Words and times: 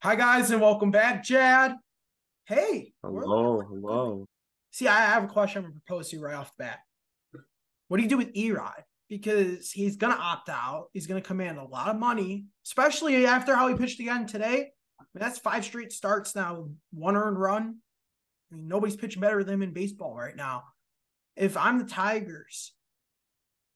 Hi 0.00 0.14
guys, 0.14 0.52
and 0.52 0.60
welcome 0.60 0.92
back, 0.92 1.24
Jad. 1.24 1.74
Hey. 2.46 2.92
Hello, 3.02 3.60
hello. 3.62 4.26
See, 4.70 4.86
I 4.86 5.00
have 5.00 5.24
a 5.24 5.26
question 5.26 5.58
I'm 5.58 5.70
gonna 5.70 5.80
propose 5.84 6.10
to 6.10 6.16
you 6.16 6.22
right 6.22 6.36
off 6.36 6.52
the 6.56 6.66
bat. 6.66 6.78
What 7.88 7.96
do 7.96 8.04
you 8.04 8.08
do 8.08 8.16
with 8.16 8.32
Erod? 8.34 8.84
Because 9.08 9.72
he's 9.72 9.96
gonna 9.96 10.14
opt 10.14 10.50
out. 10.50 10.90
He's 10.92 11.08
gonna 11.08 11.20
command 11.20 11.58
a 11.58 11.64
lot 11.64 11.88
of 11.88 11.96
money, 11.96 12.44
especially 12.64 13.26
after 13.26 13.56
how 13.56 13.66
he 13.66 13.74
pitched 13.74 13.98
again 13.98 14.24
today. 14.24 14.70
I 15.00 15.04
mean, 15.12 15.20
that's 15.20 15.40
five 15.40 15.64
straight 15.64 15.92
starts 15.92 16.36
now, 16.36 16.68
one 16.92 17.16
earned 17.16 17.40
run. 17.40 17.78
I 18.52 18.54
mean, 18.54 18.68
nobody's 18.68 18.94
pitching 18.94 19.20
better 19.20 19.42
than 19.42 19.54
him 19.54 19.62
in 19.62 19.72
baseball 19.72 20.14
right 20.14 20.36
now. 20.36 20.62
If 21.34 21.56
I'm 21.56 21.76
the 21.76 21.84
Tigers, 21.84 22.72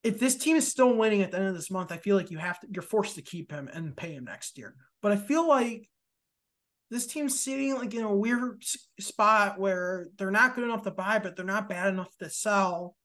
if 0.04 0.20
this 0.20 0.36
team 0.36 0.54
is 0.54 0.68
still 0.68 0.94
winning 0.94 1.22
at 1.22 1.32
the 1.32 1.38
end 1.38 1.48
of 1.48 1.54
this 1.54 1.70
month, 1.70 1.90
I 1.90 1.96
feel 1.96 2.14
like 2.14 2.30
you 2.30 2.38
have 2.38 2.60
to 2.60 2.68
you're 2.70 2.82
forced 2.82 3.16
to 3.16 3.22
keep 3.22 3.50
him 3.50 3.68
and 3.72 3.96
pay 3.96 4.12
him 4.12 4.26
next 4.26 4.56
year. 4.56 4.76
But 5.00 5.10
I 5.10 5.16
feel 5.16 5.48
like 5.48 5.88
this 6.92 7.06
team's 7.06 7.40
sitting 7.40 7.74
like 7.74 7.94
in 7.94 8.02
a 8.02 8.14
weird 8.14 8.62
spot 9.00 9.58
where 9.58 10.08
they're 10.18 10.30
not 10.30 10.54
good 10.54 10.64
enough 10.64 10.82
to 10.82 10.90
buy, 10.90 11.18
but 11.18 11.34
they're 11.34 11.44
not 11.46 11.66
bad 11.66 11.88
enough 11.88 12.14
to 12.18 12.28
sell. 12.28 12.96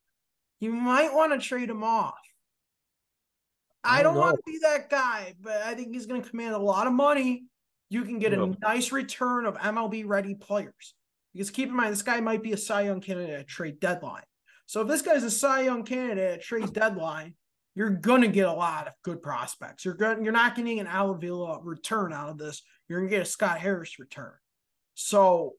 You 0.60 0.74
might 0.74 1.14
want 1.14 1.32
to 1.32 1.40
trade 1.40 1.70
him 1.70 1.86
off. 1.86 2.20
I 3.86 4.04
don't, 4.04 4.16
don't 4.16 4.22
want 4.22 4.36
to 4.36 4.44
be 4.46 4.60
that 4.64 4.90
guy, 4.90 5.36
but 5.40 5.62
I 5.62 5.74
think 5.74 5.94
he's 5.94 6.06
going 6.06 6.22
to 6.22 6.30
command 6.30 6.54
a 6.54 6.60
lot 6.60 6.86
of 6.86 6.92
money. 6.92 7.46
You 7.90 8.04
can 8.04 8.20
get 8.20 8.34
a 8.34 8.48
nice 8.62 8.92
return 8.92 9.46
of 9.46 9.56
MLB 9.56 10.04
ready 10.06 10.36
players. 10.36 10.94
Because 11.32 11.50
keep 11.50 11.70
in 11.70 11.76
mind, 11.76 11.94
this 11.94 12.02
guy 12.02 12.20
might 12.20 12.44
be 12.44 12.52
a 12.52 12.58
Cy 12.58 12.82
Young 12.82 13.00
candidate 13.00 13.40
at 13.40 13.48
trade 13.48 13.80
deadline. 13.80 14.24
So 14.66 14.82
if 14.82 14.90
this 14.90 15.02
guy's 15.02 15.24
a 15.24 15.32
Cy 15.32 15.62
Young 15.62 15.84
candidate 15.84 16.40
at 16.40 16.42
trade 16.42 16.74
deadline, 16.74 17.36
you're 17.74 17.92
gonna 17.92 18.28
get 18.28 18.48
a 18.48 18.52
lot 18.52 18.88
of 18.88 18.94
good 19.04 19.22
prospects. 19.22 19.86
You're 19.86 19.94
going 19.94 20.24
you're 20.24 20.34
not 20.34 20.56
getting 20.56 20.80
an 20.80 20.88
Al 20.88 21.12
Avila 21.12 21.62
return 21.64 22.12
out 22.12 22.28
of 22.28 22.38
this. 22.38 22.64
You're 22.88 23.00
gonna 23.00 23.10
get 23.10 23.22
a 23.22 23.26
Scott 23.26 23.60
Harris 23.60 24.00
return. 24.00 24.34
So 24.96 25.54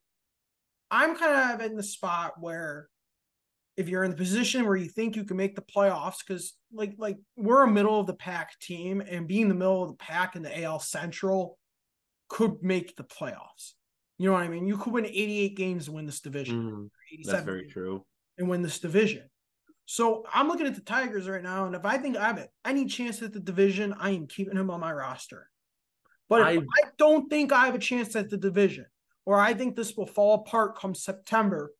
I'm 0.90 1.16
kind 1.16 1.60
of 1.60 1.66
in 1.66 1.76
the 1.76 1.82
spot 1.82 2.34
where 2.40 2.88
if 3.76 3.88
you're 3.88 4.02
in 4.02 4.10
the 4.10 4.16
position 4.16 4.66
where 4.66 4.76
you 4.76 4.88
think 4.88 5.14
you 5.14 5.24
can 5.24 5.36
make 5.36 5.54
the 5.54 5.62
playoffs, 5.62 6.18
because 6.26 6.54
like 6.72 6.94
like 6.98 7.18
we're 7.36 7.62
a 7.62 7.70
middle 7.70 8.00
of 8.00 8.06
the 8.06 8.14
pack 8.14 8.58
team, 8.60 9.00
and 9.00 9.28
being 9.28 9.48
the 9.48 9.54
middle 9.54 9.82
of 9.82 9.90
the 9.90 9.96
pack 9.96 10.34
in 10.34 10.42
the 10.42 10.62
AL 10.64 10.80
Central 10.80 11.58
could 12.28 12.62
make 12.62 12.96
the 12.96 13.04
playoffs. 13.04 13.74
You 14.18 14.26
know 14.26 14.32
what 14.32 14.42
I 14.42 14.48
mean? 14.48 14.66
You 14.66 14.76
could 14.76 14.92
win 14.92 15.06
88 15.06 15.56
games 15.56 15.86
and 15.86 15.94
win 15.94 16.06
this 16.06 16.20
division. 16.20 16.90
Mm, 17.12 17.24
that's 17.24 17.44
very 17.44 17.68
true 17.68 18.04
and 18.38 18.48
win 18.48 18.62
this 18.62 18.78
division. 18.78 19.24
So 19.86 20.24
I'm 20.32 20.48
looking 20.48 20.66
at 20.66 20.74
the 20.74 20.80
Tigers 20.80 21.28
right 21.28 21.42
now, 21.42 21.66
and 21.66 21.74
if 21.74 21.84
I 21.84 21.98
think 21.98 22.16
I 22.16 22.26
have 22.26 22.46
any 22.64 22.86
chance 22.86 23.22
at 23.22 23.32
the 23.32 23.40
division, 23.40 23.94
I 23.98 24.10
am 24.10 24.26
keeping 24.26 24.56
him 24.56 24.70
on 24.70 24.80
my 24.80 24.92
roster. 24.92 25.48
But 26.28 26.42
I, 26.42 26.52
I 26.58 26.88
don't 26.98 27.30
think 27.30 27.52
I 27.52 27.66
have 27.66 27.74
a 27.74 27.78
chance 27.78 28.14
at 28.16 28.28
the 28.28 28.36
division, 28.36 28.86
or 29.24 29.40
I 29.40 29.54
think 29.54 29.76
this 29.76 29.96
will 29.96 30.06
fall 30.06 30.34
apart 30.34 30.78
come 30.78 30.94
September, 30.94 31.72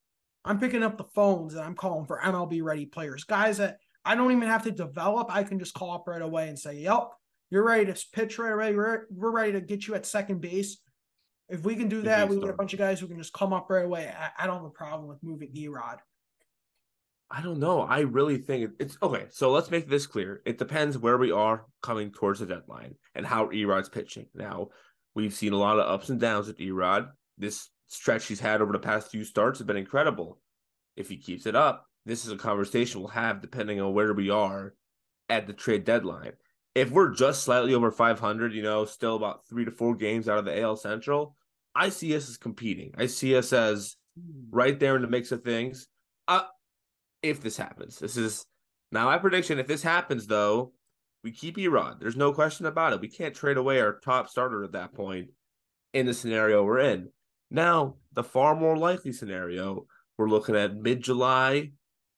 I'm 0.44 0.58
picking 0.58 0.82
up 0.82 0.96
the 0.96 1.04
phones 1.04 1.54
and 1.54 1.62
I'm 1.62 1.74
calling 1.74 2.06
for 2.06 2.20
MLB 2.20 2.62
ready 2.62 2.86
players, 2.86 3.24
guys 3.24 3.58
that 3.58 3.78
I 4.04 4.14
don't 4.14 4.32
even 4.32 4.48
have 4.48 4.62
to 4.64 4.70
develop. 4.70 5.28
I 5.30 5.42
can 5.42 5.58
just 5.58 5.74
call 5.74 5.92
up 5.92 6.08
right 6.08 6.22
away 6.22 6.48
and 6.48 6.58
say, 6.58 6.78
"Yep, 6.78 7.10
you're 7.50 7.64
ready 7.64 7.92
to 7.92 8.06
pitch 8.12 8.38
right 8.38 8.52
away. 8.52 8.74
We're, 8.74 9.06
we're 9.10 9.30
ready 9.30 9.52
to 9.52 9.60
get 9.60 9.86
you 9.86 9.94
at 9.94 10.06
second 10.06 10.40
base." 10.40 10.78
If 11.50 11.64
we 11.64 11.76
can 11.76 11.88
do 11.88 12.02
that, 12.02 12.28
we 12.28 12.38
get 12.38 12.50
a 12.50 12.54
bunch 12.54 12.72
of 12.72 12.78
guys 12.78 13.00
who 13.00 13.08
can 13.08 13.18
just 13.18 13.32
come 13.32 13.52
up 13.52 13.70
right 13.70 13.84
away. 13.84 14.12
I, 14.18 14.44
I 14.44 14.46
don't 14.46 14.56
have 14.56 14.64
a 14.64 14.70
problem 14.70 15.08
with 15.08 15.22
moving 15.22 15.52
Erod. 15.54 15.98
I 17.30 17.42
don't 17.42 17.58
know. 17.58 17.82
I 17.82 18.00
really 18.00 18.38
think 18.38 18.72
it's 18.78 18.96
okay. 19.02 19.26
So 19.30 19.50
let's 19.50 19.70
make 19.70 19.88
this 19.88 20.06
clear. 20.06 20.40
It 20.46 20.56
depends 20.56 20.96
where 20.96 21.18
we 21.18 21.30
are 21.30 21.66
coming 21.82 22.10
towards 22.10 22.40
the 22.40 22.46
deadline 22.46 22.94
and 23.14 23.26
how 23.26 23.48
Erod's 23.48 23.90
pitching. 23.90 24.26
Now, 24.34 24.68
we've 25.14 25.34
seen 25.34 25.52
a 25.52 25.58
lot 25.58 25.78
of 25.78 25.88
ups 25.88 26.08
and 26.08 26.18
downs 26.18 26.46
with 26.46 26.58
Erod. 26.58 27.08
This 27.36 27.68
stretch 27.86 28.26
he's 28.26 28.40
had 28.40 28.62
over 28.62 28.72
the 28.72 28.78
past 28.78 29.10
few 29.10 29.24
starts 29.24 29.58
has 29.58 29.66
been 29.66 29.76
incredible. 29.76 30.40
If 30.96 31.08
he 31.10 31.18
keeps 31.18 31.44
it 31.44 31.54
up, 31.54 31.86
this 32.06 32.24
is 32.24 32.32
a 32.32 32.36
conversation 32.36 33.00
we'll 33.00 33.10
have 33.10 33.42
depending 33.42 33.80
on 33.80 33.92
where 33.92 34.14
we 34.14 34.30
are 34.30 34.74
at 35.28 35.46
the 35.46 35.52
trade 35.52 35.84
deadline. 35.84 36.32
If 36.74 36.90
we're 36.90 37.12
just 37.12 37.42
slightly 37.42 37.74
over 37.74 37.90
500, 37.90 38.54
you 38.54 38.62
know, 38.62 38.86
still 38.86 39.16
about 39.16 39.46
three 39.46 39.66
to 39.66 39.70
four 39.70 39.94
games 39.94 40.28
out 40.28 40.38
of 40.38 40.46
the 40.46 40.58
AL 40.60 40.76
Central, 40.76 41.36
I 41.74 41.90
see 41.90 42.16
us 42.16 42.28
as 42.28 42.38
competing. 42.38 42.94
I 42.96 43.06
see 43.06 43.36
us 43.36 43.52
as 43.52 43.96
hmm. 44.18 44.48
right 44.50 44.78
there 44.80 44.96
in 44.96 45.02
the 45.02 45.08
mix 45.08 45.30
of 45.30 45.42
things. 45.42 45.88
Uh, 46.26 46.42
if 47.22 47.40
this 47.40 47.56
happens. 47.56 47.98
This 47.98 48.16
is 48.16 48.44
now 48.92 49.06
my 49.06 49.18
prediction. 49.18 49.58
If 49.58 49.66
this 49.66 49.82
happens, 49.82 50.26
though, 50.26 50.72
we 51.24 51.32
keep 51.32 51.56
Erod. 51.56 52.00
There's 52.00 52.16
no 52.16 52.32
question 52.32 52.66
about 52.66 52.92
it. 52.92 53.00
We 53.00 53.08
can't 53.08 53.34
trade 53.34 53.56
away 53.56 53.80
our 53.80 53.98
top 53.98 54.28
starter 54.28 54.64
at 54.64 54.72
that 54.72 54.94
point 54.94 55.28
in 55.92 56.06
the 56.06 56.14
scenario 56.14 56.64
we're 56.64 56.78
in. 56.80 57.10
Now, 57.50 57.96
the 58.12 58.22
far 58.22 58.54
more 58.54 58.76
likely 58.76 59.12
scenario, 59.12 59.86
we're 60.16 60.28
looking 60.28 60.56
at 60.56 60.76
mid 60.76 61.02
July. 61.02 61.72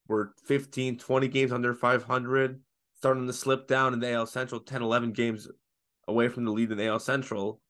We're 0.07 0.29
15, 0.45 0.97
20 0.97 1.27
games 1.29 1.51
under 1.53 1.73
500, 1.73 2.59
starting 2.95 3.27
to 3.27 3.33
slip 3.33 3.67
down 3.67 3.93
in 3.93 3.99
the 4.01 4.11
AL 4.11 4.25
Central, 4.25 4.59
10, 4.59 4.81
11 4.81 5.13
games 5.13 5.47
away 6.07 6.27
from 6.27 6.43
the 6.43 6.51
lead 6.51 6.71
in 6.71 6.77
the 6.77 6.87
AL 6.87 6.99
Central. 6.99 7.61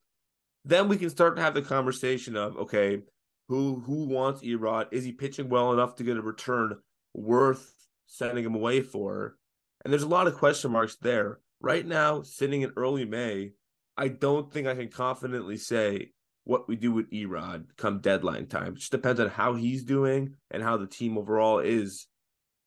Then 0.64 0.88
we 0.88 0.96
can 0.96 1.10
start 1.10 1.36
to 1.36 1.42
have 1.42 1.54
the 1.54 1.62
conversation 1.62 2.36
of 2.36 2.56
okay, 2.56 3.00
who 3.48 3.80
who 3.80 4.06
wants 4.06 4.42
Erod? 4.42 4.86
Is 4.92 5.04
he 5.04 5.12
pitching 5.12 5.48
well 5.48 5.72
enough 5.72 5.96
to 5.96 6.04
get 6.04 6.16
a 6.16 6.22
return 6.22 6.78
worth 7.14 7.72
sending 8.06 8.44
him 8.44 8.54
away 8.54 8.80
for. 8.80 9.36
And 9.84 9.92
there's 9.92 10.02
a 10.02 10.08
lot 10.08 10.26
of 10.26 10.36
question 10.36 10.70
marks 10.70 10.96
there. 10.96 11.40
Right 11.60 11.86
now, 11.86 12.22
sitting 12.22 12.62
in 12.62 12.72
early 12.76 13.04
May, 13.04 13.52
I 13.96 14.08
don't 14.08 14.52
think 14.52 14.66
I 14.66 14.74
can 14.74 14.88
confidently 14.88 15.56
say 15.56 16.12
what 16.44 16.68
we 16.68 16.76
do 16.76 16.92
with 16.92 17.10
Erod 17.10 17.66
come 17.76 18.00
deadline 18.00 18.46
time. 18.46 18.72
It 18.72 18.78
just 18.78 18.90
depends 18.90 19.20
on 19.20 19.28
how 19.28 19.54
he's 19.54 19.84
doing 19.84 20.34
and 20.50 20.62
how 20.62 20.76
the 20.76 20.86
team 20.86 21.16
overall 21.16 21.60
is. 21.60 22.06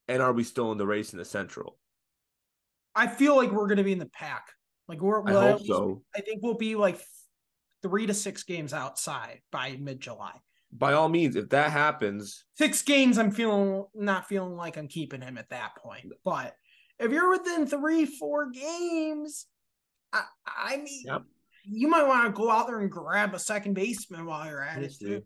And 0.08 0.22
are 0.22 0.34
we 0.34 0.44
still 0.44 0.72
in 0.72 0.78
the 0.78 0.86
race 0.86 1.14
in 1.14 1.20
the 1.20 1.26
Central? 1.26 1.78
I 2.94 3.08
feel 3.08 3.36
like 3.36 3.52
we're 3.52 3.68
going 3.68 3.78
to 3.78 3.84
be 3.84 3.92
in 3.92 4.00
the 4.00 4.06
pack. 4.06 4.48
Like 4.88 5.02
we're, 5.02 5.20
well, 5.20 5.40
I 5.40 5.52
hope 5.52 5.66
so. 5.66 6.04
I 6.16 6.22
think 6.22 6.42
we'll 6.42 6.54
be 6.54 6.76
like 6.76 7.02
three 7.82 8.06
to 8.06 8.14
six 8.14 8.44
games 8.44 8.72
outside 8.72 9.42
by 9.52 9.78
mid 9.80 10.00
July 10.00 10.34
by 10.78 10.94
all 10.94 11.10
means, 11.10 11.36
if 11.36 11.50
that 11.50 11.72
happens, 11.72 12.46
six 12.56 12.82
games, 12.82 13.18
I'm 13.18 13.32
feeling 13.32 13.86
not 13.94 14.28
feeling 14.28 14.56
like 14.56 14.78
I'm 14.78 14.88
keeping 14.88 15.22
him 15.22 15.38
at 15.38 15.50
that 15.50 15.76
point. 15.78 16.06
But 16.24 16.56
if 17.00 17.12
you're 17.12 17.30
within 17.30 17.68
three, 17.68 18.06
four 18.06 18.52
games, 18.52 19.48
I, 20.14 20.24
I 20.46 20.78
mean, 20.78 21.04
yep. 21.06 21.24
you 21.66 21.88
might 21.88 22.08
want 22.08 22.26
to 22.26 22.32
go 22.32 22.50
out 22.50 22.68
there 22.68 22.80
and 22.80 22.92
grab 22.92 23.34
a 23.34 23.40
second 23.40 23.74
baseman 23.74 24.26
while 24.26 24.46
you're 24.48 24.64
at 24.64 24.82
it. 24.82 24.94
Too. 25.00 25.24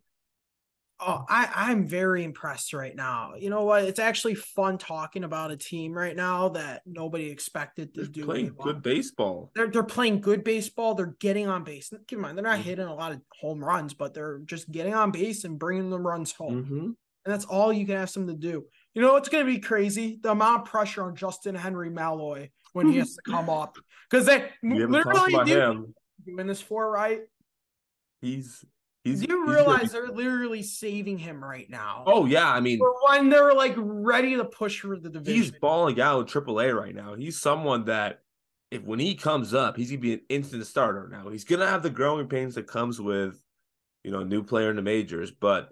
Oh, 1.01 1.23
I, 1.29 1.49
I'm 1.55 1.87
very 1.87 2.25
impressed 2.25 2.73
right 2.73 2.95
now. 2.95 3.33
You 3.37 3.49
know 3.49 3.63
what? 3.63 3.85
It's 3.85 3.99
actually 3.99 4.35
fun 4.35 4.77
talking 4.77 5.23
about 5.23 5.49
a 5.49 5.55
team 5.55 5.93
right 5.93 6.15
now 6.15 6.49
that 6.49 6.81
nobody 6.85 7.29
expected 7.29 7.93
to 7.93 8.01
they're 8.01 8.09
do. 8.09 8.25
Playing 8.25 8.55
good 8.59 8.81
baseball. 8.81 9.49
They're 9.55 9.67
they're 9.67 9.83
playing 9.83 10.19
good 10.19 10.43
baseball. 10.43 10.95
They're 10.95 11.15
getting 11.19 11.47
on 11.47 11.63
base. 11.63 11.89
Keep 12.07 12.17
in 12.17 12.21
mind, 12.21 12.38
they're 12.38 12.43
not 12.43 12.59
mm-hmm. 12.59 12.69
hitting 12.69 12.88
a 12.88 12.93
lot 12.93 13.13
of 13.13 13.21
home 13.39 13.63
runs, 13.63 13.93
but 13.93 14.13
they're 14.13 14.39
just 14.39 14.69
getting 14.71 14.93
on 14.93 15.11
base 15.11 15.45
and 15.45 15.57
bringing 15.57 15.89
the 15.89 15.99
runs 15.99 16.33
home. 16.33 16.63
Mm-hmm. 16.65 16.79
And 16.79 16.95
that's 17.25 17.45
all 17.45 17.71
you 17.71 17.85
can 17.85 17.95
ask 17.95 18.13
them 18.13 18.27
to 18.27 18.33
do. 18.33 18.65
You 18.93 19.01
know 19.01 19.13
what's 19.13 19.29
going 19.29 19.45
to 19.45 19.51
be 19.51 19.59
crazy? 19.59 20.19
The 20.21 20.31
amount 20.31 20.63
of 20.63 20.67
pressure 20.67 21.03
on 21.03 21.15
Justyn-Henry 21.15 21.91
Malloy 21.91 22.49
when 22.73 22.89
he 22.89 22.97
has 22.97 23.15
to 23.15 23.21
come 23.21 23.49
up 23.49 23.77
because 24.09 24.25
they 24.25 24.49
literally 24.63 25.45
do, 25.45 25.93
doing 26.25 26.47
this 26.47 26.61
for 26.61 26.91
right. 26.91 27.21
He's 28.21 28.65
He's, 29.09 29.21
Do 29.21 29.33
you 29.33 29.47
realize 29.47 29.91
they're 29.91 30.07
literally 30.07 30.61
saving 30.61 31.17
him 31.17 31.43
right 31.43 31.69
now? 31.69 32.03
Oh 32.05 32.25
yeah, 32.25 32.51
I 32.51 32.59
mean, 32.59 32.79
when 33.07 33.29
they're 33.29 33.53
like 33.53 33.73
ready 33.77 34.35
to 34.35 34.45
push 34.45 34.79
for 34.81 34.97
the 34.97 35.09
division, 35.09 35.41
he's 35.41 35.51
balling 35.51 35.99
out 35.99 36.19
in 36.19 36.25
AAA 36.25 36.77
right 36.77 36.95
now. 36.95 37.15
He's 37.15 37.39
someone 37.39 37.85
that, 37.85 38.21
if 38.71 38.83
when 38.83 38.99
he 38.99 39.15
comes 39.15 39.53
up, 39.53 39.77
he's 39.77 39.89
gonna 39.89 40.01
be 40.01 40.13
an 40.13 40.21
instant 40.29 40.65
starter. 40.65 41.09
Now 41.11 41.29
he's 41.29 41.43
gonna 41.43 41.67
have 41.67 41.83
the 41.83 41.89
growing 41.89 42.27
pains 42.27 42.55
that 42.55 42.67
comes 42.67 43.01
with, 43.01 43.41
you 44.03 44.11
know, 44.11 44.19
a 44.19 44.25
new 44.25 44.44
player 44.44 44.69
in 44.69 44.75
the 44.75 44.81
majors, 44.81 45.31
but 45.31 45.69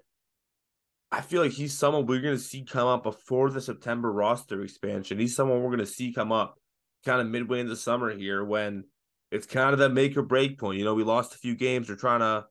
I 1.12 1.22
feel 1.22 1.42
like 1.42 1.54
he's 1.54 1.78
someone 1.78 2.06
we're 2.06 2.22
gonna 2.22 2.38
see 2.38 2.64
come 2.64 2.88
up 2.88 3.04
before 3.04 3.50
the 3.50 3.62
September 3.62 4.12
roster 4.12 4.62
expansion. 4.64 5.20
He's 5.20 5.36
someone 5.36 5.62
we're 5.62 5.72
gonna 5.72 5.86
see 5.86 6.12
come 6.14 6.32
up 6.32 6.58
kind 7.06 7.22
of 7.22 7.28
midway 7.28 7.60
in 7.60 7.68
the 7.68 7.76
summer 7.76 8.16
here 8.16 8.44
when 8.44 8.84
it's 9.32 9.46
kind 9.46 9.74
of 9.74 9.80
that 9.80 9.90
make 9.90 10.18
or 10.18 10.22
break 10.22 10.60
point. 10.60 10.80
You 10.80 10.86
know, 10.86 10.94
we 10.94 11.04
lost 11.04 11.36
a 11.36 11.38
few 11.38 11.56
games. 11.56 11.90
We're 11.90 11.96
trying 11.96 12.20
to 12.20 12.46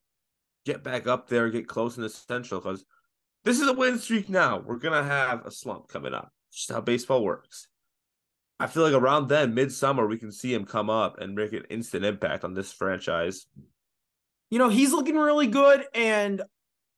get 0.67 0.83
back 0.83 1.07
up 1.07 1.29
there, 1.29 1.49
get 1.49 1.69
close 1.69 1.97
in 1.97 2.03
the 2.03 2.11
central 2.11 2.61
because 2.61 2.85
this 3.45 3.61
is 3.61 3.69
a 3.69 3.73
win 3.73 3.99
streak 3.99 4.29
now. 4.29 4.59
We're 4.59 4.77
gonna 4.77 5.05
have 5.05 5.47
a 5.47 5.51
slump 5.51 5.89
coming 5.89 6.13
up. 6.13 6.31
Just 6.53 6.71
how 6.71 6.81
baseball 6.81 7.25
works. 7.25 7.69
I 8.59 8.67
feel 8.67 8.83
like 8.83 8.95
around 8.95 9.29
then, 9.29 9.55
midsummer, 9.55 10.07
we 10.07 10.19
can 10.19 10.33
see 10.33 10.53
him 10.53 10.65
come 10.65 10.91
up 10.91 11.21
and 11.21 11.35
make 11.35 11.53
an 11.53 11.65
instant 11.71 12.05
impact 12.05 12.43
on 12.43 12.55
this 12.55 12.73
franchise. 12.73 13.47
You 14.51 14.59
know, 14.59 14.69
he's 14.69 14.93
looking 14.93 15.17
really 15.17 15.47
good, 15.47 15.85
and 15.95 16.43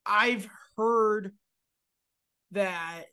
I've 0.06 0.48
heard 0.76 1.32
that 2.52 3.04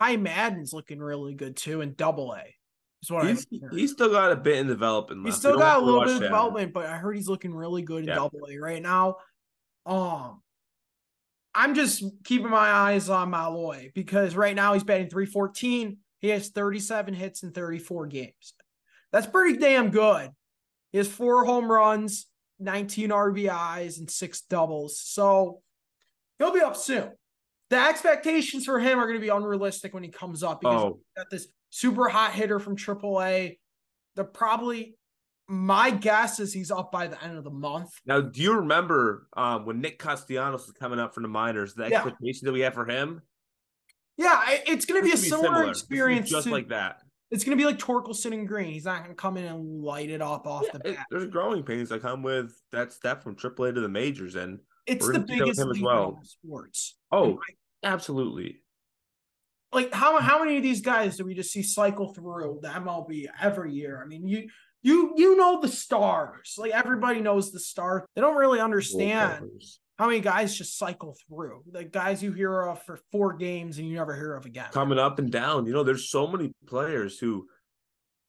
Ty 0.00 0.16
Madden's 0.16 0.72
looking 0.72 0.98
really 0.98 1.34
good 1.34 1.56
too 1.56 1.80
in 1.80 1.94
double 1.94 2.34
A. 2.34 2.54
He's, 3.28 3.46
he's 3.72 3.92
still 3.92 4.10
got 4.10 4.32
a 4.32 4.36
bit 4.36 4.58
in 4.58 4.66
development. 4.66 5.24
He's 5.26 5.36
still 5.36 5.58
got 5.58 5.80
a 5.82 5.84
little 5.84 6.04
bit 6.04 6.16
of 6.16 6.20
development, 6.22 6.72
but 6.74 6.86
I 6.86 6.96
heard 6.96 7.16
he's 7.16 7.28
looking 7.28 7.54
really 7.54 7.82
good 7.82 8.02
in 8.02 8.08
Yeah. 8.08 8.14
double 8.16 8.40
A 8.50 8.56
right 8.58 8.82
now. 8.82 9.16
Um 9.86 10.42
I'm 11.54 11.74
just 11.74 12.04
keeping 12.24 12.50
my 12.50 12.70
eyes 12.70 13.08
on 13.08 13.30
Malloy 13.30 13.90
because 13.94 14.36
right 14.36 14.54
now 14.54 14.72
he's 14.74 14.84
batting 14.84 15.08
314. 15.08 15.96
He 16.20 16.28
has 16.28 16.48
37 16.50 17.14
hits 17.14 17.42
in 17.42 17.50
34 17.52 18.06
games. 18.06 18.54
That's 19.10 19.26
pretty 19.26 19.58
damn 19.58 19.90
good. 19.90 20.30
He 20.92 20.98
has 20.98 21.08
four 21.08 21.44
home 21.44 21.70
runs, 21.70 22.26
19 22.60 23.08
RBIs, 23.10 23.98
and 23.98 24.08
six 24.08 24.42
doubles. 24.42 25.00
So 25.00 25.62
he'll 26.38 26.52
be 26.52 26.60
up 26.60 26.76
soon. 26.76 27.10
The 27.70 27.78
expectations 27.78 28.64
for 28.64 28.78
him 28.78 28.98
are 29.00 29.06
going 29.06 29.18
to 29.18 29.20
be 29.20 29.28
unrealistic 29.28 29.92
when 29.94 30.02
he 30.04 30.08
comes 30.10 30.42
up 30.44 30.60
because 30.60 30.82
Oh, 30.82 31.00
got 31.16 31.26
this 31.30 31.48
super 31.70 32.08
hot 32.08 32.32
hitter 32.32 32.58
from 32.58 32.76
AAA. 32.76 33.58
They're 34.16 34.24
probably 34.24 34.96
my 35.48 35.90
guess 35.90 36.38
is 36.38 36.52
he's 36.52 36.70
up 36.70 36.92
by 36.92 37.08
the 37.08 37.20
end 37.24 37.36
of 37.36 37.42
the 37.42 37.50
month. 37.50 37.90
now 38.06 38.20
do 38.20 38.40
you 38.40 38.54
remember 38.54 39.26
um, 39.36 39.66
when 39.66 39.80
Nick 39.80 39.98
Castellanos 39.98 40.66
was 40.66 40.76
coming 40.78 41.00
up 41.00 41.12
from 41.14 41.24
the 41.24 41.28
minors? 41.28 41.74
The 41.74 41.88
Yeah. 41.88 41.96
expectation 42.02 42.46
that 42.46 42.52
we 42.52 42.60
have 42.60 42.74
for 42.74 42.84
him. 42.86 43.22
Yeah, 44.16 44.44
it's 44.66 44.84
going 44.84 45.00
to 45.00 45.04
be 45.04 45.12
a 45.12 45.16
similar, 45.16 45.64
be 45.64 45.70
experience. 45.70 46.28
just 46.30 46.46
to- 46.46 46.52
like 46.52 46.68
that. 46.68 47.00
it's 47.32 47.42
going 47.42 47.56
to 47.56 47.60
be 47.60 47.66
like 47.66 47.78
Torkelson 47.78 48.32
and 48.32 48.46
Green. 48.46 48.72
He's 48.72 48.84
not 48.84 48.98
going 48.98 49.10
to 49.10 49.14
come 49.20 49.36
in 49.38 49.44
and 49.46 49.82
light 49.82 50.10
it 50.10 50.20
up 50.20 50.46
off 50.46 50.64
Yeah, 50.66 50.78
the 50.82 50.90
it- 50.90 50.96
bat. 50.96 51.06
there's 51.10 51.26
growing 51.26 51.62
pains 51.64 51.88
that 51.88 52.02
come 52.02 52.22
with 52.22 52.52
that 52.72 52.92
step 52.92 53.22
from 53.22 53.34
AAA 53.34 53.74
to 53.74 53.80
the 53.80 53.88
majors, 53.88 54.34
and 54.36 54.58
It's 54.86 55.04
the 55.06 55.14
gonna 55.14 55.26
see 55.26 55.38
that 55.38 55.46
with 55.48 55.56
biggest 55.56 55.76
as 55.78 55.82
well. 55.82 56.18
in 56.20 56.24
sports. 56.24 56.98
oh, 57.12 57.40
absolutely. 57.82 58.62
Like 59.72 59.92
how 59.92 60.18
how 60.20 60.42
many 60.42 60.56
of 60.56 60.62
these 60.62 60.80
guys 60.80 61.16
do 61.16 61.24
we 61.24 61.34
just 61.34 61.52
see 61.52 61.62
cycle 61.62 62.12
through 62.12 62.60
the 62.62 62.68
MLB 62.68 63.26
every 63.40 63.72
year? 63.72 64.02
I 64.02 64.06
mean, 64.06 64.26
you 64.26 64.48
you 64.82 65.14
you 65.16 65.36
know 65.36 65.60
the 65.60 65.68
stars. 65.68 66.54
Like 66.58 66.72
everybody 66.72 67.20
knows 67.20 67.52
the 67.52 67.60
stars. 67.60 68.02
They 68.14 68.20
don't 68.20 68.36
really 68.36 68.60
understand 68.60 69.48
how 69.98 70.06
many 70.06 70.20
guys 70.20 70.56
just 70.56 70.78
cycle 70.78 71.14
through. 71.28 71.62
The 71.70 71.84
guys 71.84 72.22
you 72.22 72.32
hear 72.32 72.62
of 72.62 72.82
for 72.84 72.98
four 73.12 73.34
games 73.34 73.78
and 73.78 73.86
you 73.86 73.96
never 73.96 74.16
hear 74.16 74.34
of 74.34 74.46
again. 74.46 74.70
coming 74.72 74.98
up 74.98 75.18
and 75.18 75.30
down. 75.30 75.66
You 75.66 75.72
know, 75.72 75.82
there's 75.82 76.10
so 76.10 76.26
many 76.26 76.52
players 76.66 77.18
who 77.18 77.46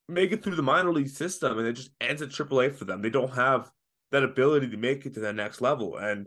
make 0.06 0.32
it 0.32 0.44
through 0.44 0.56
the 0.56 0.62
minor 0.62 0.92
league 0.92 1.08
system 1.08 1.58
and 1.58 1.66
it 1.66 1.72
just 1.72 1.90
ends 2.00 2.20
at 2.20 2.28
AAA 2.28 2.74
for 2.74 2.84
them. 2.84 3.00
They 3.00 3.10
don't 3.10 3.34
have 3.34 3.70
that 4.10 4.22
ability 4.22 4.68
to 4.68 4.76
make 4.76 5.06
it 5.06 5.14
to 5.14 5.20
that 5.20 5.34
next 5.34 5.62
level. 5.62 5.96
And 5.96 6.26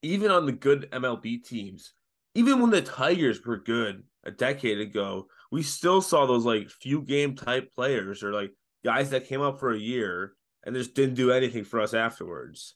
even 0.00 0.30
on 0.30 0.46
the 0.46 0.52
good 0.52 0.88
MLB 0.90 1.44
teams, 1.44 1.92
even 2.36 2.60
when 2.60 2.70
the 2.70 2.82
Tigers 2.82 3.44
were 3.44 3.56
good 3.56 4.02
a 4.24 4.30
decade 4.30 4.78
ago, 4.78 5.26
we 5.50 5.62
still 5.62 6.02
saw 6.02 6.26
those 6.26 6.44
like 6.44 6.68
few 6.68 7.00
game 7.00 7.34
type 7.34 7.72
players 7.74 8.22
or 8.22 8.32
like 8.32 8.52
guys 8.84 9.10
that 9.10 9.26
came 9.26 9.40
up 9.40 9.58
for 9.58 9.72
a 9.72 9.78
year 9.78 10.34
and 10.62 10.76
just 10.76 10.94
didn't 10.94 11.14
do 11.14 11.32
anything 11.32 11.64
for 11.64 11.80
us 11.80 11.94
afterwards. 11.94 12.74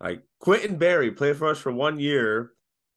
Like 0.00 0.22
Quintin 0.40 0.76
Berry 0.76 1.10
played 1.10 1.36
for 1.36 1.48
us 1.48 1.58
for 1.58 1.72
one 1.72 1.98
year, 1.98 2.52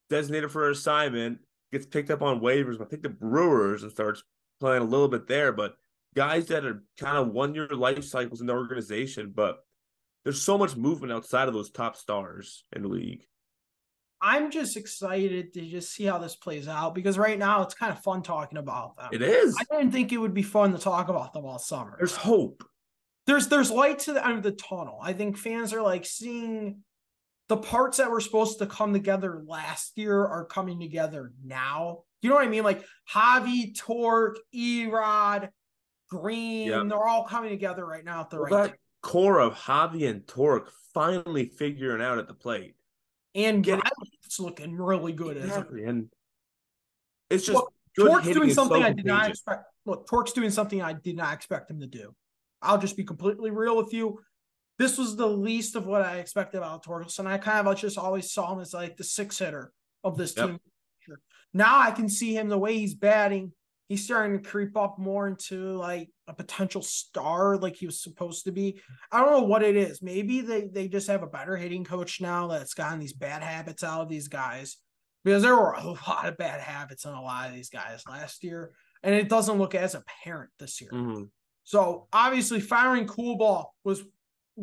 designated 0.10 0.52
for 0.52 0.70
assignment, 0.70 1.40
gets 1.72 1.86
picked 1.86 2.12
up 2.12 2.22
on 2.22 2.42
waivers. 2.42 2.82
I 2.82 2.86
think 2.86 3.04
the 3.04 3.10
Brewers 3.10 3.84
and 3.84 3.92
starts 3.92 4.24
playing 4.60 4.82
a 4.82 4.86
little 4.86 5.08
bit 5.08 5.28
there, 5.28 5.54
but 5.54 5.76
guys 6.16 6.48
that 6.48 6.66
are 6.66 6.84
kind 7.00 7.18
of 7.18 7.30
one 7.30 7.56
year 7.56 7.70
life 7.70 8.04
cycles 8.04 8.42
in 8.42 8.48
the 8.48 8.54
organization, 8.54 9.32
but 9.34 9.60
there's 10.26 10.42
so 10.42 10.58
much 10.58 10.76
movement 10.76 11.14
outside 11.14 11.48
of 11.48 11.54
those 11.54 11.72
top 11.72 11.96
stars 11.96 12.66
in 12.74 12.82
the 12.82 12.90
league. 12.90 13.26
I'm 14.22 14.52
just 14.52 14.78
excited 14.78 15.54
to 15.54 15.62
just 15.62 15.92
see 15.94 16.04
how 16.04 16.20
this 16.20 16.36
plays 16.36 16.68
out 16.68 16.94
because 16.94 17.18
right 17.18 17.40
now 17.40 17.64
it's 17.64 17.74
kind 17.74 17.92
of 17.92 18.00
fun 18.04 18.22
talking 18.22 18.58
about 18.60 18.96
them. 18.98 19.10
It 19.12 19.22
is. 19.22 19.58
I 19.60 19.76
didn't 19.76 19.92
think 19.92 20.12
it 20.12 20.18
would 20.18 20.34
be 20.34 20.44
fun 20.44 20.72
to 20.74 20.78
talk 20.78 21.10
about 21.10 21.34
them 21.34 21.46
all 21.46 21.58
summer. 21.60 21.96
There's 21.98 22.16
hope. 22.16 22.64
there's 23.26 23.48
there's 23.48 23.72
light 23.72 24.00
to 24.00 24.14
the 24.14 24.26
end 24.26 24.38
of 24.38 24.44
the 24.44 24.52
tunnel. 24.52 25.00
I 25.02 25.14
think 25.14 25.38
fans 25.38 25.74
are 25.74 25.82
like 25.82 26.06
seeing 26.06 26.84
the 27.50 27.58
parts 27.58 27.98
that 27.98 28.12
were 28.12 28.22
supposed 28.22 28.60
to 28.60 28.66
come 28.68 28.94
together 28.94 29.42
last 29.46 29.98
year 29.98 30.24
are 30.26 30.46
coming 30.46 30.80
together 30.80 31.34
now. 31.44 32.04
You 32.22 32.30
know 32.30 32.36
what 32.36 32.46
I 32.46 32.50
mean? 32.50 32.64
Like 32.64 32.86
Javi, 33.12 33.76
Torque, 33.76 34.38
Erod, 34.56 35.50
Green, 36.10 36.68
Yep. 36.68 36.88
they're 36.90 37.08
all 37.08 37.24
coming 37.26 37.50
together 37.50 37.86
right 37.86 38.06
now 38.06 38.22
at 38.22 38.30
the 38.30 38.38
Well, 38.38 38.46
right 38.46 38.70
that 38.72 38.78
core 39.02 39.40
of 39.40 39.56
Javi 39.56 40.08
and 40.08 40.28
Torque 40.28 40.72
finally 40.94 41.46
figuring 41.48 42.02
out 42.04 42.20
at 42.20 42.28
the 42.28 42.34
plate. 42.36 42.76
And 43.34 43.64
getting- 43.64 43.82
looking 44.42 44.76
really 44.76 45.14
good 45.14 45.38
as 45.38 45.46
Exactly. 45.46 45.84
And 45.86 46.10
it's 47.30 47.46
just 47.46 47.56
Look, 47.56 47.74
Torque's 47.98 48.28
doing 48.28 48.50
is 48.50 48.56
so 48.56 48.64
something 48.64 48.84
I 48.84 48.92
did 48.92 49.06
not 49.06 49.30
expect. 49.30 49.66
Look, 49.86 50.08
Torque's 50.08 50.34
doing 50.34 50.50
something 50.50 50.82
I 50.82 50.94
did 50.94 51.16
not 51.16 51.34
expect 51.34 51.72
him 51.72 51.80
to 51.80 51.88
do. 51.88 52.14
I'll 52.62 52.78
just 52.78 52.98
be 52.98 53.04
completely 53.04 53.52
real 53.52 53.78
with 53.78 53.94
you. 53.94 54.20
This 54.78 54.98
was 54.98 55.16
the 55.16 55.28
least 55.28 55.76
of 55.76 55.86
what 55.86 56.02
I 56.02 56.18
expected 56.18 56.58
about 56.58 56.86
Torkelson. 56.86 57.26
I 57.26 57.38
kind 57.38 57.68
of 57.68 57.78
just 57.78 57.98
always 57.98 58.32
saw 58.32 58.54
him 58.54 58.60
as 58.60 58.74
like 58.74 58.98
the 58.98 59.04
six 59.04 59.40
hitter 59.40 59.72
of 60.04 60.18
this 60.18 60.36
Yep. 60.36 60.48
team. 60.48 60.60
Now 61.54 61.80
I 61.80 61.92
can 61.92 62.08
see 62.10 62.36
him 62.36 62.50
the 62.50 62.58
way 62.58 62.78
he's 62.78 62.96
batting. 62.96 63.52
He's 63.92 64.06
starting 64.06 64.42
to 64.42 64.50
creep 64.50 64.78
up 64.78 64.98
more 64.98 65.28
into 65.28 65.74
like 65.74 66.10
a 66.30 66.34
potential 66.34 66.82
star, 66.82 67.58
like 67.58 67.76
he 67.76 67.86
was 67.86 68.02
supposed 68.02 68.46
to 68.46 68.52
be. 68.54 68.80
I 69.12 69.20
don't 69.20 69.32
know 69.34 69.44
what 69.44 69.64
it 69.64 69.76
is. 69.76 70.02
Maybe 70.02 70.40
they 70.40 70.70
they 70.72 70.88
just 70.88 71.08
have 71.08 71.24
a 71.24 71.28
better 71.28 71.58
hitting 71.58 71.84
coach 71.84 72.22
now 72.22 72.48
that's 72.48 72.74
gotten 72.74 73.00
these 73.00 73.12
bad 73.12 73.44
habits 73.44 73.84
out 73.84 74.00
of 74.00 74.08
these 74.08 74.30
guys 74.30 74.78
because 75.26 75.44
there 75.44 75.58
were 75.58 75.74
a 75.74 75.84
lot 76.08 76.26
of 76.26 76.38
bad 76.38 76.62
habits 76.62 77.04
in 77.04 77.12
a 77.12 77.22
lot 77.22 77.50
of 77.50 77.54
these 77.54 77.70
guys 77.70 78.02
last 78.08 78.46
year, 78.46 78.72
and 79.04 79.14
it 79.14 79.28
doesn't 79.28 79.58
look 79.58 79.76
as 79.76 79.94
apparent 79.94 80.52
this 80.58 80.80
year. 80.80 80.92
Mhm. 80.94 81.30
So 81.66 82.08
obviously, 82.14 82.62
firing 82.62 83.08
Coolbaugh 83.08 83.66
was 83.84 84.04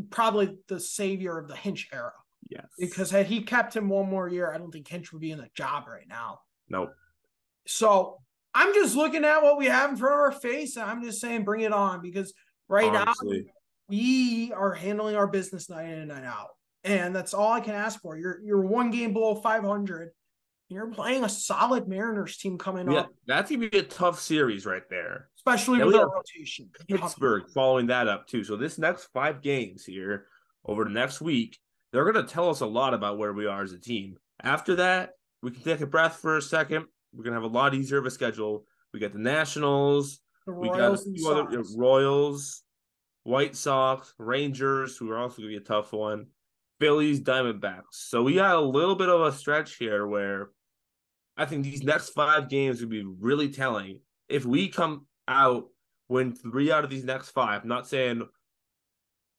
probably 0.08 0.56
the 0.68 0.80
savior 0.80 1.36
of 1.36 1.48
the 1.48 1.56
Hinch 1.56 1.90
era 1.92 2.12
Yes. 2.48 2.64
because 2.78 3.10
had 3.10 3.26
he 3.26 3.42
kept 3.42 3.76
him 3.76 3.90
one 3.90 4.08
more 4.08 4.26
year, 4.26 4.50
I 4.50 4.56
don't 4.56 4.70
think 4.72 4.88
Hinch 4.88 5.12
would 5.12 5.20
be 5.20 5.32
in 5.32 5.38
the 5.38 5.50
job 5.54 5.86
right 5.86 6.08
now. 6.08 6.40
Nope. 6.70 6.94
So 7.66 8.22
I'm 8.54 8.74
just 8.74 8.96
looking 8.96 9.24
at 9.24 9.42
what 9.42 9.58
we 9.58 9.66
have 9.66 9.90
in 9.90 9.96
front 9.96 10.14
of 10.14 10.20
our 10.20 10.32
face, 10.32 10.76
and 10.76 10.88
I'm 10.90 11.02
just 11.02 11.20
saying, 11.20 11.44
bring 11.44 11.60
it 11.62 11.72
on 11.72 12.00
because 12.02 12.32
right 12.68 12.92
Honestly. 12.94 13.44
now 13.46 13.52
we 13.88 14.52
are 14.54 14.72
handling 14.72 15.16
our 15.16 15.26
business 15.26 15.70
night 15.70 15.86
in 15.86 15.98
and 15.98 16.08
night 16.08 16.24
out, 16.24 16.48
and 16.84 17.14
that's 17.14 17.34
all 17.34 17.52
I 17.52 17.60
can 17.60 17.74
ask 17.74 18.00
for. 18.00 18.16
You're 18.16 18.40
you're 18.44 18.60
one 18.60 18.90
game 18.90 19.12
below 19.12 19.34
500. 19.34 20.10
You're 20.70 20.88
playing 20.88 21.24
a 21.24 21.28
solid 21.30 21.88
Mariners 21.88 22.36
team 22.36 22.58
coming 22.58 22.90
Yeah, 22.90 23.00
up, 23.00 23.08
that's 23.26 23.50
gonna 23.50 23.70
be 23.70 23.78
a 23.78 23.82
tough 23.82 24.20
series 24.20 24.66
right 24.66 24.82
there. 24.90 25.30
especially 25.38 25.78
Now 25.78 25.86
with 25.86 25.94
our 25.96 26.10
rotation. 26.10 26.68
Pittsburgh 26.86 27.44
following 27.54 27.86
that 27.86 28.06
up 28.08 28.26
too. 28.26 28.44
So 28.44 28.56
this 28.56 28.76
next 28.78 29.06
five 29.14 29.40
games 29.40 29.86
here 29.86 30.26
over 30.66 30.84
the 30.84 30.90
next 30.90 31.22
week, 31.22 31.58
they're 31.92 32.04
gonna 32.10 32.26
tell 32.26 32.50
us 32.50 32.60
a 32.60 32.66
lot 32.66 32.92
about 32.92 33.16
where 33.16 33.32
we 33.32 33.46
are 33.46 33.62
as 33.62 33.72
a 33.72 33.78
team. 33.78 34.18
After 34.42 34.74
that, 34.76 35.12
we 35.42 35.52
can 35.52 35.62
take 35.62 35.80
a 35.80 35.86
breath 35.86 36.16
for 36.16 36.36
a 36.36 36.42
second. 36.42 36.84
We're 37.12 37.24
gonna 37.24 37.36
have 37.36 37.42
a 37.44 37.46
lot 37.46 37.74
easier 37.74 37.98
of 37.98 38.06
a 38.06 38.10
schedule. 38.10 38.64
We 38.92 39.00
got 39.00 39.12
the 39.12 39.18
Nationals, 39.18 40.20
The 40.46 40.52
we 40.54 40.68
got 40.68 40.78
a 40.78 40.82
Royals 40.82 41.04
few 41.04 41.30
other 41.30 41.64
Sox. 41.64 41.76
Royals, 41.76 42.62
White 43.24 43.56
Sox, 43.56 44.14
Rangers, 44.18 44.96
who 44.96 45.10
are 45.10 45.18
also 45.18 45.38
gonna 45.38 45.48
be 45.48 45.56
a 45.56 45.60
tough 45.60 45.92
one, 45.92 46.26
Phillies, 46.80 47.20
Diamondbacks. 47.20 47.92
So 47.92 48.22
we 48.22 48.34
got 48.34 48.56
a 48.56 48.60
little 48.60 48.94
bit 48.94 49.08
of 49.08 49.20
a 49.22 49.32
stretch 49.32 49.76
here 49.76 50.06
where 50.06 50.50
I 51.36 51.44
think 51.44 51.64
these 51.64 51.82
next 51.82 52.10
five 52.10 52.48
games 52.48 52.80
would 52.80 52.90
be 52.90 53.04
really 53.04 53.48
telling. 53.48 54.00
If 54.28 54.44
we 54.44 54.68
come 54.68 55.06
out 55.26 55.68
win 56.08 56.34
three 56.34 56.72
out 56.72 56.84
of 56.84 56.90
these 56.90 57.04
next 57.04 57.30
five, 57.30 57.64
not 57.64 57.86
saying 57.86 58.22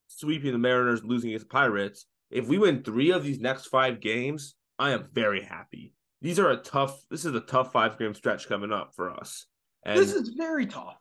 sweeping 0.07 0.51
the 0.51 0.57
Mariners, 0.57 1.03
losing 1.03 1.31
against 1.31 1.47
the 1.47 1.53
Pirates. 1.53 2.05
If 2.29 2.47
we 2.47 2.57
win 2.57 2.83
three 2.83 3.11
of 3.11 3.23
these 3.23 3.39
next 3.39 3.67
five 3.67 3.99
games, 3.99 4.55
I 4.77 4.91
am 4.91 5.09
very 5.11 5.41
happy. 5.41 5.93
These 6.21 6.39
are 6.39 6.49
a 6.49 6.57
tough. 6.57 7.01
This 7.09 7.25
is 7.25 7.33
a 7.33 7.39
tough 7.39 7.71
five 7.71 7.97
game 7.97 8.13
stretch 8.13 8.47
coming 8.47 8.71
up 8.71 8.93
for 8.95 9.11
us, 9.11 9.45
and 9.83 9.97
this 9.97 10.13
is 10.13 10.29
very 10.29 10.65
tough. 10.65 10.97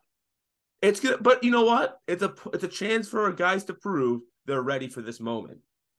it's 0.83 1.01
good. 1.01 1.23
But 1.23 1.43
you 1.43 1.51
know 1.51 1.65
what? 1.65 1.99
It's 2.07 2.23
a 2.23 2.35
it's 2.53 2.65
a 2.65 2.69
chance 2.69 3.09
for 3.09 3.25
our 3.25 3.33
guys 3.33 3.65
to 3.65 3.75
prove 3.75 4.23
they're 4.47 4.63
ready 4.63 4.89
for 4.89 5.03
this 5.03 5.21
moment. 5.21 5.59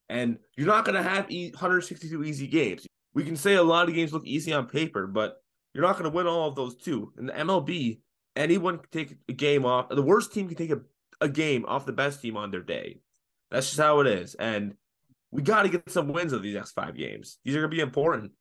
And 0.09 0.39
you're 0.57 0.67
not 0.67 0.85
going 0.85 0.95
to 0.95 1.07
have 1.07 1.29
e- 1.29 1.51
162 1.51 2.23
easy 2.23 2.47
games. 2.47 2.87
We 3.13 3.23
can 3.23 3.35
say 3.35 3.55
a 3.55 3.63
lot 3.63 3.87
of 3.87 3.93
games 3.95 4.11
look 4.11 4.25
easy 4.25 4.51
on 4.53 4.65
paper, 4.67 5.05
but 5.05 5.35
you're 5.73 5.83
not 5.83 5.99
going 5.99 6.09
to 6.09 6.15
win 6.15 6.25
all 6.25 6.47
of 6.47 6.55
those 6.55 6.75
too. 6.75 7.13
In 7.19 7.27
the 7.27 7.33
MLB, 7.33 7.99
anyone 8.35 8.79
can 8.79 8.89
take 8.91 9.17
a 9.27 9.33
game 9.33 9.65
off. 9.65 9.89
The 9.89 10.01
worst 10.01 10.33
team 10.33 10.47
can 10.47 10.57
take 10.57 10.71
a, 10.71 10.81
a 11.21 11.29
game 11.29 11.63
off 11.67 11.85
the 11.85 11.93
best 11.93 12.21
team 12.23 12.37
on 12.37 12.49
their 12.49 12.63
day. 12.63 13.01
That's 13.51 13.67
just 13.67 13.79
how 13.79 13.99
it 13.99 14.07
is. 14.07 14.33
And 14.35 14.73
we 15.29 15.43
got 15.43 15.63
to 15.63 15.69
get 15.69 15.91
some 15.91 16.07
wins 16.07 16.33
of 16.33 16.41
these 16.41 16.55
next 16.55 16.71
five 16.71 16.97
games. 16.97 17.37
These 17.45 17.55
are 17.55 17.59
going 17.59 17.69
to 17.69 17.75
be 17.77 17.81
important. 17.81 18.31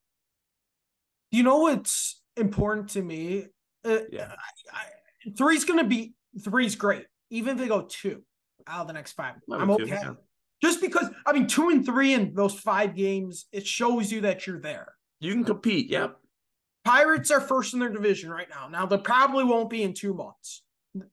You 1.31 1.43
know 1.43 1.57
what's 1.57 2.21
important 2.37 2.89
to 2.89 3.01
me? 3.01 3.45
Uh, 3.85 3.99
Yeah. 4.11 4.31
I, 4.31 4.77
I, 4.77 5.31
three's 5.37 5.65
going 5.65 5.79
to 5.79 5.85
be 5.85 6.13
three's 6.43 6.75
great. 6.75 7.05
Even 7.29 7.55
if 7.55 7.61
they 7.61 7.67
go 7.67 7.81
two 7.81 8.23
out 8.67 8.81
of 8.81 8.87
the 8.87 8.93
next 8.93 9.13
five, 9.13 9.35
I'm 9.51 9.67
two, 9.67 9.83
okay. 9.83 9.85
yeah. 9.85 10.13
Just 10.61 10.81
because 10.81 11.07
I 11.25 11.33
mean, 11.33 11.47
two 11.47 11.69
and 11.69 11.85
three 11.85 12.13
in 12.13 12.33
those 12.33 12.53
five 12.59 12.95
games, 12.95 13.45
it 13.51 13.65
shows 13.65 14.11
you 14.11 14.21
that 14.21 14.47
you're 14.47 14.59
there. 14.59 14.93
You 15.19 15.33
can 15.33 15.43
compete. 15.43 15.89
Yep. 15.89 16.17
Pirates 16.85 17.29
are 17.31 17.41
first 17.41 17.73
in 17.73 17.79
their 17.79 17.89
division 17.89 18.29
right 18.29 18.47
now. 18.49 18.67
Now 18.67 18.85
they 18.85 18.97
probably 18.97 19.43
won't 19.43 19.69
be 19.69 19.83
in 19.83 19.93
two 19.93 20.13
months. 20.13 20.63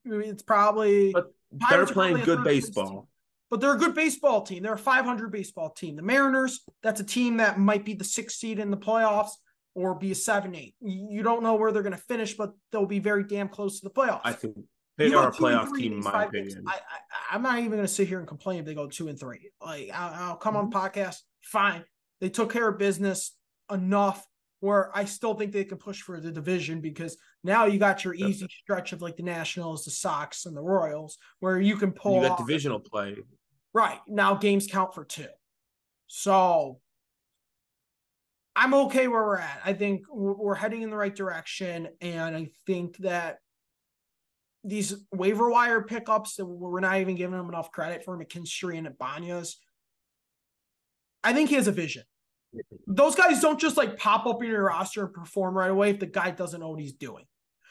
It's 0.05 0.43
probably 0.43 1.13
But 1.13 1.33
they're 1.71 1.87
playing 1.87 2.19
good 2.25 2.43
baseball. 2.45 3.09
but 3.51 3.61
they're 3.61 3.75
a 3.75 3.79
good 3.79 3.95
baseball 3.95 4.43
team. 4.43 4.63
They're 4.63 4.75
a 4.75 4.79
500 4.79 5.31
baseball 5.31 5.71
team. 5.71 5.97
The 5.97 6.03
Mariners, 6.03 6.65
that's 6.83 7.01
a 7.01 7.05
team 7.05 7.37
that 7.39 7.59
might 7.59 7.85
be 7.85 7.95
the 7.95 8.05
sixth 8.05 8.39
seed 8.39 8.59
in 8.59 8.71
the 8.71 8.77
playoffs 8.77 9.33
or 9.77 9.95
be 9.95 10.11
a 10.11 10.15
seven 10.15 10.55
eight. 10.57 10.75
You 10.81 11.23
don't 11.23 11.43
know 11.43 11.55
where 11.55 11.71
they're 11.71 11.83
going 11.83 11.93
to 11.95 11.99
finish, 11.99 12.35
but 12.35 12.53
they'll 12.73 12.87
be 12.87 12.99
very 12.99 13.23
damn 13.23 13.49
close 13.49 13.79
to 13.81 13.85
the 13.85 13.91
playoffs. 13.95 14.23
I 14.25 14.33
think 14.33 14.57
they 14.97 15.09
You 15.09 15.19
are 15.19 15.29
a 15.29 15.33
playoff 15.33 15.69
three 15.69 15.83
team, 15.83 15.93
in 15.93 16.01
my 16.01 16.27
games. 16.33 16.55
opinion. 16.55 16.65
I, 16.67 16.73
I, 16.77 17.35
I'm 17.35 17.43
not 17.43 17.59
even 17.59 17.73
going 17.73 17.83
to 17.83 17.89
sit 17.89 18.09
here 18.09 18.19
and 18.19 18.27
complain 18.27 18.59
if 18.61 18.65
they 18.65 18.75
go 18.75 18.89
two 18.89 19.09
and 19.09 19.21
three. 19.21 19.51
Like 19.65 19.91
I'll, 19.93 20.15
I'll 20.31 20.37
come 20.37 20.57
on 20.57 20.71
Mm-hmm. 20.71 20.79
podcast, 20.79 21.17
fine. 21.43 21.85
They 22.21 22.31
took 22.31 22.51
care 22.53 22.67
of 22.69 22.79
business 22.79 23.37
enough 23.71 24.27
where 24.61 24.91
I 24.97 25.05
still 25.05 25.35
think 25.35 25.53
they 25.53 25.65
can 25.65 25.77
push 25.77 26.01
for 26.01 26.19
the 26.19 26.33
division 26.33 26.81
because 26.81 27.19
now 27.45 27.67
you 27.67 27.79
got 27.79 28.03
your 28.05 28.15
easy 28.15 28.49
stretch 28.63 28.95
of 28.95 29.03
like 29.03 29.17
the 29.19 29.23
Nationals, 29.23 29.85
the 29.85 29.91
Sox, 29.91 30.47
and 30.47 30.57
the 30.57 30.63
Royals 30.63 31.19
where 31.41 31.61
you 31.61 31.77
can 31.77 31.93
pull 31.93 32.15
You 32.17 32.23
got 32.23 32.41
off- 32.41 32.47
divisional 32.47 32.81
play. 32.81 33.15
Right. 33.75 34.01
Now 34.09 34.35
games 34.35 34.67
count 34.67 34.95
for 34.95 35.05
two. 35.05 35.27
So 36.07 36.81
I'm 38.57 38.73
okay 38.73 39.07
where 39.07 39.23
we're 39.23 39.37
at. 39.37 39.61
I 39.65 39.75
think 39.75 40.07
we're 40.11 40.55
heading 40.55 40.81
in 40.81 40.89
the 40.89 40.97
right 40.97 41.15
direction. 41.15 41.89
And 42.01 42.35
I 42.35 42.49
think 42.67 42.97
that 42.99 43.39
these 44.65 44.95
waiver 45.13 45.51
wire 45.51 45.83
pickups 45.83 46.37
that 46.37 46.47
we're 46.47 46.81
not 46.81 46.99
even 46.99 47.15
giving 47.17 47.37
them 47.37 47.49
enough 47.51 47.71
credit 47.71 48.03
for 48.03 48.19
McKinstry 48.19 48.79
and 48.79 48.87
Ibanez. 48.87 49.59
I 51.23 51.35
think 51.35 51.51
he 51.51 51.57
has 51.57 51.69
a 51.69 51.73
vision. 51.73 52.05
Those 52.87 53.15
guys 53.15 53.43
don't 53.43 53.61
just 53.61 53.77
like 53.77 53.99
pop 53.99 54.27
up 54.27 54.43
in 54.43 54.49
your 54.49 54.65
roster 54.65 55.05
and 55.05 55.13
perform 55.13 55.57
right 55.57 55.71
away 55.71 55.91
if 55.91 56.01
the 56.01 56.07
guy 56.07 56.31
doesn't 56.31 56.59
know 56.59 56.71
what 56.71 56.81
he's 56.81 56.95
doing. 56.95 57.27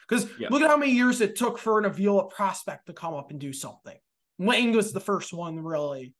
Because 0.07 0.29
Yeah. 0.37 0.49
look 0.51 0.61
at 0.61 0.69
how 0.69 0.77
many 0.77 0.91
years 0.91 1.19
it 1.19 1.35
took 1.35 1.57
for 1.57 1.79
an 1.79 1.85
Avila 1.85 2.27
prospect 2.29 2.85
to 2.85 2.93
come 2.93 3.15
up 3.15 3.31
and 3.31 3.39
do 3.39 3.51
something. 3.51 3.97
Wayne 4.37 4.75
was 4.75 4.93
the 4.93 4.99
first 4.99 5.33
one, 5.33 5.59
really. 5.59 6.13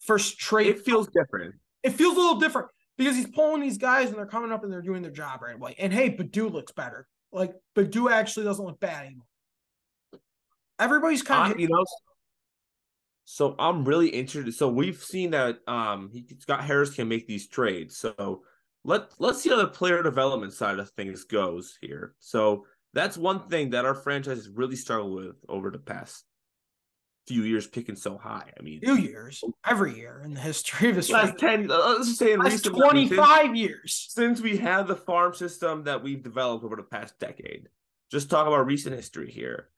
First 0.00 0.38
trade. 0.38 0.66
It 0.66 0.84
feels 0.84 1.06
different. 1.06 1.54
it 1.84 1.90
feels 1.90 2.16
a 2.16 2.18
little 2.18 2.40
different 2.40 2.68
because 2.96 3.16
he's 3.16 3.28
pulling 3.28 3.62
these 3.62 3.78
guys 3.78 4.08
and 4.08 4.18
they're 4.18 4.26
coming 4.26 4.52
up 4.52 4.64
and 4.64 4.72
they're 4.72 4.82
doing 4.82 5.02
their 5.02 5.10
job 5.10 5.42
right 5.42 5.54
away. 5.54 5.74
And 5.78 5.92
hey, 5.92 6.10
Baddoo 6.10 6.50
looks 6.50 6.72
better. 6.72 7.06
Like 7.32 7.54
Baddoo 7.76 8.10
actually 8.10 8.44
doesn't 8.44 8.64
look 8.64 8.80
bad 8.80 9.06
anymore. 9.06 9.26
Everybody's 10.78 11.22
kind 11.22 11.52
of 11.52 11.60
you 11.60 11.68
know, 11.68 11.84
so 13.24 13.54
I'm 13.58 13.84
really 13.84 14.08
interested. 14.08 14.54
So 14.54 14.68
we've 14.68 15.02
seen 15.02 15.30
that 15.30 15.58
um 15.66 16.10
he 16.12 16.26
Scott 16.38 16.64
Harris 16.64 16.94
can 16.94 17.08
make 17.08 17.26
these 17.26 17.48
trades. 17.48 17.96
So 17.96 18.42
let 18.84 19.10
let's 19.18 19.40
see 19.40 19.50
how 19.50 19.56
the 19.56 19.68
player 19.68 20.02
development 20.02 20.52
side 20.52 20.78
of 20.78 20.90
things 20.90 21.24
goes 21.24 21.78
here. 21.80 22.14
So 22.18 22.66
that's 22.94 23.16
one 23.16 23.48
thing 23.48 23.70
that 23.70 23.84
our 23.84 23.94
franchise 23.94 24.38
has 24.38 24.48
really 24.48 24.76
struggled 24.76 25.14
with 25.14 25.36
over 25.48 25.70
the 25.70 25.78
past 25.78 26.24
few 27.32 27.42
years, 27.44 27.66
picking 27.66 27.96
so 27.96 28.18
high. 28.18 28.50
I 28.58 28.62
mean, 28.62 28.80
few 28.80 28.96
years, 28.96 29.42
every 29.66 29.96
year 29.96 30.20
in 30.24 30.34
the 30.34 30.40
history 30.40 30.90
of 30.90 30.96
this 30.96 31.10
last 31.10 31.38
ten. 31.38 31.70
uh, 31.70 31.76
Let's 31.96 32.06
just 32.08 32.18
say 32.18 32.32
in 32.32 32.40
last 32.40 32.64
since- 32.64 32.76
25 32.76 33.56
years. 33.56 34.06
since 34.10 34.40
we 34.40 34.56
have 34.58 34.86
the 34.86 34.96
farm 34.96 35.34
system 35.34 35.84
that 35.84 36.02
we've 36.02 36.22
developed 36.22 36.64
over 36.64 36.76
the 36.76 36.82
past 36.82 37.18
decade. 37.18 37.68
Just 38.10 38.28
talk 38.28 38.46
about 38.46 38.66
recent 38.66 38.94
history 38.94 39.30
here. 39.30 39.68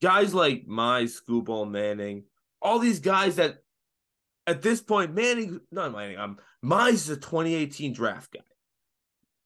Guys 0.00 0.32
like 0.34 0.66
Mize, 0.66 1.20
Skubal, 1.20 1.70
Manning, 1.70 2.24
all 2.62 2.78
these 2.78 3.00
guys 3.00 3.36
that 3.36 3.58
at 4.46 4.62
this 4.62 4.80
point, 4.80 5.14
Manning, 5.14 5.60
not 5.70 5.92
Manning, 5.92 6.16
um, 6.18 6.38
Mize 6.64 6.94
is 6.94 7.10
a 7.10 7.16
2018 7.16 7.92
draft 7.92 8.32
guy. 8.32 8.40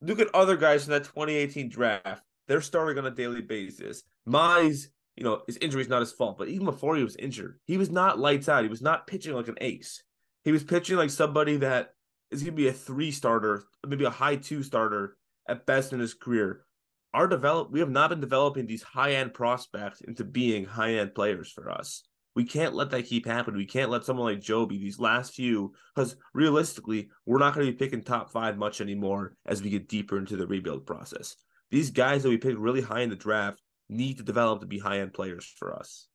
Look 0.01 0.21
at 0.21 0.33
other 0.35 0.57
guys 0.57 0.85
in 0.87 0.93
that 0.93 1.05
2018 1.05 1.69
draft. 1.69 2.23
They're 2.47 2.61
starting 2.61 2.97
on 2.99 3.07
a 3.07 3.11
daily 3.11 3.43
basis. 3.43 4.05
Mize, 4.29 4.87
you 5.17 5.25
know, 5.25 5.43
his 5.47 5.57
injury 5.59 5.83
is 5.83 5.89
not 5.89 6.01
his 6.01 6.13
fault, 6.13 6.39
but 6.39 6.49
even 6.49 6.67
before 6.67 6.97
he 6.97 7.05
was 7.05 7.17
injured, 7.17 7.59
he 7.65 7.79
was 7.79 7.91
not 7.91 8.19
lights 8.19 8.49
out. 8.49 8.63
He 8.63 8.69
was 8.69 8.83
not 8.83 9.07
pitching 9.07 9.35
like 9.35 9.49
an 9.49 9.59
ace. 9.61 10.03
He 10.45 10.53
was 10.53 10.63
pitching 10.63 10.97
like 10.97 11.11
somebody 11.11 11.57
that 11.59 11.95
is 12.31 12.43
going 12.43 12.55
to 12.55 12.63
be 12.63 12.69
a 12.69 12.73
three 12.73 13.11
starter, 13.11 13.65
maybe 13.87 14.05
a 14.05 14.11
high 14.11 14.37
two 14.37 14.63
starter 14.63 15.17
at 15.49 15.67
best 15.67 15.93
in 15.93 16.01
his 16.01 16.15
career. 16.15 16.65
Our 17.15 17.27
develop, 17.27 17.71
we 17.71 17.81
have 17.81 17.91
not 17.91 18.11
been 18.11 18.21
developing 18.21 18.67
these 18.67 18.83
high 18.83 19.13
end 19.13 19.33
prospects 19.33 20.03
into 20.03 20.23
being 20.23 20.67
high 20.67 20.95
end 20.95 21.15
players 21.15 21.51
for 21.51 21.71
us. 21.71 22.03
We 22.35 22.45
can't 22.45 22.75
let 22.75 22.91
that 22.91 23.07
keep 23.07 23.25
happening. 23.25 23.57
We 23.57 23.65
can't 23.65 23.91
let 23.91 24.05
someone 24.05 24.27
like 24.27 24.43
Joby 24.43 24.77
these 24.77 24.99
last 24.99 25.33
few, 25.33 25.73
because 25.95 26.17
realistically, 26.35 27.09
we're 27.25 27.39
not 27.39 27.55
going 27.55 27.65
to 27.65 27.73
be 27.73 27.79
picking 27.79 28.03
top 28.03 28.31
five 28.31 28.59
much 28.59 28.83
anymore 28.83 29.35
as 29.47 29.63
we 29.63 29.71
get 29.71 29.89
deeper 29.89 30.19
into 30.19 30.37
the 30.37 30.47
rebuild 30.47 30.85
process. 30.85 31.37
These 31.71 31.91
guys 31.91 32.23
that 32.23 32.29
we 32.29 32.37
picked 32.37 32.59
really 32.59 32.83
high 32.83 33.01
in 33.01 33.09
the 33.09 33.17
draft 33.17 33.63
need 33.89 34.19
to 34.19 34.23
develop 34.25 34.61
to 34.61 34.67
be 34.67 34.79
high 34.79 35.01
end 35.01 35.13
players 35.13 35.53
for 35.59 35.75
us. 35.77 36.09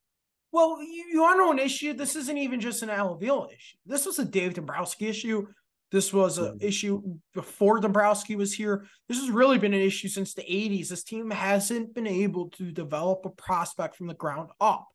Well, 0.51 0.81
you, 0.81 1.05
you 1.13 1.21
want 1.21 1.35
to 1.35 1.37
know 1.45 1.51
an 1.51 1.59
issue? 1.59 1.93
This 1.93 2.15
isn't 2.15 2.37
even 2.37 2.59
just 2.59 2.83
an 2.83 2.89
Al 2.89 3.13
Avila 3.13 3.47
issue. 3.47 3.77
This 3.85 4.05
was 4.05 4.19
a 4.19 4.25
Dave 4.25 4.53
Dombrowski 4.55 5.07
issue. 5.07 5.47
This 5.91 6.13
was 6.13 6.37
an 6.37 6.57
Mhm. 6.59 6.63
issue 6.63 7.01
before 7.33 7.79
Dombrowski 7.79 8.35
was 8.35 8.53
here. 8.53 8.85
This 9.07 9.19
has 9.19 9.29
really 9.29 9.57
been 9.57 9.73
an 9.73 9.81
issue 9.81 10.07
since 10.07 10.33
the 10.33 10.43
80s. 10.43 10.89
This 10.89 11.03
team 11.03 11.29
hasn't 11.31 11.93
been 11.93 12.07
able 12.07 12.49
to 12.51 12.71
develop 12.71 13.25
a 13.25 13.29
prospect 13.29 13.95
from 13.95 14.07
the 14.07 14.13
ground 14.13 14.49
up. 14.59 14.87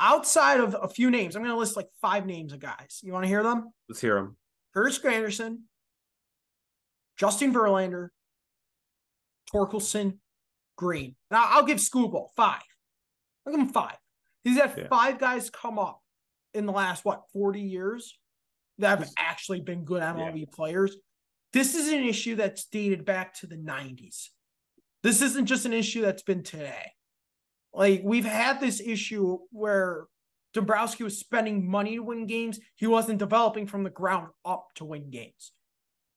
Outside 0.00 0.60
of 0.60 0.76
a 0.80 0.88
few 0.88 1.10
names, 1.10 1.34
I'm 1.36 1.42
going 1.42 1.52
to 1.54 1.58
list 1.58 1.76
like 1.76 1.88
five 2.00 2.24
names 2.24 2.52
of 2.52 2.60
guys. 2.60 3.00
You 3.02 3.12
want 3.12 3.24
to 3.24 3.28
hear 3.28 3.42
them? 3.42 3.72
Let's 3.88 4.00
hear 4.00 4.14
them. 4.14 4.36
Curtis 4.74 4.98
Granderson, 4.98 5.62
Justin 7.16 7.52
Verlander, 7.52 8.08
Torkelson, 9.52 10.18
Green. 10.78 11.16
Now 11.30 11.44
I'll 11.48 11.64
give 11.66 11.78
Skubal 11.78 12.28
five. 12.36 12.62
I'll 13.44 13.52
give 13.52 13.60
him 13.60 13.68
five. 13.68 13.96
He's 14.44 14.56
had 14.56 14.72
Yeah. 14.78 14.86
five 14.88 15.18
guys 15.18 15.50
come 15.50 15.78
up 15.78 16.00
in 16.54 16.64
the 16.64 16.72
last 16.72 17.04
what 17.04 17.24
40 17.32 17.60
years 17.60 18.16
that 18.78 19.00
have 19.00 19.10
actually 19.18 19.60
been 19.60 19.84
good 19.84 20.02
MLB 20.02 20.46
players. 20.46 20.96
This 21.52 21.74
is 21.74 21.92
an 21.92 22.04
issue 22.04 22.36
that's 22.36 22.64
dated 22.66 23.04
back 23.04 23.34
to 23.40 23.48
the 23.48 23.56
90s. 23.56 24.30
This 25.02 25.20
isn't 25.20 25.46
just 25.46 25.66
an 25.66 25.72
issue 25.72 26.00
that's 26.02 26.22
been 26.22 26.44
today. 26.44 26.92
Like 27.72 28.02
we've 28.04 28.24
had 28.24 28.60
this 28.60 28.80
issue 28.80 29.38
where 29.50 30.06
Dombrowski 30.54 31.02
was 31.02 31.18
spending 31.18 31.68
money 31.68 31.96
to 31.96 32.02
win 32.02 32.26
games. 32.26 32.60
He 32.76 32.86
wasn't 32.86 33.18
developing 33.18 33.66
from 33.66 33.82
the 33.82 33.90
ground 33.90 34.28
up 34.44 34.68
to 34.76 34.84
win 34.84 35.10
games. 35.10 35.50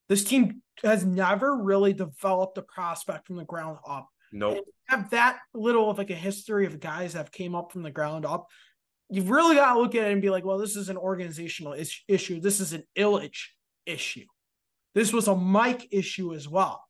This 0.07 0.23
team 0.23 0.61
has 0.83 1.03
never 1.03 1.55
really 1.57 1.93
developed 1.93 2.59
a 2.59 2.61
prospect 2.61 3.25
from 3.25 3.37
the 3.37 3.45
ground 3.45 3.79
up. 3.87 4.10
Nope. 4.31 4.65
Have 4.87 5.09
that 5.11 5.39
little 5.53 5.89
of 5.89 5.97
like 5.97 6.09
a 6.09 6.15
history 6.15 6.65
of 6.65 6.79
guys 6.79 7.13
that 7.13 7.19
have 7.19 7.31
came 7.31 7.55
up 7.55 7.71
from 7.71 7.83
the 7.83 7.91
ground 7.91 8.25
up. 8.25 8.47
You've 9.09 9.29
really 9.29 9.55
got 9.55 9.73
to 9.73 9.79
look 9.79 9.95
at 9.95 10.07
it 10.07 10.13
and 10.13 10.21
be 10.21 10.29
like, 10.29 10.45
well, 10.45 10.57
this 10.57 10.75
is 10.75 10.89
an 10.89 10.97
organizational 10.97 11.73
is- 11.73 12.01
issue. 12.07 12.39
This 12.39 12.59
is 12.59 12.73
an 12.73 12.83
Ilitch 12.97 13.47
issue. 13.85 14.25
This 14.95 15.11
was 15.11 15.27
a 15.27 15.35
Mike 15.35 15.87
issue 15.91 16.33
as 16.33 16.47
well. 16.47 16.83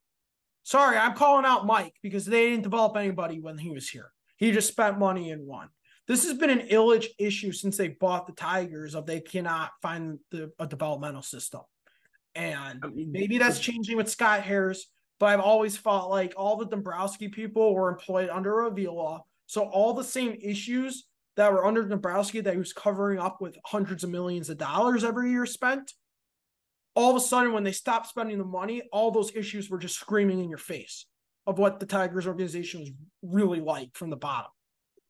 Sorry, 0.63 0.98
I'm 0.98 1.15
calling 1.15 1.45
out 1.45 1.65
Mike 1.65 1.95
because 2.03 2.25
they 2.25 2.50
didn't 2.50 2.63
develop 2.63 2.95
anybody 2.95 3.39
when 3.39 3.57
he 3.57 3.71
was 3.71 3.89
here. 3.89 4.12
He 4.38 4.51
just 4.51 4.67
spent 4.67 5.00
money 5.00 5.31
and 5.31 5.45
won. 5.45 5.69
This 6.07 6.25
has 6.25 6.38
been 6.38 6.50
an 6.50 6.67
Ilitch 6.67 7.07
issue 7.17 7.51
since 7.51 7.77
they 7.77 7.89
bought 7.89 8.27
the 8.27 8.33
Tigers 8.33 8.95
of 8.95 9.05
they 9.05 9.21
cannot 9.21 9.71
find 9.81 10.19
the, 10.29 10.51
a 10.60 10.67
developmental 10.67 11.21
system. 11.21 11.62
And 12.36 12.83
maybe 12.93 13.38
that's 13.38 13.60
changing 13.60 13.98
with 13.98 14.10
Scott 14.10 14.41
Harris, 14.41 14.88
but 15.22 15.28
I've 15.28 15.40
always 15.40 15.78
felt 15.78 16.10
like 16.10 16.34
all 16.36 16.58
the 16.58 16.66
Dombrowski 16.66 17.28
people 17.28 17.75
were 17.75 17.90
employed 17.90 18.30
under 18.30 18.62
a 18.62 18.70
Avila. 18.70 19.22
So 19.46 19.62
all 19.66 19.94
the 19.94 20.04
same 20.04 20.36
issues 20.42 21.06
that 21.38 21.54
were 21.54 21.63
under 21.63 21.88
Dombrowski 21.88 22.42
that 22.42 22.54
he 22.54 22.58
was 22.58 22.74
covering 22.74 23.20
up 23.20 23.40
with 23.40 23.56
hundreds 23.63 24.04
of 24.04 24.10
millions 24.10 24.50
of 24.50 24.58
dollars 24.58 25.04
every 25.04 25.30
year 25.30 25.46
spent, 25.46 25.94
all 26.96 27.12
of 27.12 27.18
a 27.18 27.20
sudden 27.20 27.54
when 27.54 27.63
they 27.63 27.72
stopped 27.72 28.08
spending 28.08 28.40
the 28.40 28.44
money, 28.44 28.82
all 28.92 29.12
those 29.12 29.36
issues 29.36 29.70
were 29.70 29.78
just 29.78 30.00
screaming 30.00 30.40
in 30.40 30.50
your 30.50 30.58
face 30.58 31.06
of 31.46 31.60
what 31.60 31.80
the 31.80 31.86
Tigers 31.86 32.25
organization 32.25 32.80
was 32.80 32.90
really 33.22 33.60
like 33.60 33.96
from 33.96 34.10
the 34.10 34.18
bottom. 34.18 34.50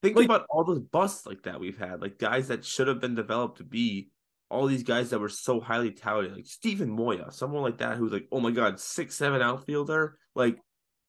Think 0.04 0.18
Like- 0.18 0.26
about 0.26 0.46
all 0.50 0.66
those 0.66 0.82
busts 0.82 1.26
like 1.26 1.44
that 1.44 1.62
we've 1.62 1.78
had, 1.78 2.02
like 2.02 2.18
guys 2.20 2.50
that 2.50 2.66
should 2.66 2.90
have 2.90 3.00
been 3.00 3.16
developed 3.16 3.60
to 3.60 3.64
be 3.64 4.11
all 4.52 4.68
these 4.68 4.84
guys 4.84 5.10
that 5.10 5.20
were 5.20 5.30
so 5.30 5.62
highly 5.62 5.92
touted, 5.92 6.36
like 6.36 6.46
Steven 6.46 6.90
Moya, 6.90 7.32
someone 7.32 7.64
like 7.64 7.78
that 7.78 7.98
who's 7.98 8.12
like, 8.12 8.28
oh 8.32 8.42
my 8.42 8.52
god, 8.52 8.80
six 8.80 9.16
seven 9.16 9.42
outfielder, 9.42 10.18
like 10.36 10.60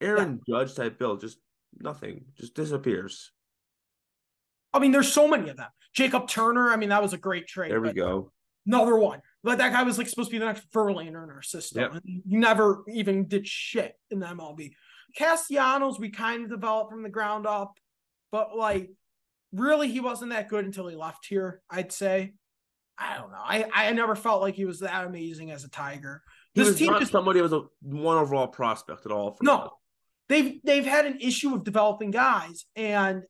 Aaron 0.00 0.40
Judge 0.48 0.74
type 0.74 0.98
build, 0.98 1.20
just 1.20 1.38
nothing, 1.78 2.24
just 2.38 2.54
disappears. 2.54 3.32
I 4.72 4.78
mean, 4.78 4.92
there's 4.92 5.12
so 5.12 5.26
many 5.26 5.50
of 5.50 5.56
them. 5.56 5.68
Jacob 5.92 6.28
Turner, 6.28 6.70
I 6.70 6.76
mean, 6.76 6.90
that 6.90 7.02
was 7.02 7.12
a 7.12 7.18
great 7.18 7.46
trade. 7.46 7.72
There 7.72 7.80
we 7.80 7.92
go. 7.92 8.30
Another 8.64 8.96
one. 8.96 9.20
But 9.42 9.58
that 9.58 9.72
guy 9.72 9.82
was 9.82 9.98
like 9.98 10.08
supposed 10.08 10.30
to 10.30 10.34
be 10.34 10.38
the 10.38 10.46
next 10.46 10.70
Verlander 10.72 11.24
in 11.24 11.30
our 11.30 11.42
system. 11.42 11.82
Yep. 11.82 11.92
And 11.94 12.02
he 12.04 12.22
never 12.26 12.84
even 12.88 13.26
did 13.26 13.46
shit 13.46 13.94
in 14.10 14.20
the 14.20 14.26
MLB. 14.26 14.72
Castellanos, 15.16 15.98
we 15.98 16.10
kind 16.10 16.44
of 16.44 16.50
developed 16.50 16.92
from 16.92 17.02
the 17.02 17.08
ground 17.08 17.46
up, 17.46 17.76
but 18.30 18.56
like 18.56 18.90
really 19.52 19.88
he 19.88 20.00
wasn't 20.00 20.30
that 20.30 20.48
good 20.48 20.64
until 20.64 20.86
he 20.86 20.96
left 20.96 21.26
here, 21.26 21.60
I'd 21.68 21.92
say. 21.92 22.34
I 22.98 23.16
don't 23.18 23.30
know. 23.30 23.40
I, 23.42 23.64
I 23.72 23.92
never 23.92 24.14
felt 24.14 24.42
like 24.42 24.54
he 24.54 24.64
was 24.64 24.80
that 24.80 25.06
amazing 25.06 25.50
as 25.50 25.64
a 25.64 25.68
Tiger. 25.70 26.22
He 26.54 26.62
This 26.62 26.76
team 26.78 26.90
not 26.92 27.00
just 27.00 27.12
somebody 27.12 27.38
who 27.38 27.42
was 27.44 27.52
a 27.52 27.62
one 27.80 28.18
overall 28.18 28.46
prospect 28.48 29.06
at 29.06 29.12
all. 29.12 29.32
For 29.32 29.44
No. 29.44 29.56
us. 29.58 29.70
they've 30.28 30.60
they've 30.64 30.84
had 30.84 31.06
an 31.06 31.18
issue 31.20 31.54
of 31.54 31.64
developing 31.64 32.10
guys 32.10 32.66
and 32.76 33.22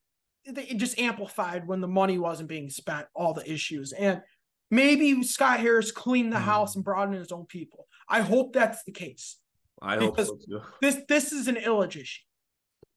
it 0.44 0.76
just 0.76 0.98
amplified 0.98 1.66
when 1.68 1.80
the 1.80 1.86
money 1.88 2.18
wasn't 2.18 2.48
being 2.48 2.68
spent, 2.68 3.06
all 3.14 3.32
the 3.32 3.48
issues. 3.50 3.92
And 3.92 4.22
maybe 4.72 5.22
Scott 5.22 5.60
Harris 5.60 5.92
cleaned 5.92 6.32
the 6.32 6.36
Mm. 6.38 6.42
house 6.42 6.74
and 6.74 6.84
brought 6.84 7.08
in 7.08 7.14
his 7.14 7.30
own 7.30 7.46
people. 7.46 7.86
I 8.08 8.22
hope 8.22 8.52
that's 8.52 8.82
the 8.84 8.90
case. 8.92 9.38
I 9.80 9.96
hope 9.96 10.16
Because- 10.16 10.28
so 10.28 10.38
too. 10.48 10.60
This 10.80 10.98
this 11.08 11.32
is 11.32 11.46
an 11.48 11.54
Ilitch 11.56 11.96
issue. 11.96 12.22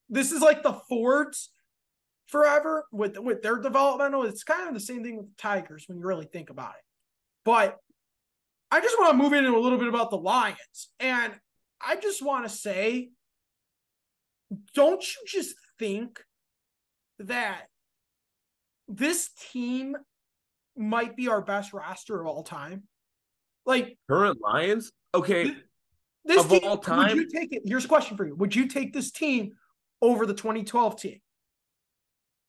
This 0.10 0.32
is 0.32 0.42
like 0.42 0.64
the 0.64 0.74
Fords 0.74 1.52
forever 2.28 2.86
with 2.92 3.18
with 3.18 3.42
their 3.42 3.58
developmental. 3.58 4.24
It's 4.24 4.44
kind 4.44 4.68
of 4.68 4.74
the 4.74 4.80
same 4.80 5.04
thing 5.04 5.18
with 5.18 5.28
the 5.28 5.38
Tigers 5.38 5.86
when 5.88 6.00
you 6.00 6.06
really 6.06 6.26
think 6.26 6.50
about 6.50 6.72
it. 6.72 6.84
But 7.44 7.78
I 8.72 8.82
just 8.82 8.98
want 8.98 9.12
to 9.12 9.18
move 9.18 9.34
into 9.34 9.56
a 9.56 9.60
little 9.60 9.78
bit 9.78 9.88
about 9.88 10.10
the 10.10 10.18
Lions. 10.18 10.90
And 11.00 11.34
I 11.80 11.96
just 11.96 12.22
want 12.24 12.46
to 12.46 12.50
say, 12.50 13.10
don't 14.74 15.02
you 15.02 15.22
just 15.28 15.56
think 15.78 16.24
that 17.20 17.68
this 18.88 19.30
team 19.52 19.96
might 20.76 21.16
be 21.16 21.28
our 21.28 21.42
best 21.42 21.74
roster 21.74 22.20
of 22.20 22.28
all 22.28 22.44
time? 22.44 22.84
Like 23.66 23.98
Current 24.10 24.40
Lions? 24.42 24.92
Okay. 25.14 25.56
this 26.26 26.40
Of 26.40 26.50
team, 26.50 26.62
all 26.66 26.84
would 26.86 27.16
you 27.16 27.30
take 27.30 27.54
it? 27.54 27.62
Here's 27.66 27.86
a 27.86 27.88
question 27.88 28.18
for 28.18 28.26
you: 28.26 28.36
Would 28.36 28.56
you 28.56 28.68
take 28.68 28.94
this 28.94 29.12
team 29.12 29.54
over 30.02 30.26
the 30.26 30.34
2012 30.34 31.00
team? 31.00 31.20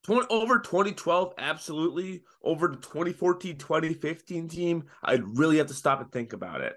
20, 0.06 0.26
over 0.30 0.58
2012, 0.60 1.34
absolutely. 1.36 2.22
Over 2.42 2.68
the 2.68 2.76
2014, 2.76 3.56
2015 3.56 4.48
team, 4.48 4.84
I'd 5.02 5.36
really 5.36 5.58
have 5.58 5.66
to 5.66 5.74
stop 5.74 6.00
and 6.00 6.10
think 6.12 6.32
about 6.32 6.60
it. 6.60 6.76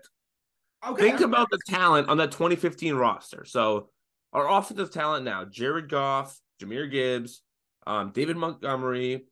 Okay, 0.87 1.03
Think 1.03 1.21
about 1.21 1.49
the 1.51 1.59
talent 1.67 2.09
on 2.09 2.17
that 2.17 2.31
2015 2.31 2.95
roster. 2.95 3.45
So 3.45 3.89
our 4.33 4.49
offensive 4.49 4.91
talent 4.91 5.25
now: 5.25 5.45
Jared 5.45 5.89
Goff, 5.89 6.39
Jahmyr 6.61 6.89
Gibbs, 6.89 7.41
um, 7.85 8.11
David 8.11 8.37
Montgomery, 8.37 9.25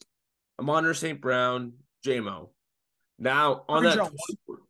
Amon 0.60 0.94
St. 0.94 1.20
Brown, 1.22 1.74
Jamo. 2.06 2.50
Now 3.18 3.64
on 3.68 3.84
Marvin 3.84 3.90
that 3.90 3.96
Jones. 3.96 4.22
20 4.46 4.62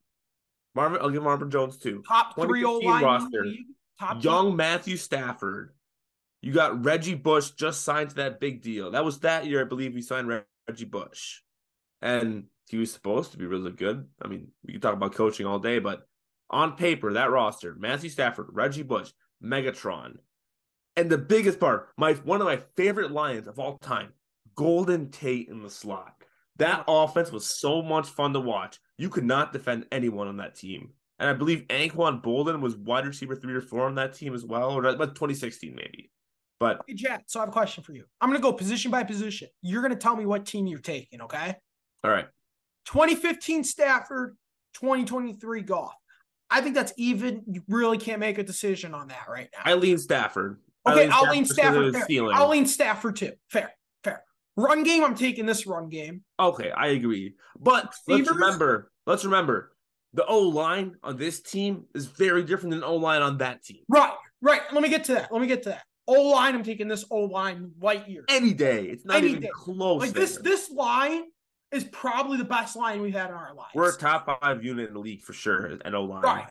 Marvin, 0.75 0.99
I'll 1.01 1.09
give 1.09 1.23
Marvin 1.23 1.49
Jones 1.49 1.77
too. 1.77 2.03
top 2.07 2.35
three 2.35 2.63
O 2.63 2.79
2015 2.79 2.89
line 2.89 3.03
roster. 3.03 3.45
Top 3.99 4.23
Young 4.23 4.55
Matthew 4.55 4.95
Stafford. 4.95 5.73
You 6.41 6.53
got 6.53 6.85
Reggie 6.85 7.15
Bush 7.15 7.51
just 7.51 7.83
signed 7.83 8.09
to 8.09 8.15
that 8.17 8.39
big 8.39 8.61
deal. 8.61 8.91
That 8.91 9.05
was 9.05 9.19
that 9.19 9.45
year, 9.45 9.61
I 9.61 9.67
believe, 9.67 9.93
we 9.93 10.01
signed 10.01 10.27
Reggie 10.67 10.85
Bush, 10.85 11.41
and 12.01 12.45
he 12.69 12.77
was 12.77 12.91
supposed 12.91 13.31
to 13.31 13.37
be 13.37 13.45
really 13.45 13.71
good. 13.71 14.07
I 14.21 14.27
mean, 14.27 14.49
we 14.63 14.73
could 14.73 14.81
talk 14.81 14.93
about 14.93 15.15
coaching 15.15 15.45
all 15.45 15.59
day, 15.59 15.79
but 15.79 16.07
on 16.49 16.75
paper, 16.75 17.13
that 17.13 17.31
roster: 17.31 17.75
Matthew 17.77 18.09
Stafford, 18.09 18.47
Reggie 18.51 18.83
Bush, 18.83 19.11
Megatron, 19.43 20.17
and 20.95 21.09
the 21.09 21.17
biggest 21.17 21.59
part, 21.59 21.89
my 21.97 22.13
one 22.13 22.41
of 22.41 22.47
my 22.47 22.61
favorite 22.75 23.11
Lions 23.11 23.47
of 23.47 23.59
all 23.59 23.77
time, 23.77 24.13
Golden 24.55 25.09
Tate 25.09 25.49
in 25.49 25.61
the 25.61 25.69
slot. 25.69 26.13
That 26.57 26.85
offense 26.87 27.31
was 27.31 27.47
so 27.47 27.81
much 27.81 28.07
fun 28.09 28.33
to 28.33 28.39
watch. 28.39 28.79
You 28.97 29.09
could 29.09 29.23
not 29.23 29.53
defend 29.53 29.85
anyone 29.91 30.27
on 30.27 30.37
that 30.37 30.55
team. 30.55 30.89
And 31.19 31.29
I 31.29 31.33
believe 31.33 31.67
Anquan 31.69 32.23
Boldin 32.23 32.61
was 32.61 32.75
wide 32.75 33.05
receiver 33.05 33.35
three 33.35 33.53
or 33.53 33.61
four 33.61 33.85
on 33.85 33.95
that 33.95 34.13
team 34.13 34.33
as 34.33 34.43
well, 34.43 34.71
or 34.71 34.81
but 34.81 35.15
2016 35.15 35.75
maybe. 35.75 36.11
But 36.59 36.81
Hey, 36.87 36.95
Jack, 36.95 37.25
so 37.27 37.39
I 37.39 37.43
have 37.43 37.49
a 37.49 37.51
question 37.51 37.83
for 37.83 37.93
you. 37.93 38.05
I'm 38.19 38.29
going 38.29 38.39
to 38.39 38.43
go 38.43 38.51
position 38.51 38.89
by 38.91 39.03
position. 39.03 39.47
You're 39.61 39.81
going 39.81 39.93
to 39.93 39.99
tell 39.99 40.15
me 40.15 40.25
what 40.25 40.45
team 40.45 40.67
you're 40.67 40.79
taking, 40.79 41.21
okay? 41.21 41.55
all 42.03 42.11
right, 42.11 42.27
2015 42.85 43.63
Stafford, 43.63 44.37
2023 44.75 45.61
Goff. 45.61 45.93
I 46.49 46.61
think 46.61 46.75
that's 46.75 46.93
even. 46.97 47.43
You 47.47 47.61
really 47.67 47.97
can't 47.97 48.19
make 48.19 48.37
a 48.37 48.43
decision 48.43 48.93
on 48.93 49.09
that 49.09 49.25
right 49.27 49.49
now. 49.53 49.59
I 49.65 49.73
lean 49.73 49.97
Stafford. 49.97 50.59
Okay, 50.87 51.09
I'll 51.11 51.29
lean 51.31 51.45
Stafford. 51.45 51.93
Fair. 51.93 52.33
I'll 52.33 52.49
lean 52.49 52.65
Stafford 52.65 53.17
too. 53.17 53.33
Fair, 53.49 53.73
fair. 54.03 54.23
Run 54.55 54.83
game, 54.83 55.03
I'm 55.03 55.15
taking 55.15 55.45
this 55.45 55.67
run 55.67 55.89
game. 55.89 56.23
Okay, 56.39 56.71
I 56.71 56.87
agree. 56.87 57.35
But 57.59 57.93
let's 58.07 58.29
remember, 58.29 58.91
let's 59.05 59.25
remember, 59.25 59.73
the 60.13 60.25
O 60.25 60.39
line 60.39 60.95
on 61.03 61.17
this 61.17 61.41
team 61.41 61.85
is 61.93 62.05
very 62.05 62.43
different 62.43 62.71
than 62.71 62.83
O 62.83 62.95
line 62.95 63.21
on 63.21 63.37
that 63.39 63.63
team. 63.63 63.81
Right, 63.89 64.13
right. 64.41 64.61
Let 64.71 64.81
me 64.81 64.89
get 64.89 65.03
to 65.05 65.15
that. 65.15 65.31
Let 65.31 65.41
me 65.41 65.47
get 65.47 65.63
to 65.63 65.69
that. 65.69 65.83
O 66.07 66.29
line, 66.29 66.55
I'm 66.55 66.63
taking 66.63 66.87
this 66.87 67.05
O 67.11 67.21
line 67.21 67.71
light 67.79 68.07
years. 68.07 68.25
Any 68.29 68.53
day, 68.53 68.85
it's 68.85 69.05
not 69.05 69.17
Any 69.17 69.29
even 69.29 69.41
day. 69.41 69.49
close. 69.53 70.01
Like 70.01 70.13
this, 70.13 70.35
there. 70.35 70.43
this 70.43 70.71
line 70.71 71.23
is 71.71 71.83
probably 71.85 72.37
the 72.37 72.45
best 72.45 72.75
line 72.75 73.01
we've 73.01 73.13
had 73.13 73.29
in 73.29 73.35
our 73.35 73.53
lives. 73.53 73.71
We're 73.75 73.93
a 73.93 73.97
top 73.97 74.41
five 74.41 74.63
unit 74.63 74.87
in 74.87 74.93
the 74.93 74.99
league 74.99 75.21
for 75.21 75.33
sure, 75.33 75.77
and 75.83 75.95
O 75.95 76.03
line. 76.03 76.23
Right. 76.23 76.47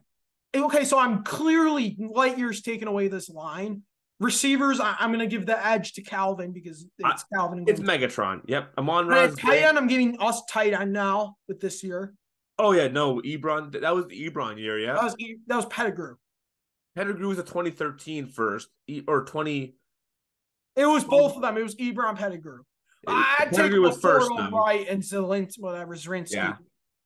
Okay, 0.55 0.85
so 0.85 0.99
I'm 0.99 1.23
clearly 1.23 1.97
light 1.99 2.38
years 2.38 2.62
taking 2.62 2.88
away 2.88 3.09
this 3.09 3.29
line. 3.29 3.83
Receivers, 4.21 4.81
I, 4.81 4.97
am 5.01 5.11
going 5.11 5.19
to 5.21 5.27
give 5.27 5.45
the 5.45 5.66
edge 5.66 5.92
to 5.95 6.03
Calvin 6.03 6.53
because 6.53 6.87
it's 6.99 7.25
Calvin. 7.35 7.64
It's. 7.66 7.81
Megatron. 7.81 8.40
Yep, 8.47 8.73
I'm 8.79 8.88
on. 8.88 9.09
Tight 9.37 9.62
end, 9.62 9.77
I'm 9.77 9.87
giving 9.87 10.19
us 10.21 10.42
tight 10.49 10.73
end 10.73 10.92
now 10.92 11.37
with 11.49 11.61
this 11.61 11.83
year. 11.83 12.14
Oh 12.59 12.73
yeah, 12.73 12.88
no, 12.88 13.21
Ebron. 13.21 13.79
That 13.81 13.95
was 13.95 14.07
the 14.07 14.31
Ebron 14.31 14.59
year. 14.59 14.79
Yeah, 14.79 14.95
That 14.95 15.05
was 15.05 15.16
that 15.47 15.57
was 15.57 15.66
Pettigrew. 15.66 16.16
Pettigrew 16.96 17.28
was 17.28 17.38
a 17.38 17.42
2013 17.42 18.26
first, 18.28 18.68
or 19.06 19.24
20. 19.24 19.74
It 20.76 20.87
was 20.87 21.04
both 21.04 21.37
of 21.37 21.42
them. 21.42 21.56
It 21.59 21.62
was 21.62 21.74
Ebron 21.76 22.16
Pettigrew. 22.16 22.62
I 23.06 23.37
take 23.44 23.52
Pettigrew 23.52 23.82
was 23.82 23.98
first 24.00 24.30
right 24.52 24.87
and 24.88 25.02
Zelint, 25.02 25.52
whatever, 25.59 25.94
Zrinsky, 25.94 26.32
Yeah. 26.32 26.54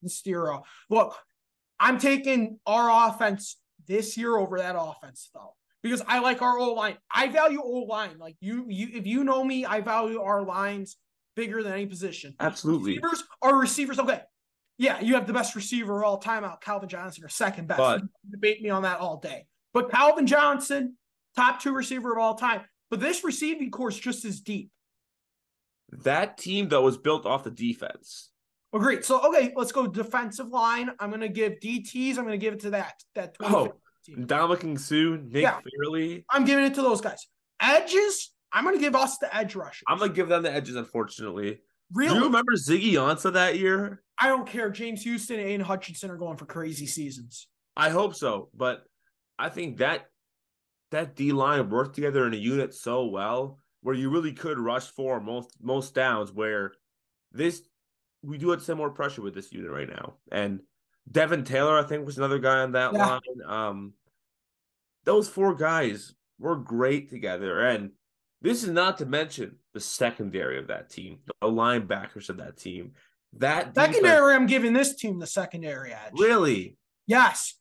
and 0.01 0.11
Stiro. 0.11 0.63
Look, 0.89 1.15
I'm 1.79 1.99
taking 1.99 2.59
our 2.67 3.09
offense 3.09 3.57
this 3.87 4.17
year 4.17 4.37
over 4.37 4.59
that 4.59 4.77
offense 4.79 5.29
though, 5.35 5.55
because 5.83 6.03
I 6.07 6.21
like 6.21 6.41
our 6.41 6.57
O 6.59 6.73
line. 6.73 6.97
I 7.13 7.27
value 7.29 7.61
O 7.61 7.81
line. 7.81 8.17
Like 8.19 8.37
you, 8.41 8.67
you, 8.69 8.89
if 8.95 9.07
you 9.07 9.25
know 9.25 9.43
me, 9.43 9.65
I 9.67 9.81
value 9.81 10.21
our 10.23 10.43
lines 10.43 10.97
bigger 11.35 11.63
than 11.63 11.73
any 11.73 11.87
position. 11.87 12.35
Absolutely. 12.39 12.93
Receivers 12.99 13.25
are 13.43 13.57
receivers. 13.59 13.99
Okay. 13.99 14.21
Yeah, 14.79 15.01
you 15.01 15.15
have 15.15 15.27
the 15.27 15.33
best 15.35 15.55
receiver 15.57 15.99
of 15.99 16.05
all 16.05 16.19
time 16.19 16.45
out, 16.45 16.61
Calvin 16.63 16.89
Johnson, 16.89 17.25
or 17.25 17.29
second 17.29 17.67
best. 17.69 17.79
But- 17.79 18.03
debate 18.31 18.63
me 18.63 18.71
on 18.71 18.83
that 18.83 19.01
all 19.01 19.19
day. 19.19 19.47
But 19.73 19.91
Calvin 19.91 20.27
Johnson, 20.27 20.97
top 21.37 21.61
two 21.61 21.73
receiver 21.73 22.13
of 22.13 22.19
all 22.19 22.35
time. 22.35 22.63
But 22.91 23.01
this 23.01 23.23
receiving 23.23 23.71
core 23.71 23.91
is 23.91 23.99
just 23.99 24.25
as 24.25 24.41
deep. 24.41 24.71
That 26.05 26.39
team 26.39 26.69
though 26.69 26.83
was 26.83 26.97
built 26.97 27.27
off 27.27 27.45
the 27.45 27.51
defense. 27.51 28.31
Agreed. 28.73 29.05
So 29.05 29.21
okay, 29.29 29.53
let's 29.57 29.73
go 29.73 29.87
defensive 29.87 30.49
line. 30.49 30.91
I'm 31.01 31.11
gonna 31.11 31.29
give 31.29 31.55
DTs. 31.61 32.11
I'm 32.19 32.25
gonna 32.25 32.37
give 32.39 32.55
it 32.55 32.61
to 32.61 32.71
that 32.71 32.95
that 33.15 33.35
2015 33.39 33.73
team. 34.17 34.27
Ndamukong 34.27 34.79
Suh, 34.79 35.19
Nick 35.29 35.43
Yeah. 35.43 35.59
Fairley. 35.79 36.25
I'm 36.31 36.45
giving 36.45 36.65
it 36.65 36.75
to 36.75 36.83
those 36.83 37.01
guys. 37.01 37.27
Edges. 37.61 38.33
I'm 38.53 38.65
gonna 38.65 38.79
give 38.79 38.95
us 38.97 39.19
the 39.19 39.35
edge 39.37 39.55
rushers. 39.57 39.83
I'm 39.89 39.99
gonna 39.99 40.13
give 40.13 40.29
them 40.29 40.43
the 40.43 40.53
edges, 40.53 40.77
unfortunately. 40.77 41.61
really. 41.93 42.11
Do 42.15 42.19
you 42.21 42.25
remember 42.27 42.53
Ziggy 42.55 42.93
Ansah 42.93 43.33
that 43.33 43.59
year? 43.59 44.03
I 44.19 44.29
don't 44.29 44.47
care. 44.47 44.71
James 44.71 45.03
Houston 45.03 45.41
and 45.41 45.63
Hutchinson 45.63 46.11
are 46.11 46.17
going 46.17 46.37
for 46.37 46.47
crazy 46.47 46.87
seasons. 46.87 47.49
I 47.77 47.91
hope 47.91 48.15
so, 48.15 48.49
but 48.55 48.85
I 49.41 49.49
think 49.49 49.79
that 49.79 50.07
that 50.91 51.17
D 51.17 51.33
line 51.33 51.71
worked 51.71 51.95
together 51.95 52.27
in 52.27 52.35
a 52.35 52.37
unit 52.37 52.75
so 52.75 53.07
well 53.07 53.59
where 53.83 53.95
you 53.95 54.11
really 54.11 54.33
could 54.33 54.59
rush 54.59 54.87
for 54.91 55.21
most 55.21 55.57
most 55.61 55.95
downs. 55.95 56.33
Where 56.33 56.73
this 57.33 57.63
we 58.23 58.39
do 58.39 58.51
have 58.51 58.63
some 58.63 58.77
more 58.79 58.91
pressure 58.91 59.23
with 59.23 59.35
this 59.35 59.53
unit 59.53 59.71
right 59.71 59.89
now, 59.89 60.15
and 60.31 60.61
Devin 61.11 61.45
Taylor 61.45 61.79
I 61.79 61.83
think 61.85 62.05
was 62.07 62.19
another 62.19 62.39
guy 62.39 62.59
on 62.61 62.73
that 62.73 62.93
Yeah. 62.93 63.07
line. 63.07 63.21
Um, 63.47 63.93
those 65.05 65.29
four 65.29 65.55
guys 65.55 66.15
were 66.39 66.57
great 66.57 67.09
together, 67.11 67.61
and 67.61 67.93
this 68.43 68.63
is 68.63 68.71
not 68.71 68.99
to 68.99 69.07
mention 69.07 69.57
the 69.73 69.81
secondary 69.81 70.59
of 70.59 70.67
that 70.69 70.91
team, 70.91 71.21
the 71.41 71.47
linebackers 71.49 72.29
of 72.29 72.37
that 72.39 72.57
team. 72.57 72.93
That 73.35 73.75
defense- 73.75 73.95
Secondary, 73.97 74.35
I'm 74.35 74.47
giving 74.47 74.73
this 74.73 74.97
team 74.97 75.19
the 75.21 75.27
secondary 75.27 75.93
edge. 75.95 76.13
really. 76.19 76.77
Yes. 77.07 77.55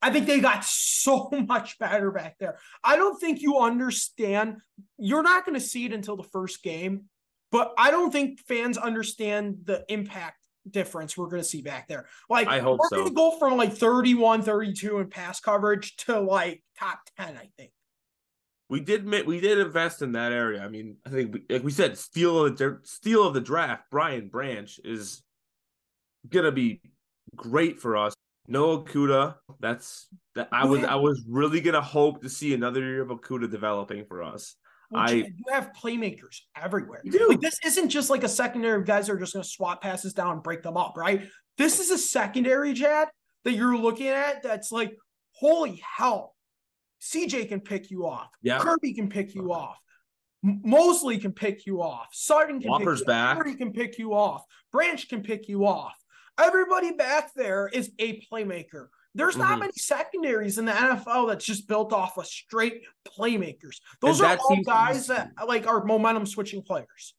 I 0.00 0.10
think 0.10 0.26
they 0.26 0.40
got 0.40 0.64
so 0.64 1.30
much 1.46 1.78
better 1.78 2.10
back 2.10 2.36
there. 2.38 2.58
I 2.82 2.96
don't 2.96 3.18
think 3.18 3.40
you 3.40 3.58
understand. 3.58 4.58
You're 4.98 5.22
not 5.22 5.44
going 5.44 5.58
to 5.58 5.64
see 5.64 5.84
it 5.84 5.92
until 5.92 6.16
the 6.16 6.22
first 6.22 6.62
game, 6.62 7.04
but 7.50 7.72
I 7.78 7.90
don't 7.90 8.12
think 8.12 8.40
fans 8.40 8.78
understand 8.78 9.58
the 9.64 9.84
impact 9.88 10.36
difference 10.70 11.16
we're 11.16 11.28
going 11.28 11.42
to 11.42 11.48
see 11.48 11.62
back 11.62 11.88
there. 11.88 12.06
Like, 12.28 12.48
I 12.48 12.60
hope 12.60 12.78
we're 12.80 12.88
so. 12.88 12.96
going 12.96 13.08
to 13.08 13.14
go 13.14 13.38
from 13.38 13.56
like 13.56 13.72
31, 13.72 14.42
32 14.42 14.98
in 14.98 15.08
pass 15.08 15.40
coverage 15.40 15.96
to 15.98 16.20
like 16.20 16.62
top 16.78 17.00
10, 17.18 17.36
I 17.36 17.48
think. 17.56 17.72
We 18.70 18.80
did 18.80 19.06
we 19.26 19.40
did 19.40 19.58
invest 19.58 20.02
in 20.02 20.12
that 20.12 20.30
area. 20.30 20.62
I 20.62 20.68
mean, 20.68 20.98
I 21.06 21.08
think 21.08 21.32
we, 21.32 21.42
like 21.48 21.64
we 21.64 21.70
said, 21.70 21.96
steal 21.96 22.44
of 22.44 22.58
the 22.58 22.80
steal 22.82 23.26
of 23.26 23.32
the 23.32 23.40
draft. 23.40 23.84
Brian 23.90 24.28
Branch 24.28 24.78
is 24.84 25.22
gonna 26.28 26.52
be 26.52 26.82
great 27.34 27.80
for 27.80 27.96
us. 27.96 28.12
No 28.48 28.78
Okudah. 28.78 29.36
That's 29.60 30.08
that. 30.34 30.48
I 30.50 30.64
was 30.64 30.82
I 30.82 30.94
was 30.96 31.22
really 31.28 31.60
gonna 31.60 31.80
hope 31.82 32.22
to 32.22 32.28
see 32.28 32.54
another 32.54 32.80
year 32.80 33.02
of 33.02 33.08
Okudah 33.08 33.50
developing 33.50 34.04
for 34.06 34.22
us. 34.22 34.56
Well, 34.90 35.02
I- 35.02 35.10
you 35.12 35.34
have 35.50 35.72
playmakers 35.80 36.40
everywhere. 36.56 37.02
Like 37.04 37.40
this 37.40 37.58
isn't 37.64 37.90
just 37.90 38.08
like 38.08 38.24
a 38.24 38.28
secondary 38.28 38.80
of 38.80 38.86
guys 38.86 39.06
that 39.06 39.12
are 39.12 39.18
just 39.18 39.34
going 39.34 39.42
to 39.42 39.48
swap 39.48 39.82
passes 39.82 40.14
down 40.14 40.32
and 40.32 40.42
break 40.42 40.62
them 40.62 40.78
up, 40.78 40.94
right? 40.96 41.28
This 41.58 41.78
is 41.78 41.90
a 41.90 41.98
secondary, 41.98 42.72
Jad, 42.72 43.08
that 43.44 43.52
you're 43.52 43.76
looking 43.76 44.06
at 44.08 44.42
that's 44.42 44.72
like, 44.72 44.96
holy 45.32 45.82
hell. 45.96 46.34
CJ 47.02 47.48
can 47.50 47.60
pick 47.60 47.90
you 47.90 48.06
off. 48.06 48.30
Yeah. 48.40 48.60
Kerby 48.60 48.94
can 48.94 49.10
pick 49.10 49.34
you 49.34 49.52
off. 49.52 49.76
Moseley 50.42 51.18
can 51.18 51.32
pick 51.32 51.66
you 51.66 51.82
off. 51.82 52.08
Sutton 52.12 52.60
can 52.60 52.70
Whopper's 52.70 53.00
pick 53.00 53.08
back. 53.08 53.36
you 53.44 53.52
off. 53.52 53.58
can 53.58 53.72
pick 53.72 53.98
you 53.98 54.14
off. 54.14 54.44
Branch 54.72 55.08
can 55.08 55.22
pick 55.22 55.48
you 55.48 55.66
off. 55.66 55.94
Everybody 56.38 56.92
back 56.92 57.32
there 57.34 57.68
is 57.72 57.90
a 57.98 58.20
playmaker. 58.32 58.88
There's 59.14 59.36
not 59.36 59.56
Mhm. 59.56 59.60
many 59.60 59.72
secondaries 59.72 60.58
in 60.58 60.64
the 60.66 60.72
NFL 60.72 61.26
that's 61.26 61.44
just 61.44 61.66
built 61.66 61.92
off 61.92 62.16
of 62.18 62.26
straight 62.26 62.82
playmakers. 63.06 63.80
Those 64.00 64.20
And 64.20 64.28
are 64.30 64.38
all 64.38 64.48
seems 64.48 64.66
to 64.66 64.70
be- 64.70 64.76
guys 64.76 65.06
that 65.08 65.32
like 65.46 65.66
are 65.66 65.84
momentum 65.84 66.26
switching 66.26 66.62
players. 66.62 67.14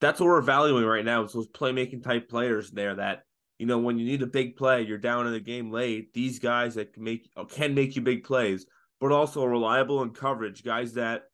That's 0.00 0.18
what 0.20 0.26
we're 0.26 0.40
valuing 0.40 0.84
right 0.84 1.04
now. 1.04 1.22
Is 1.22 1.32
those 1.32 1.48
playmaking 1.48 2.02
type 2.02 2.28
players 2.28 2.70
there 2.70 2.94
that 2.96 3.22
you 3.58 3.66
know 3.66 3.78
when 3.78 3.98
you 3.98 4.04
need 4.04 4.22
a 4.22 4.26
big 4.26 4.56
play, 4.56 4.82
you're 4.82 4.98
down 4.98 5.26
in 5.26 5.32
the 5.32 5.40
game 5.40 5.70
late. 5.70 6.12
These 6.12 6.40
guys 6.40 6.74
that 6.74 6.92
can 6.92 7.04
make 7.04 7.28
can 7.50 7.74
make 7.74 7.94
you 7.94 8.02
big 8.02 8.24
plays, 8.24 8.66
but 9.00 9.12
also 9.12 9.44
reliable 9.44 10.02
in 10.02 10.10
coverage. 10.10 10.64
Guys 10.64 10.94
that 10.94 11.24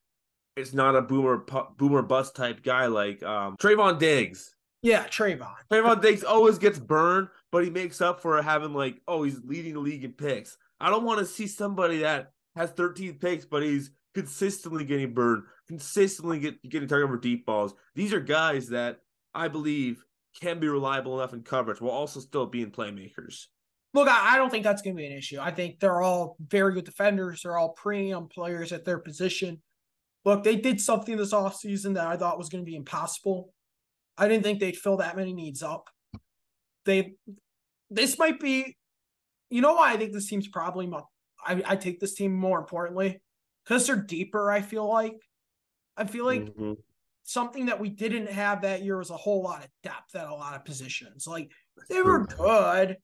it's 0.57 0.74
not 0.74 0.96
a 0.96 1.00
boomer 1.03 1.46
boomer 1.79 2.03
bust 2.03 2.37
type 2.37 2.62
guy 2.62 2.87
like 2.87 3.22
um, 3.22 3.57
Trevon 3.57 3.98
Diggs. 3.98 4.55
Yeah, 4.82 5.06
Trevon. 5.06 5.52
Trevon 5.70 6.00
Diggs 6.00 6.24
always 6.24 6.58
gets 6.58 6.78
burned, 6.78 7.28
but 7.52 7.64
he 7.64 7.70
makes 7.70 8.00
up 8.00 8.20
for 8.20 8.40
having 8.40 8.72
like, 8.72 9.00
oh, 9.06 9.22
he's 9.22 9.40
leading 9.44 9.74
the 9.74 9.80
league 9.80 10.04
in 10.04 10.12
picks. 10.12 10.56
I 10.80 10.88
don't 10.88 11.04
want 11.04 11.18
to 11.18 11.26
see 11.26 11.46
somebody 11.46 11.98
that 11.98 12.32
has 12.56 12.70
13 12.70 13.18
picks, 13.18 13.44
but 13.44 13.62
he's 13.62 13.90
consistently 14.14 14.84
getting 14.84 15.12
burned, 15.12 15.42
consistently 15.68 16.38
get, 16.38 16.62
getting 16.68 16.88
targeted 16.88 17.14
for 17.14 17.20
deep 17.20 17.44
balls. 17.44 17.74
These 17.94 18.14
are 18.14 18.20
guys 18.20 18.68
that 18.68 19.00
I 19.34 19.48
believe 19.48 20.02
can 20.40 20.58
be 20.60 20.68
reliable 20.68 21.18
enough 21.18 21.34
in 21.34 21.42
coverage 21.42 21.80
while 21.80 21.92
also 21.92 22.20
still 22.20 22.46
being 22.46 22.70
playmakers. 22.70 23.46
Look, 23.92 24.08
I, 24.08 24.34
I 24.34 24.36
don't 24.36 24.50
think 24.50 24.64
that's 24.64 24.82
going 24.82 24.96
to 24.96 25.00
be 25.00 25.06
an 25.06 25.16
issue. 25.16 25.38
I 25.40 25.50
think 25.50 25.80
they're 25.80 26.00
all 26.00 26.36
very 26.40 26.72
good 26.72 26.84
defenders. 26.84 27.42
They're 27.42 27.58
all 27.58 27.70
premium 27.70 28.28
players 28.28 28.72
at 28.72 28.84
their 28.84 28.98
position. 28.98 29.60
Look, 30.24 30.44
they 30.44 30.56
did 30.56 30.80
something 30.80 31.16
this 31.16 31.32
offseason 31.32 31.94
that 31.94 32.06
I 32.06 32.16
thought 32.16 32.38
was 32.38 32.48
going 32.48 32.64
to 32.64 32.70
be 32.70 32.76
impossible. 32.76 33.52
I 34.20 34.28
didn't 34.28 34.44
think 34.44 34.61
they'd 34.61 34.76
fill 34.76 34.98
that 34.98 35.16
many 35.16 35.33
needs 35.33 35.62
up. 35.62 35.88
They, 36.85 37.14
this 37.90 38.18
might 38.18 38.38
be, 38.38 38.76
you 39.48 39.62
know 39.62 39.74
why 39.74 39.92
I 39.92 39.96
think 39.96 40.12
this 40.12 40.28
team's 40.28 40.46
probably, 40.46 40.87
mo- 40.87 41.09
I, 41.44 41.62
I 41.66 41.76
take 41.76 41.98
this 42.00 42.14
team 42.14 42.35
more 42.35 42.59
importantly 42.59 43.20
because 43.64 43.87
they're 43.87 43.96
deeper. 43.96 44.50
I 44.50 44.61
feel 44.61 44.87
like, 44.87 45.16
I 45.96 46.04
feel 46.04 46.24
like 46.26 46.44
Mhm. 46.54 46.76
something 47.24 47.66
that 47.66 47.80
we 47.80 47.88
didn't 47.88 48.28
have 48.30 48.62
that 48.62 48.83
year 48.83 48.98
was 48.98 49.11
a 49.11 49.16
whole 49.16 49.42
lot 49.42 49.64
of 49.64 49.70
depth 49.83 50.14
at 50.14 50.28
a 50.28 50.35
lot 50.35 50.54
of 50.54 50.64
positions. 50.64 51.26
Like 51.26 51.50
they 51.88 52.02
were 52.02 52.26
good. 52.26 52.96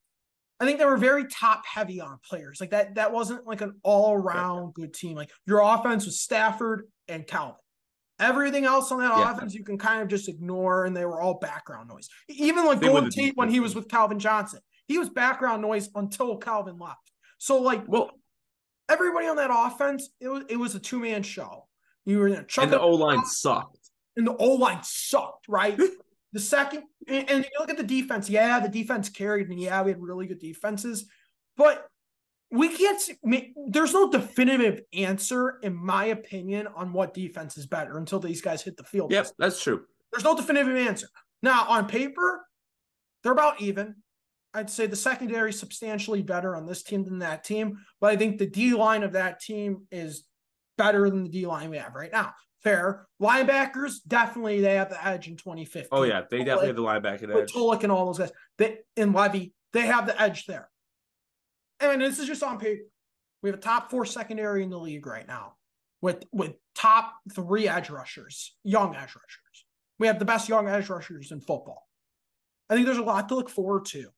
I 0.61 0.64
think 0.64 0.79
they 0.79 0.87
were 0.87 0.96
very 0.96 1.26
top 1.26 1.66
heavy 1.66 2.00
on 2.00 2.18
players. 2.29 2.61
Like 2.61 2.70
that 2.70 2.94
that 2.94 3.12
wasn't 3.12 3.46
like 3.46 3.61
an 3.61 3.79
all 3.83 4.14
around 4.14 4.72
good 4.74 4.94
team. 4.94 5.16
Like 5.16 5.31
your 5.46 5.61
offense 5.61 6.07
was 6.07 6.20
Stafford 6.20 6.88
and 7.09 7.26
Calvin. 7.26 7.57
Everything 8.18 8.64
else 8.64 8.90
on 8.92 9.00
that 9.00 9.16
Yeah. 9.16 9.33
offense 9.33 9.55
you 9.55 9.62
can 9.64 9.76
kind 9.79 10.00
of 10.02 10.09
just 10.09 10.29
ignore, 10.29 10.85
and 10.87 10.96
they 10.96 11.05
were 11.05 11.20
all 11.20 11.35
background 11.38 11.88
noise. 11.88 12.09
Even 12.29 12.64
like 12.64 12.81
with 12.81 12.88
Golden 12.90 13.11
Tate 13.11 13.37
when 13.37 13.48
he 13.50 13.61
was 13.61 13.74
with 13.74 13.88
Calvin 13.88 14.18
Johnson, 14.18 14.61
he 14.88 14.98
was 14.98 15.09
background 15.11 15.61
noise 15.62 15.90
until 15.94 16.37
Calvin 16.38 16.79
left. 16.79 17.12
So 17.38 17.61
like 17.61 17.87
Well, 17.87 18.11
everybody 18.88 19.26
on 19.26 19.37
that 19.37 19.50
offense, 19.52 20.09
it 20.20 20.29
was 20.29 20.44
it 20.48 20.57
was 20.57 20.74
a 20.74 20.81
two 20.81 20.98
man 20.98 21.22
show. 21.22 21.68
You 22.05 22.18
were 22.20 22.29
in 22.29 22.35
a 22.35 22.46
and 22.62 22.72
the 22.72 22.81
O 22.81 22.90
line 22.90 23.24
sucked. 23.24 23.90
and 24.16 24.26
the 24.26 24.37
O 24.37 24.55
line 24.55 24.81
sucked, 24.83 25.46
right? 25.48 25.79
the 26.33 26.40
second, 26.40 26.85
and, 27.09 27.29
and 27.31 27.44
you 27.44 27.50
look 27.59 27.68
at 27.70 27.76
the 27.76 27.83
defense. 27.83 28.31
Yeah, 28.31 28.61
the 28.61 28.68
defense 28.68 29.09
carried, 29.09 29.48
and 29.50 29.61
yeah, 29.61 29.83
we 29.83 29.90
had 29.90 30.00
really 30.00 30.26
good 30.26 30.38
defenses, 30.38 31.07
but 31.57 31.87
we 32.50 32.68
can't. 32.68 33.00
See, 33.00 33.16
there's 33.68 33.92
no 33.92 34.11
definitive 34.11 34.82
answer, 34.92 35.59
in 35.62 35.74
my 35.74 36.06
opinion, 36.06 36.66
on 36.68 36.92
what 36.92 37.14
defense 37.14 37.56
is 37.56 37.66
better 37.66 37.98
until 37.98 38.20
these 38.20 38.40
guys 38.40 38.62
hit 38.62 38.76
the 38.76 38.85
field. 38.85 39.12
Yep, 39.12 39.28
that's 39.38 39.62
true. 39.62 39.82
There's 40.12 40.24
no 40.24 40.37
definitive 40.37 40.76
answer. 40.76 41.09
Now, 41.42 41.66
on 41.68 41.87
paper, 41.87 42.46
they're 43.22 43.32
about 43.32 43.61
even. 43.61 43.96
I'd 44.54 44.70
say 44.70 44.87
the 44.87 44.96
secondary 44.96 45.50
is 45.50 45.59
substantially 45.59 46.22
better 46.22 46.56
on 46.56 46.64
this 46.64 46.82
team 46.82 47.04
than 47.04 47.18
that 47.18 47.44
team, 47.44 47.76
but 48.00 48.11
I 48.11 48.16
think 48.16 48.38
the 48.38 48.46
D 48.46 48.72
line 48.72 49.02
of 49.02 49.12
that 49.12 49.40
team 49.40 49.87
is 49.90 50.24
better 50.78 51.11
than 51.11 51.24
the 51.24 51.28
D 51.28 51.46
line 51.46 51.68
we 51.68 51.76
have 51.76 51.94
right 51.94 52.11
now. 52.11 52.32
Fair. 52.62 53.06
Linebackers, 53.20 53.96
definitely 54.09 54.61
they 54.61 54.76
have 54.76 54.88
the 54.88 55.06
edge 55.06 55.28
in 55.28 55.37
2015. 55.37 55.88
Oh 55.92 56.04
yeah, 56.04 56.22
they 56.30 56.38
definitely 56.38 56.68
have 56.68 56.76
the 56.76 56.82
linebacker 56.82 57.42
edge. 57.42 57.52
Tulloch 57.52 57.82
and 57.82 57.92
all 57.92 58.06
those 58.06 58.18
guys. 58.18 58.32
They 58.56 58.78
and 58.96 59.14
Levy, 59.14 59.52
they 59.72 59.82
have 59.82 60.06
the 60.06 60.20
edge 60.20 60.46
there. 60.46 60.70
And 61.80 62.00
this 62.00 62.18
is 62.18 62.26
just 62.26 62.42
on 62.42 62.58
paper. 62.58 62.82
We 63.42 63.50
have 63.50 63.58
a 63.58 63.62
top 63.62 63.90
four 63.90 64.04
secondary 64.04 64.62
in 64.62 64.70
the 64.70 64.78
league 64.78 65.06
right 65.06 65.26
now 65.26 65.54
with 66.00 66.24
with 66.32 66.54
top 66.74 67.14
three 67.34 67.68
edge 67.68 67.90
rushers, 67.90 68.54
young 68.64 68.94
edge 68.94 69.14
rushers. 69.14 69.64
We 69.98 70.06
have 70.06 70.18
the 70.18 70.24
best 70.24 70.48
young 70.48 70.68
edge 70.68 70.88
rushers 70.88 71.32
in 71.32 71.40
football. 71.40 71.86
I 72.68 72.74
think 72.74 72.86
there's 72.86 72.98
a 72.98 73.02
lot 73.02 73.28
to 73.28 73.34
look 73.34 73.48
forward 73.48 73.86
to. 73.86 74.08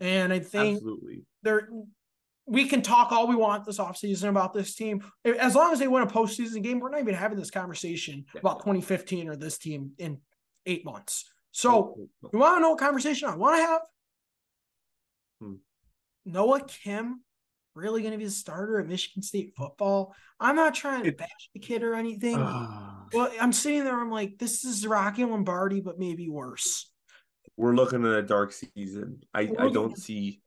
And 0.00 0.32
I 0.32 0.38
think 0.38 0.76
Absolutely. 0.76 1.24
there 1.42 1.68
we 2.48 2.66
can 2.66 2.80
talk 2.80 3.12
all 3.12 3.26
we 3.26 3.36
want 3.36 3.66
this 3.66 3.78
offseason 3.78 4.30
about 4.30 4.54
this 4.54 4.74
team. 4.74 5.04
As 5.24 5.54
long 5.54 5.72
as 5.72 5.78
they 5.78 5.86
win 5.86 6.02
a 6.02 6.06
postseason 6.06 6.62
game, 6.62 6.80
we're 6.80 6.90
not 6.90 7.00
even 7.00 7.14
having 7.14 7.38
this 7.38 7.50
conversation 7.50 8.24
about 8.34 8.60
2015 8.60 9.28
or 9.28 9.36
this 9.36 9.58
team 9.58 9.92
in 9.98 10.18
eight 10.64 10.84
months. 10.84 11.30
So 11.52 12.08
you 12.32 12.38
want 12.38 12.56
to 12.56 12.60
know 12.60 12.70
what 12.70 12.78
conversation 12.78 13.28
I 13.28 13.36
want 13.36 13.56
to 13.56 13.66
have? 13.66 13.80
Noah 16.28 16.64
Kim 16.64 17.22
really 17.74 18.02
going 18.02 18.12
to 18.12 18.18
be 18.18 18.24
the 18.24 18.30
starter 18.30 18.80
at 18.80 18.86
Michigan 18.86 19.22
State 19.22 19.54
football? 19.56 20.14
I'm 20.40 20.56
not 20.56 20.74
trying 20.74 21.04
to 21.04 21.12
bash 21.12 21.50
the 21.54 21.60
kid 21.60 21.82
or 21.82 21.94
anything. 21.94 22.36
Ah. 22.38 23.06
well, 23.12 23.32
I'm 23.40 23.52
sitting 23.52 23.84
there. 23.84 23.98
I'm 23.98 24.10
like, 24.10 24.38
this 24.38 24.64
is 24.64 24.86
Rocky 24.86 25.24
Lombardi, 25.24 25.80
but 25.80 25.98
maybe 25.98 26.28
worse. 26.28 26.90
We're 27.56 27.74
looking 27.74 28.04
at 28.04 28.12
a 28.12 28.22
dark 28.22 28.52
season. 28.52 29.22
I, 29.34 29.50
I 29.58 29.68
don't 29.70 29.98
see 29.98 30.40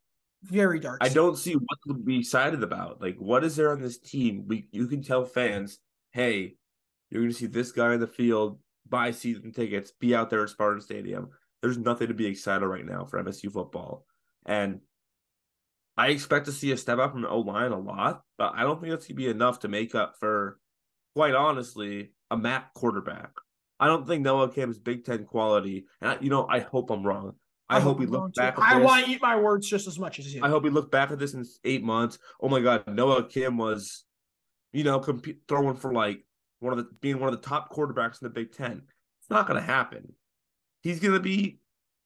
Very 0.43 0.79
dark. 0.79 0.99
I 1.01 1.07
season. 1.07 1.23
don't 1.23 1.37
see 1.37 1.53
what 1.55 1.77
to 1.87 1.93
be 1.95 2.19
excited 2.19 2.63
about. 2.63 3.01
Like, 3.01 3.17
what 3.17 3.43
is 3.43 3.55
there 3.55 3.71
on 3.71 3.81
this 3.81 3.97
team? 3.97 4.45
We 4.47 4.67
you 4.71 4.87
can 4.87 5.01
tell 5.01 5.25
fans, 5.25 5.79
hey, 6.11 6.55
you're 7.09 7.21
gonna 7.21 7.33
see 7.33 7.47
this 7.47 7.73
guy 7.73 7.93
in 7.93 7.99
the 7.99 8.07
field, 8.07 8.59
buy 8.87 9.11
season 9.11 9.51
tickets, 9.51 9.91
be 9.91 10.15
out 10.15 10.29
there 10.29 10.43
at 10.43 10.49
Spartan 10.49 10.79
Stadium. 10.79 11.29
There's 11.61 11.77
nothing 11.77 12.07
to 12.07 12.13
be 12.13 12.27
excited 12.27 12.65
right 12.65 12.85
now 12.85 13.03
for 13.03 13.21
MSU 13.21 13.51
football. 13.51 14.05
And 14.45 14.79
I 15.97 16.07
expect 16.09 16.45
to 16.45 16.51
see 16.51 16.71
a 16.71 16.77
step 16.77 16.99
up 16.99 17.11
from 17.11 17.21
the 17.21 17.29
O 17.29 17.39
line 17.39 17.71
a 17.71 17.79
lot, 17.79 18.21
but 18.37 18.53
I 18.55 18.63
don't 18.63 18.79
think 18.79 18.91
that's 18.91 19.07
gonna 19.07 19.17
be 19.17 19.27
enough 19.27 19.59
to 19.59 19.67
make 19.67 19.93
up 19.93 20.15
for, 20.19 20.59
quite 21.15 21.35
honestly, 21.35 22.11
a 22.29 22.37
MAC 22.37 22.73
quarterback. 22.73 23.31
I 23.79 23.87
don't 23.87 24.07
think 24.07 24.23
Noah 24.23 24.51
Kim's 24.51 24.79
Big 24.79 25.05
Ten 25.05 25.25
quality, 25.25 25.85
and 26.01 26.11
I, 26.11 26.17
you 26.21 26.29
know, 26.29 26.47
I 26.47 26.59
hope 26.59 26.91
I'm 26.91 27.03
wrong. 27.03 27.33
I, 27.67 27.79
hope 27.79 27.99
we 27.99 28.05
look 28.05 28.33
back. 28.35 28.57
At 28.57 28.63
I 28.63 28.79
this- 28.79 28.85
want 28.85 29.05
to 29.05 29.11
eat 29.11 29.21
my 29.21 29.37
words 29.37 29.67
just 29.67 29.87
as 29.87 29.97
much 29.97 30.19
as 30.19 30.33
you. 30.33 30.43
I 30.43 30.49
hope 30.49 30.63
we 30.63 30.69
look 30.69 30.91
back 30.91 31.09
at 31.11 31.19
this 31.19 31.33
in 31.33 31.45
eight 31.63 31.83
months. 31.83 32.19
Oh 32.41 32.49
my 32.49 32.59
God, 32.59 32.83
Noah 32.87 33.27
Kim 33.27 33.57
was, 33.57 34.03
you 34.73 34.83
know, 34.83 34.99
comp- 34.99 35.25
throwing 35.47 35.75
for 35.77 35.93
like 35.93 36.25
one 36.59 36.73
of 36.73 36.77
the 36.77 36.89
being 37.01 37.19
one 37.19 37.33
of 37.33 37.41
the 37.41 37.47
top 37.47 37.73
quarterbacks 37.73 38.21
in 38.21 38.25
the 38.25 38.29
Big 38.29 38.53
Ten. 38.53 38.83
It's 39.21 39.29
not 39.29 39.47
going 39.47 39.59
to 39.59 39.65
happen. 39.65 40.13
He's 40.81 40.99
going 40.99 41.13
to 41.13 41.19
be 41.19 41.59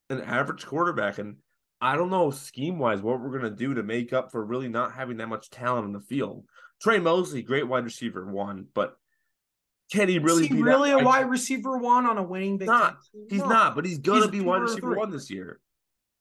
an 0.10 0.22
average 0.22 0.66
quarterback, 0.66 1.18
and 1.18 1.38
I 1.82 1.96
don't 1.96 2.10
know 2.10 2.32
scheme 2.32 2.80
wise 2.80 3.02
what 3.02 3.20
we're 3.20 3.30
going 3.38 3.44
to 3.44 3.50
do 3.56 3.74
to 3.76 3.84
make 3.84 4.14
up 4.14 4.32
for 4.32 4.44
really 4.44 4.68
not 4.70 4.94
having 4.94 5.18
that 5.18 5.28
much 5.28 5.50
talent 5.50 5.86
in 5.86 5.94
the 5.94 6.00
field. 6.00 6.46
Tre 6.82 7.00
Mosley, 7.00 7.42
great 7.42 7.68
wide 7.68 7.84
receiver, 7.84 8.26
one, 8.32 8.68
but 8.74 8.98
can 9.92 10.08
he 10.10 10.20
really 10.20 10.48
he 10.48 10.54
be 10.56 10.62
that 10.62 10.66
really 10.68 10.92
a 10.92 10.98
wide- 11.00 11.30
receiver 11.30 11.78
one 11.78 12.06
on 12.06 12.18
a 12.18 12.24
winning 12.24 12.58
Big 12.58 12.68
Not. 12.68 12.98
Team? 13.12 13.28
He's 13.30 13.42
No. 13.42 13.50
not, 13.50 13.76
but 13.76 13.86
he's 13.86 14.00
gonna 14.00 14.22
He's 14.22 14.32
be 14.32 14.42
wide 14.42 14.62
receiver 14.62 14.82
three. 14.92 14.98
one 14.98 15.12
this 15.12 15.30
year. 15.30 15.60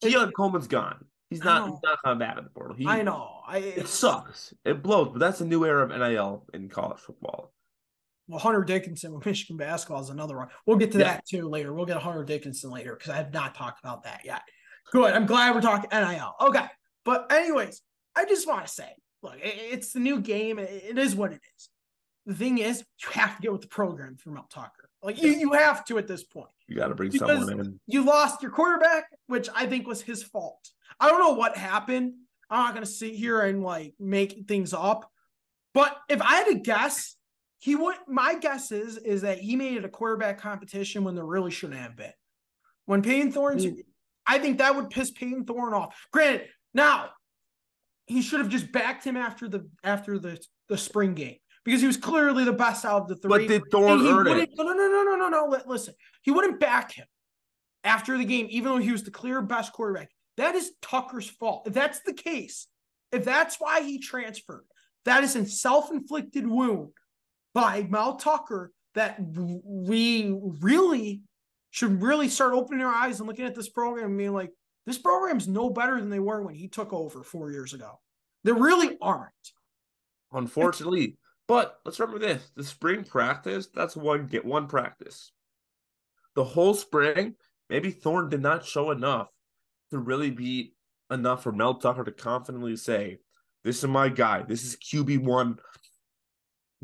Keon 0.03 0.33
Coleman's 0.33 0.67
gone. 0.69 1.05
He's 1.31 1.43
not. 1.43 1.69
He's 1.71 1.79
not 1.83 1.99
coming 2.05 2.19
back 2.19 2.37
in 2.37 2.45
the 2.45 2.51
portal. 2.51 2.77
He, 2.77 2.87
I 2.87 3.03
know. 3.03 3.41
I 3.47 3.59
It 3.59 3.89
sucks. 3.89 4.53
It 4.65 4.83
blows, 4.83 5.09
but 5.13 5.19
that's 5.19 5.41
a 5.41 5.45
new 5.47 5.65
era 5.65 5.83
of 5.85 5.91
NIL 5.91 6.47
in 6.53 6.69
college 6.69 6.99
football. 7.01 7.53
Well, 8.29 8.39
Hunter 8.39 8.63
Dickinson 8.65 9.13
with 9.15 9.25
Michigan 9.27 9.57
basketball 9.57 10.03
is 10.03 10.11
another 10.11 10.37
one. 10.37 10.49
We'll 10.67 10.77
get 10.77 10.93
to 10.93 10.99
Yeah. 10.99 11.05
that 11.05 11.27
too 11.27 11.49
later. 11.49 11.73
We'll 11.75 11.87
get 11.87 11.97
Hunter 11.99 12.25
Dickinson 12.25 12.71
later 12.71 12.95
because 12.95 13.11
I 13.11 13.17
have 13.17 13.33
not 13.33 13.55
talked 13.55 13.81
about 13.81 14.05
that 14.05 14.25
yet. 14.25 14.43
Good. 14.95 15.13
I'm 15.13 15.27
glad 15.27 15.55
we're 15.55 15.61
talking 15.61 15.91
NIL. 15.93 16.35
Okay. 16.41 16.67
But 17.05 17.31
anyways, 17.33 17.83
I 18.15 18.25
just 18.27 18.47
want 18.47 18.65
to 18.65 18.73
say, 18.73 18.89
look, 19.23 19.35
it's 19.43 19.93
the 19.93 19.99
new 20.01 20.21
game. 20.21 20.59
It- 20.61 20.97
is 20.97 21.17
what 21.17 21.33
it 21.33 21.41
is. 21.57 21.69
The 22.27 22.35
thing 22.35 22.59
is, 22.59 22.85
you 23.03 23.09
have 23.11 23.37
to 23.37 23.43
get 23.43 23.53
with 23.53 23.61
the 23.63 23.67
program 23.69 24.17
through 24.17 24.35
Mel 24.35 24.47
Tucker. 24.51 24.89
Like 25.03 25.21
you, 25.21 25.31
you 25.33 25.53
have 25.53 25.85
to 25.87 25.99
at 25.99 26.07
this 26.07 26.23
point. 26.25 26.49
You 26.69 26.77
got 26.77 26.89
to 26.89 26.95
bring 26.95 27.11
Because- 27.11 27.47
someone 27.47 27.61
in. 27.67 27.81
You 27.87 28.05
lost 28.05 28.41
your 28.41 28.53
quarterback, 28.53 29.07
which 29.27 29.49
I 29.55 29.67
think 29.67 29.87
was 29.87 30.01
his 30.01 30.23
fault. 30.23 30.71
I 31.01 31.11
don't 31.11 31.19
know 31.21 31.33
what 31.35 31.57
happened. 31.57 32.15
I'm 32.49 32.65
not 32.65 32.75
going 32.75 32.87
to 32.87 32.91
sit 32.91 33.15
here 33.15 33.41
and 33.41 33.63
like 33.65 33.95
make 33.99 34.45
things 34.47 34.73
up. 34.73 35.11
But 35.75 35.97
if 36.09 36.23
I 36.23 36.37
had 36.37 36.47
to 36.47 36.55
guess, 36.55 37.17
he 37.59 37.75
would. 37.75 37.97
My 38.07 38.37
guess 38.37 38.71
is 38.71 38.97
is 38.97 39.23
that 39.23 39.39
he 39.39 39.57
made 39.57 39.77
it 39.77 39.85
a 39.85 39.89
quarterback 39.89 40.39
competition 40.39 41.03
when 41.03 41.17
there 41.17 41.27
really 41.27 41.51
shouldn't 41.51 41.81
have 41.81 41.97
been. 41.97 42.13
When 42.87 43.03
Payton 43.03 43.33
Thorne's, 43.33 43.67
Mm. 43.67 43.81
I 44.27 44.39
think 44.39 44.59
that 44.59 44.75
would 44.75 44.91
piss 44.91 45.11
Payton 45.11 45.45
Thorne 45.45 45.75
off. 45.75 45.95
Granted, 46.13 46.49
now 46.73 47.11
he 48.07 48.23
should 48.23 48.41
have 48.41 48.49
just 48.49 48.73
backed 48.73 49.05
him 49.05 49.17
after 49.17 49.49
the 49.49 49.69
after 49.83 50.19
the 50.19 50.39
the 50.69 50.79
spring 50.79 51.15
game 51.15 51.37
because 51.65 51.81
he 51.81 51.87
was 51.87 51.97
clearly 51.97 52.45
the 52.45 52.53
best 52.53 52.85
out 52.85 53.03
of 53.03 53.09
the 53.09 53.17
three. 53.17 53.29
But 53.29 53.49
did 53.49 53.63
Thorne 53.71 54.07
earn 54.07 54.27
it? 54.29 54.51
No, 54.55 54.65
no, 54.65 54.73
no, 54.73 54.89
no, 54.89 55.17
no, 55.17 55.29
no, 55.29 55.47
no. 55.49 55.63
Listen, 55.67 55.95
he 56.23 56.31
wouldn't 56.31 56.61
back 56.61 56.93
him 56.93 57.07
after 57.83 58.17
the 58.17 58.25
game, 58.25 58.47
even 58.51 58.73
though 58.73 58.79
he 58.79 58.93
was 58.93 59.03
the 59.03 59.11
clear 59.11 59.43
best 59.43 59.73
quarterback. 59.73 60.11
That 60.37 60.55
is 60.55 60.73
Tucker's 60.83 61.29
fault. 61.29 61.67
If 61.67 61.75
that's 61.75 62.01
the 62.01 62.13
case, 62.13 62.67
if 63.13 63.25
that's 63.25 63.57
why 63.59 63.83
he 63.83 63.99
transferred, 63.99 64.65
that 65.05 65.23
is 65.23 65.37
a 65.37 65.47
self-inflicted 65.47 66.47
wound 66.47 66.91
by 67.53 67.87
Mel 67.89 68.17
Tucker 68.17 68.73
that 68.95 69.17
we 69.21 70.37
really 70.61 71.23
should 71.75 72.01
really 72.01 72.29
start 72.29 72.55
opening 72.55 72.79
their 72.79 72.89
eyes 72.89 73.19
and 73.19 73.29
looking 73.29 73.47
at 73.47 73.57
this 73.57 73.69
program 73.69 74.11
and 74.11 74.17
being 74.17 74.33
like, 74.33 74.53
this 74.87 74.97
program's 74.97 75.49
no 75.49 75.71
better 75.71 75.99
than 75.99 76.09
they 76.09 76.21
were 76.21 76.41
when 76.41 76.55
he 76.55 76.69
took 76.69 76.93
over 76.93 77.25
four 77.25 77.51
years 77.51 77.75
ago. 77.75 77.99
They 78.45 78.53
really 78.53 78.97
aren't. 79.03 79.33
Unfortunately. 80.33 81.17
But 81.49 81.81
let's 81.85 81.99
remember 81.99 82.25
this 82.25 82.49
the 82.55 82.63
spring 82.63 83.03
practice, 83.03 83.67
that's 83.75 83.97
one 83.97 84.29
get 84.29 84.45
one 84.45 84.69
practice. 84.69 85.33
The 86.37 86.45
whole 86.45 86.75
spring, 86.75 87.35
maybe 87.69 87.91
Thorne 87.91 88.29
did 88.29 88.41
not 88.41 88.65
show 88.65 88.93
enough 88.93 89.27
to 89.91 89.99
really 89.99 90.31
be 90.31 90.75
enough 91.11 91.43
for 91.43 91.51
Mel 91.51 91.75
Tucker 91.75 92.05
to 92.05 92.13
confidently 92.13 92.77
say, 92.77 93.19
This 93.65 93.79
is 93.79 93.91
my 93.91 94.11
guy. 94.11 94.43
This 94.43 94.63
is 94.63 94.77
QB1 94.77 95.59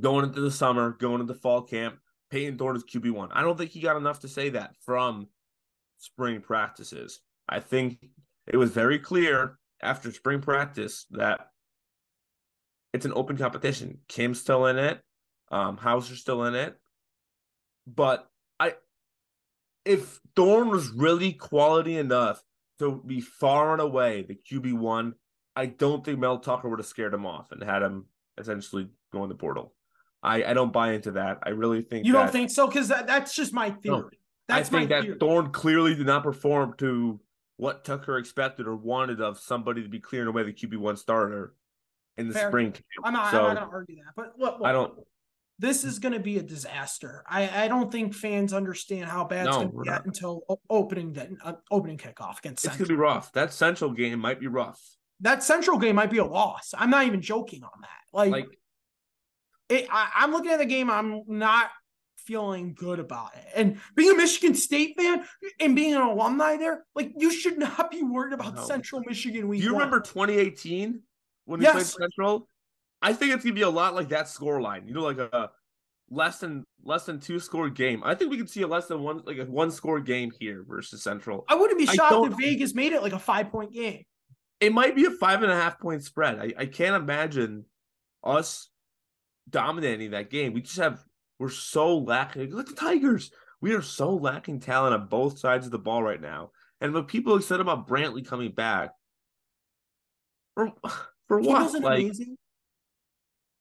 going 0.01 0.25
into 0.25 0.41
the 0.41 0.51
summer, 0.51 0.97
going 0.99 1.21
into 1.21 1.35
fall 1.35 1.63
camp. 1.63 2.01
Payton 2.31 2.59
Thorne 2.59 2.77
is 2.77 2.85
QB1. 2.85 3.29
I 3.33 3.43
don't 3.43 3.59
think 3.59 3.71
he 3.71 3.81
got 3.81 3.97
enough 3.97 4.21
to 4.21 4.29
say 4.29 4.51
that 4.51 4.75
from 4.85 5.29
spring 5.99 6.41
practices. 6.41 7.21
I 7.49 7.61
think 7.61 7.99
it 8.47 8.57
was 8.57 8.71
very 8.71 8.99
clear 8.99 9.59
after 9.83 10.13
spring 10.13 10.41
practice 10.41 11.07
that 11.11 11.51
it's 12.93 13.07
an 13.07 13.13
open 13.15 13.37
competition. 13.37 13.99
Kim's 14.09 14.41
still 14.41 14.67
in 14.67 14.79
it. 14.79 15.01
Um, 15.51 15.77
Houser's 15.77 16.21
still 16.21 16.45
in 16.45 16.55
it. 16.55 16.77
But 17.87 18.29
I 18.59 18.75
if 19.85 20.21
Thorne 20.37 20.69
was 20.69 20.91
really 20.91 21.33
quality 21.33 21.97
enough 21.97 22.43
to 22.79 23.03
be 23.05 23.21
far 23.21 23.73
and 23.73 23.81
away 23.81 24.23
the 24.23 24.35
QB 24.37 24.75
one, 24.75 25.15
I 25.57 25.67
don't 25.67 26.05
think 26.05 26.19
Mel 26.19 26.39
Tucker 26.39 26.69
would 26.69 26.79
have 26.79 26.87
scared 26.87 27.15
him 27.15 27.27
off 27.27 27.51
and 27.53 27.63
had 27.63 27.83
him 27.83 28.07
essentially 28.39 28.89
go 29.13 29.23
in 29.25 29.29
the 29.29 29.35
portal. 29.35 29.75
I, 30.23 30.45
I 30.45 30.55
don't 30.55 30.73
buy 30.73 30.93
into 30.93 31.13
that. 31.13 31.39
I 31.45 31.51
really 31.51 31.83
think 31.83 32.07
you 32.07 32.13
that, 32.13 32.19
don't 32.25 32.33
think 32.33 32.51
so 32.51 32.67
because 32.67 32.89
that, 32.89 33.07
that's 33.07 33.35
just 33.35 33.53
my 33.53 33.71
theory. 33.71 33.99
No, 33.99 34.11
that's 34.49 34.69
I 34.69 34.79
think 34.79 34.91
that 34.91 35.03
theory. 35.03 35.17
Thorne 35.19 35.51
clearly 35.51 35.95
did 35.95 36.07
not 36.07 36.23
perform 36.23 36.75
to 36.79 37.21
what 37.57 37.85
Tucker 37.85 38.19
expected 38.19 38.67
or 38.67 38.77
wanted 38.77 39.21
of 39.21 39.39
somebody 39.39 39.83
to 39.83 39.89
be 39.89 40.01
clearing 40.01 40.29
away 40.29 40.43
the 40.43 40.53
QB 40.53 40.77
one 40.79 40.97
starter 40.97 41.55
in 42.17 42.29
the 42.29 42.35
Fair. 42.35 42.49
spring. 42.49 42.73
Camp. 42.73 42.85
I'm 43.05 43.13
not, 43.13 43.31
so, 43.31 43.47
I'm 43.47 43.55
not 43.55 43.65
gonna 43.65 43.77
argue 43.77 43.97
that, 43.97 44.13
but 44.17 44.33
what, 44.37 44.65
I 44.65 44.73
don't. 44.73 44.95
This 45.59 45.85
is 45.85 45.99
going 45.99 46.15
to 46.15 46.21
be 46.21 46.39
a 46.39 46.43
disaster. 46.43 47.23
I, 47.29 47.65
I 47.65 47.69
don't 47.69 47.93
think 47.93 48.15
fans 48.15 48.55
understand 48.55 49.11
how 49.11 49.25
bad 49.25 49.45
no, 49.45 49.51
it's 49.51 49.59
going 49.59 49.85
to 49.85 49.91
get 49.91 50.07
until 50.07 50.43
opening 50.71 51.15
uh, 51.45 51.53
opening 51.71 51.99
kickoff 51.99 52.39
against. 52.39 52.65
It's 52.65 52.79
going 52.79 52.89
to 52.89 52.95
be 52.95 52.97
rough. 52.97 53.31
That 53.33 53.53
Central 53.53 53.91
game 53.91 54.21
might 54.21 54.41
be 54.41 54.47
rough. 54.47 54.81
That 55.21 55.43
Central 55.43 55.79
game 55.79 55.97
might 55.97 56.11
be 56.11 56.17
a 56.17 56.25
loss. 56.25 56.73
I'm 56.75 56.89
not 56.89 57.07
even 57.07 57.21
joking 57.21 57.63
on 57.63 57.83
that. 57.83 57.89
Like, 58.11 58.33
like 58.33 58.60
it, 59.71 59.87
I, 59.91 60.11
I'm 60.17 60.33
looking 60.33 60.51
at 60.51 60.59
the 60.59 60.67
game. 60.67 60.91
I'm 60.91 61.23
not 61.27 61.71
feeling 62.19 62.75
good 62.75 62.99
about 62.99 63.35
it. 63.35 63.45
And 63.57 63.81
being 63.97 64.13
a 64.13 64.17
Michigan 64.17 64.55
State 64.55 64.95
fan 64.97 65.25
and 65.59 65.75
being 65.75 65.95
an 65.95 66.03
alumni 66.03 66.57
there, 66.57 66.85
like 66.95 67.13
you 67.17 67.33
should 67.33 67.59
not 67.59 67.91
be 67.91 68.03
worried 68.03 68.33
about 68.33 68.55
no. 68.55 68.65
Central 68.65 69.03
Michigan 69.07 69.49
week. 69.49 69.61
Do 69.61 69.67
you 69.67 69.75
one. 69.75 69.83
remember 69.83 70.01
2018 70.01 71.01
when 71.47 71.61
we 71.61 71.65
yes. 71.65 71.75
played 71.75 71.87
Central? 71.87 72.47
I 73.03 73.13
think 73.13 73.33
it's 73.33 73.45
gonna 73.45 73.55
be 73.55 73.63
a 73.63 73.71
lot 73.71 73.95
like 73.95 74.11
that 74.11 74.29
score 74.29 74.61
line. 74.61 74.87
You 74.87 74.95
know, 74.95 75.03
like 75.03 75.19
a 75.19 75.51
less 76.11 76.39
than 76.39 76.65
less 76.85 77.07
than 77.07 77.21
two 77.21 77.41
score 77.41 77.71
game. 77.71 78.03
I 78.05 78.15
think 78.15 78.31
we 78.31 78.37
could 78.37 78.51
see 78.51 78.63
a 78.63 78.69
less 78.69 78.87
than 78.87 79.03
one 79.03 79.23
like 79.25 79.39
a 79.39 79.45
one 79.45 79.71
score 79.71 80.01
game 80.01 80.31
here 80.39 80.65
versus 80.69 81.03
Central. 81.03 81.45
I 81.49 81.55
wouldn't 81.55 81.79
be 81.79 81.87
shocked 81.87 82.27
if 82.27 82.39
Vegas 82.39 82.75
made 82.75 82.93
it 82.93 83.03
like 83.03 83.13
a 83.13 83.19
five 83.19 83.51
point 83.51 83.73
game. 83.73 84.05
It 84.61 84.73
might 84.73 84.95
be 84.95 85.07
a 85.07 85.11
five 85.11 85.43
and 85.43 85.51
a 85.51 85.55
half 85.57 85.81
point 85.81 86.05
spread. 86.05 86.39
I, 86.39 86.53
I 86.63 86.67
can't 86.67 86.95
imagine 87.03 87.65
us 88.23 88.69
dominating 89.51 90.13
that 90.13 90.31
game. 90.31 90.53
We 90.53 90.63
just 90.63 90.79
have 90.79 91.05
we're 91.39 91.51
so 91.51 91.99
lacking. 91.99 92.51
Look 92.51 92.69
at 92.69 92.77
the 92.77 92.81
Tigers. 92.81 93.31
We 93.61 93.75
are 93.75 93.83
so 93.83 94.15
lacking 94.15 94.61
talent 94.61 94.95
on 94.95 95.09
both 95.09 95.39
sides 95.39 95.67
of 95.67 95.73
the 95.73 95.79
ball 95.79 96.03
right 96.03 96.21
now. 96.21 96.51
And 96.81 96.95
when 96.95 97.05
people 97.05 97.41
said 97.41 97.61
about 97.61 97.89
Brantley 97.89 98.27
coming 98.27 98.53
back, 98.53 98.91
for 100.55 100.73
for 101.29 101.41
what? 101.41 101.45
He 101.45 101.53
wasn't 101.53 101.85
like, 101.85 102.01
amazing. 102.01 102.37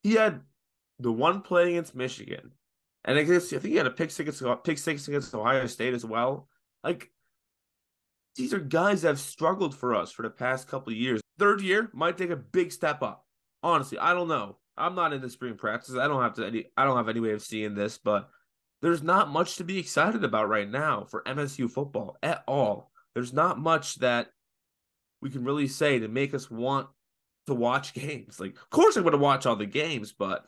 He 0.04 0.14
had 0.14 0.42
the 1.00 1.12
one 1.12 1.42
play 1.42 1.70
against 1.70 1.96
Michigan, 1.96 2.52
and 3.06 3.18
I 3.18 3.24
guess 3.24 3.54
I 3.54 3.58
think 3.58 3.72
he 3.72 3.76
had 3.76 3.88
a 3.88 3.92
pick 3.92 4.12
six 4.12 4.42
against 4.42 4.64
pick 4.64 4.78
six 4.78 5.08
against 5.08 5.34
Ohio 5.34 5.68
State 5.68 5.94
as 5.94 6.06
well. 6.06 6.48
Like 6.84 7.12
these 8.36 8.54
are 8.54 8.60
guys 8.60 9.02
that 9.02 9.10
have 9.10 9.20
struggled 9.20 9.76
for 9.76 9.96
us 9.96 10.12
for 10.12 10.22
the 10.24 10.30
past 10.30 10.68
couple 10.68 10.94
of 10.94 10.98
years. 10.98 11.22
Third 11.38 11.62
year 11.62 11.90
might 11.94 12.18
take 12.18 12.30
a 12.30 12.36
big 12.36 12.72
step 12.72 13.02
up. 13.02 13.26
Honestly, 13.62 13.98
I 13.98 14.14
don't 14.14 14.28
know. 14.30 14.58
I'm 14.80 14.96
not 14.96 15.14
in 15.14 15.22
the 15.22 15.30
spring 15.30 15.56
practice. 15.56 15.96
I 15.96 16.08
don't 16.08 16.22
have 16.22 16.36
to. 16.36 16.48
Any, 16.48 16.66
I 16.78 16.86
don't 16.86 16.98
have 16.98 17.10
any 17.10 17.20
way 17.20 17.32
of 17.32 17.42
seeing 17.42 17.76
this, 17.76 17.98
but 17.98 18.30
there's 18.82 19.04
not 19.04 19.30
much 19.30 19.58
to 19.58 19.64
be 19.64 19.78
excited 19.78 20.24
about 20.24 20.50
right 20.50 20.70
now 20.70 21.06
for 21.10 21.24
MSU 21.24 21.70
football 21.70 22.18
at 22.24 22.44
all. 22.48 22.92
There's 23.14 23.34
not 23.34 23.60
much 23.60 23.96
that 23.96 24.30
we 25.22 25.30
can 25.30 25.44
really 25.44 25.68
say 25.68 26.00
to 26.00 26.08
make 26.08 26.34
us 26.34 26.50
want 26.50 26.88
to 27.48 27.54
watch 27.54 27.94
games. 27.94 28.40
Like, 28.40 28.56
of 28.56 28.70
course, 28.70 28.96
I'm 28.96 29.04
going 29.04 29.12
to 29.12 29.18
watch 29.18 29.46
all 29.46 29.56
the 29.56 29.66
games, 29.66 30.14
but 30.14 30.46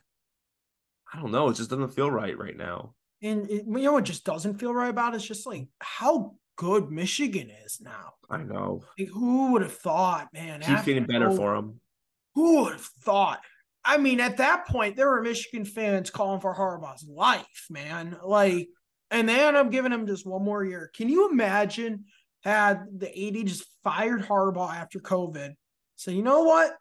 I 1.14 1.20
don't 1.20 1.32
know. 1.32 1.50
It 1.50 1.56
just 1.56 1.70
doesn't 1.70 1.94
feel 1.94 2.10
right 2.10 2.38
right 2.38 2.58
now. 2.58 2.96
And 3.22 3.50
it, 3.50 3.66
you 3.68 3.82
know 3.84 3.94
what 3.94 4.06
just 4.06 4.26
doesn't 4.26 4.60
feel 4.60 4.74
right 4.74 4.90
about 4.90 5.14
it? 5.14 5.18
It's 5.18 5.26
just 5.26 5.46
like 5.46 5.68
how 5.80 6.36
good 6.56 6.92
Michigan 6.92 7.52
is 7.66 7.80
now. 7.82 8.14
I 8.30 8.44
know. 8.44 8.84
Like, 8.98 9.10
who 9.10 9.52
would 9.52 9.62
have 9.62 9.76
thought, 9.76 10.30
man? 10.34 10.62
Keep 10.62 10.86
getting 10.86 11.06
better 11.06 11.32
for 11.32 11.56
them. 11.56 11.80
Who 12.36 12.64
would 12.64 12.74
have 12.74 12.82
thought? 12.82 13.42
I 13.84 13.98
mean, 13.98 14.20
at 14.20 14.38
that 14.38 14.68
point, 14.68 14.96
there 14.96 15.10
were 15.10 15.22
Michigan 15.22 15.66
fans 15.66 16.10
calling 16.10 16.40
for 16.40 16.56
Harbaugh's 16.56 17.08
life, 17.08 17.66
man. 17.70 18.18
Like, 18.24 18.68
and 19.10 19.28
they 19.28 19.44
end 19.46 19.58
up 19.58 19.72
giving 19.72 19.92
him 19.92 20.06
just 20.06 20.26
one 20.26 20.44
more 20.44 20.64
year. 20.64 20.92
Can 20.96 21.10
you 21.10 21.30
imagine 21.30 22.06
had 22.44 22.86
the 22.96 23.08
AD 23.10 23.48
just 23.48 23.66
fired 23.84 24.22
Harbaugh 24.24 24.74
after 24.74 25.00
COVID? 25.00 25.54
So, 25.96 26.12
you 26.12 26.22
know 26.22 26.44
what? 26.44 26.76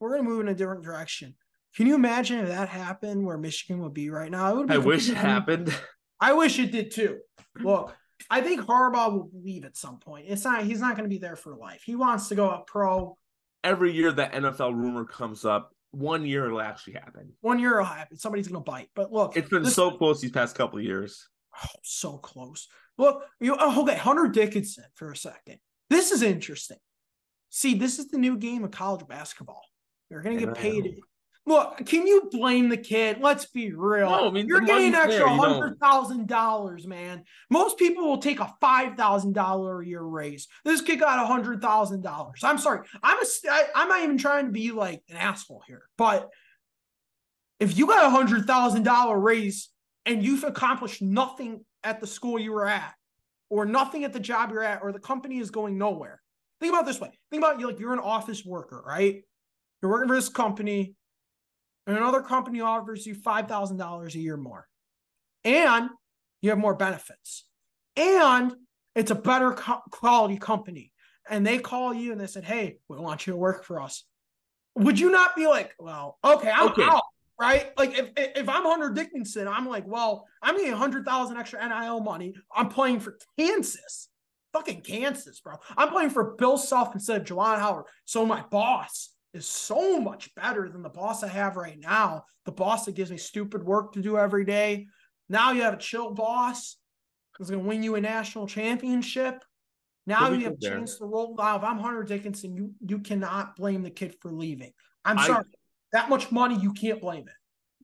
We're 0.00 0.10
going 0.10 0.24
to 0.24 0.28
move 0.28 0.40
in 0.40 0.48
a 0.48 0.54
different 0.54 0.84
direction. 0.84 1.34
Can 1.76 1.86
you 1.86 1.94
imagine 1.94 2.38
if 2.38 2.48
that 2.48 2.68
happened 2.68 3.24
where 3.24 3.36
Michigan 3.36 3.82
would 3.82 3.94
be 3.94 4.08
right 4.08 4.30
now? 4.30 4.52
It 4.52 4.56
would 4.56 4.72
I 4.72 4.78
wish 4.78 5.10
it 5.10 5.16
happened. 5.16 5.74
I 6.20 6.32
wish 6.32 6.58
it 6.58 6.72
did 6.72 6.90
too. 6.90 7.18
Look, 7.60 7.94
I 8.30 8.40
think 8.40 8.62
Harbaugh 8.62 9.12
will 9.12 9.30
leave 9.34 9.64
at 9.66 9.76
some 9.76 9.98
point. 9.98 10.26
It's 10.28 10.44
not, 10.44 10.64
he's 10.64 10.80
not 10.80 10.96
going 10.96 11.08
to 11.08 11.14
be 11.14 11.18
there 11.18 11.36
for 11.36 11.54
life. 11.54 11.82
He 11.84 11.94
wants 11.94 12.28
to 12.28 12.34
go 12.34 12.48
up 12.48 12.66
pro. 12.66 13.16
Every 13.62 13.92
year 13.92 14.10
that 14.12 14.32
NFL 14.32 14.74
rumor 14.74 15.04
comes 15.04 15.44
up, 15.44 15.75
one 15.90 16.26
year 16.26 16.46
it'll 16.46 16.60
actually 16.60 16.94
happen. 16.94 17.32
One 17.40 17.58
year 17.58 17.74
it'll 17.74 17.84
happen. 17.84 18.16
Somebody's 18.16 18.48
gonna 18.48 18.60
bite. 18.60 18.90
But 18.94 19.12
look, 19.12 19.36
it's 19.36 19.48
been 19.48 19.62
this, 19.62 19.74
so 19.74 19.90
close 19.90 20.20
these 20.20 20.30
past 20.30 20.56
couple 20.56 20.78
of 20.78 20.84
years. 20.84 21.28
Oh, 21.56 21.78
so 21.82 22.18
close. 22.18 22.68
Look, 22.98 23.24
you 23.40 23.56
oh, 23.58 23.82
okay, 23.82 23.96
Hunter 23.96 24.28
Dickinson 24.28 24.84
for 24.94 25.10
a 25.10 25.16
second. 25.16 25.58
This 25.88 26.12
is 26.12 26.22
interesting. 26.22 26.78
See, 27.50 27.74
this 27.74 27.98
is 27.98 28.08
the 28.08 28.18
new 28.18 28.36
game 28.36 28.64
of 28.64 28.70
college 28.70 29.06
basketball. 29.06 29.62
You're 30.10 30.22
gonna 30.22 30.36
get 30.36 30.54
paid 30.54 30.98
Look, 31.48 31.86
can 31.86 32.08
you 32.08 32.28
blame 32.32 32.68
the 32.68 32.76
kid? 32.76 33.18
Let's 33.20 33.46
be 33.46 33.72
real. 33.72 34.10
No, 34.10 34.26
I 34.26 34.30
mean, 34.32 34.48
You're 34.48 34.62
getting 34.62 34.88
an 34.88 34.94
extra 34.96 35.28
hundred 35.28 35.78
thousand 35.78 36.26
dollars, 36.26 36.88
man. 36.88 37.22
Most 37.50 37.78
people 37.78 38.04
will 38.04 38.18
take 38.18 38.40
a 38.40 38.52
five 38.60 38.96
thousand 38.96 39.34
dollar 39.34 39.80
a 39.80 39.86
year 39.86 40.02
raise. 40.02 40.48
This 40.64 40.80
kid 40.80 40.98
got 40.98 41.22
a 41.22 41.26
hundred 41.26 41.62
thousand 41.62 42.02
dollars. 42.02 42.40
I'm 42.42 42.58
sorry. 42.58 42.80
I'm 43.00 43.18
a. 43.18 43.26
I, 43.48 43.64
I'm 43.76 43.88
not 43.88 44.02
even 44.02 44.18
trying 44.18 44.46
to 44.46 44.52
be 44.52 44.72
like 44.72 45.02
an 45.08 45.16
asshole 45.16 45.62
here, 45.68 45.82
but 45.96 46.30
if 47.60 47.78
you 47.78 47.86
got 47.86 48.04
a 48.04 48.10
hundred 48.10 48.46
thousand 48.46 48.82
dollar 48.82 49.16
raise 49.16 49.68
and 50.04 50.24
you've 50.24 50.42
accomplished 50.42 51.00
nothing 51.00 51.64
at 51.84 52.00
the 52.00 52.08
school 52.08 52.40
you 52.40 52.52
were 52.52 52.66
at, 52.66 52.94
or 53.50 53.66
nothing 53.66 54.02
at 54.02 54.12
the 54.12 54.18
job 54.18 54.50
you're 54.50 54.64
at, 54.64 54.82
or 54.82 54.90
the 54.90 54.98
company 54.98 55.38
is 55.38 55.50
going 55.50 55.78
nowhere. 55.78 56.20
Think 56.60 56.72
about 56.72 56.86
this 56.86 57.00
way. 57.00 57.10
Think 57.30 57.44
about 57.44 57.60
you 57.60 57.68
like 57.68 57.78
you're 57.78 57.92
an 57.92 58.00
office 58.00 58.44
worker, 58.44 58.82
right? 58.84 59.22
You're 59.80 59.92
working 59.92 60.08
for 60.08 60.16
this 60.16 60.28
company 60.28 60.94
and 61.86 61.96
another 61.96 62.20
company 62.20 62.60
offers 62.60 63.06
you 63.06 63.14
$5,000 63.14 64.14
a 64.14 64.18
year 64.18 64.36
more. 64.36 64.66
And 65.44 65.88
you 66.42 66.50
have 66.50 66.58
more 66.58 66.74
benefits. 66.74 67.44
And 67.96 68.52
it's 68.94 69.10
a 69.10 69.14
better 69.14 69.52
co- 69.52 69.82
quality 69.90 70.36
company. 70.36 70.92
And 71.28 71.46
they 71.46 71.58
call 71.58 71.94
you 71.94 72.12
and 72.12 72.20
they 72.20 72.26
said, 72.26 72.44
Hey, 72.44 72.78
we 72.88 72.98
want 72.98 73.26
you 73.26 73.32
to 73.32 73.36
work 73.36 73.64
for 73.64 73.80
us. 73.80 74.04
Would 74.74 74.98
you 74.98 75.10
not 75.10 75.36
be 75.36 75.46
like, 75.46 75.74
Well, 75.78 76.18
okay, 76.24 76.50
I'm 76.50 76.68
okay. 76.70 76.82
out, 76.82 77.02
right? 77.40 77.70
Like 77.76 77.96
if, 77.96 78.10
if 78.16 78.48
I'm 78.48 78.64
Hunter 78.64 78.90
Dickinson, 78.90 79.46
I'm 79.48 79.68
like, 79.68 79.86
Well, 79.86 80.26
I'm 80.42 80.56
getting 80.56 80.72
100000 80.72 81.36
extra 81.36 81.66
NIL 81.68 82.00
money. 82.00 82.34
I'm 82.54 82.68
playing 82.68 83.00
for 83.00 83.18
Kansas. 83.38 84.08
Fucking 84.52 84.80
Kansas, 84.80 85.40
bro. 85.40 85.54
I'm 85.76 85.90
playing 85.90 86.10
for 86.10 86.34
Bill 86.36 86.56
Self 86.56 86.94
instead 86.94 87.20
of 87.20 87.26
Juwan 87.26 87.58
Howard. 87.58 87.84
So 88.04 88.24
my 88.24 88.42
boss 88.50 89.10
is 89.36 89.46
so 89.46 90.00
much 90.00 90.34
better 90.34 90.68
than 90.68 90.82
the 90.82 90.88
boss 90.88 91.22
I 91.22 91.28
have 91.28 91.56
right 91.56 91.78
now. 91.78 92.24
The 92.44 92.52
boss 92.52 92.86
that 92.86 92.94
gives 92.94 93.10
me 93.10 93.16
stupid 93.16 93.62
work 93.62 93.92
to 93.92 94.02
do 94.02 94.18
every 94.18 94.44
day. 94.44 94.86
Now 95.28 95.52
you 95.52 95.62
have 95.62 95.74
a 95.74 95.78
chill 95.78 96.12
boss 96.12 96.76
who's 97.36 97.50
going 97.50 97.62
to 97.62 97.68
win 97.68 97.82
you 97.82 97.94
a 97.96 98.00
national 98.00 98.46
championship. 98.46 99.44
Now 100.06 100.30
you 100.30 100.44
have 100.44 100.54
a 100.54 100.64
chance 100.64 100.98
to 100.98 101.04
roll 101.04 101.36
out. 101.40 101.62
If 101.62 101.68
I'm 101.68 101.78
Hunter 101.78 102.04
Dickinson, 102.04 102.54
you 102.54 102.72
you 102.80 103.00
cannot 103.00 103.56
blame 103.56 103.82
the 103.82 103.90
kid 103.90 104.14
for 104.20 104.30
leaving. 104.30 104.72
I'm 105.04 105.18
sorry. 105.18 105.44
I, 105.44 105.56
that 105.92 106.08
much 106.08 106.30
money, 106.30 106.56
you 106.56 106.72
can't 106.72 107.00
blame 107.00 107.24
it. 107.26 107.34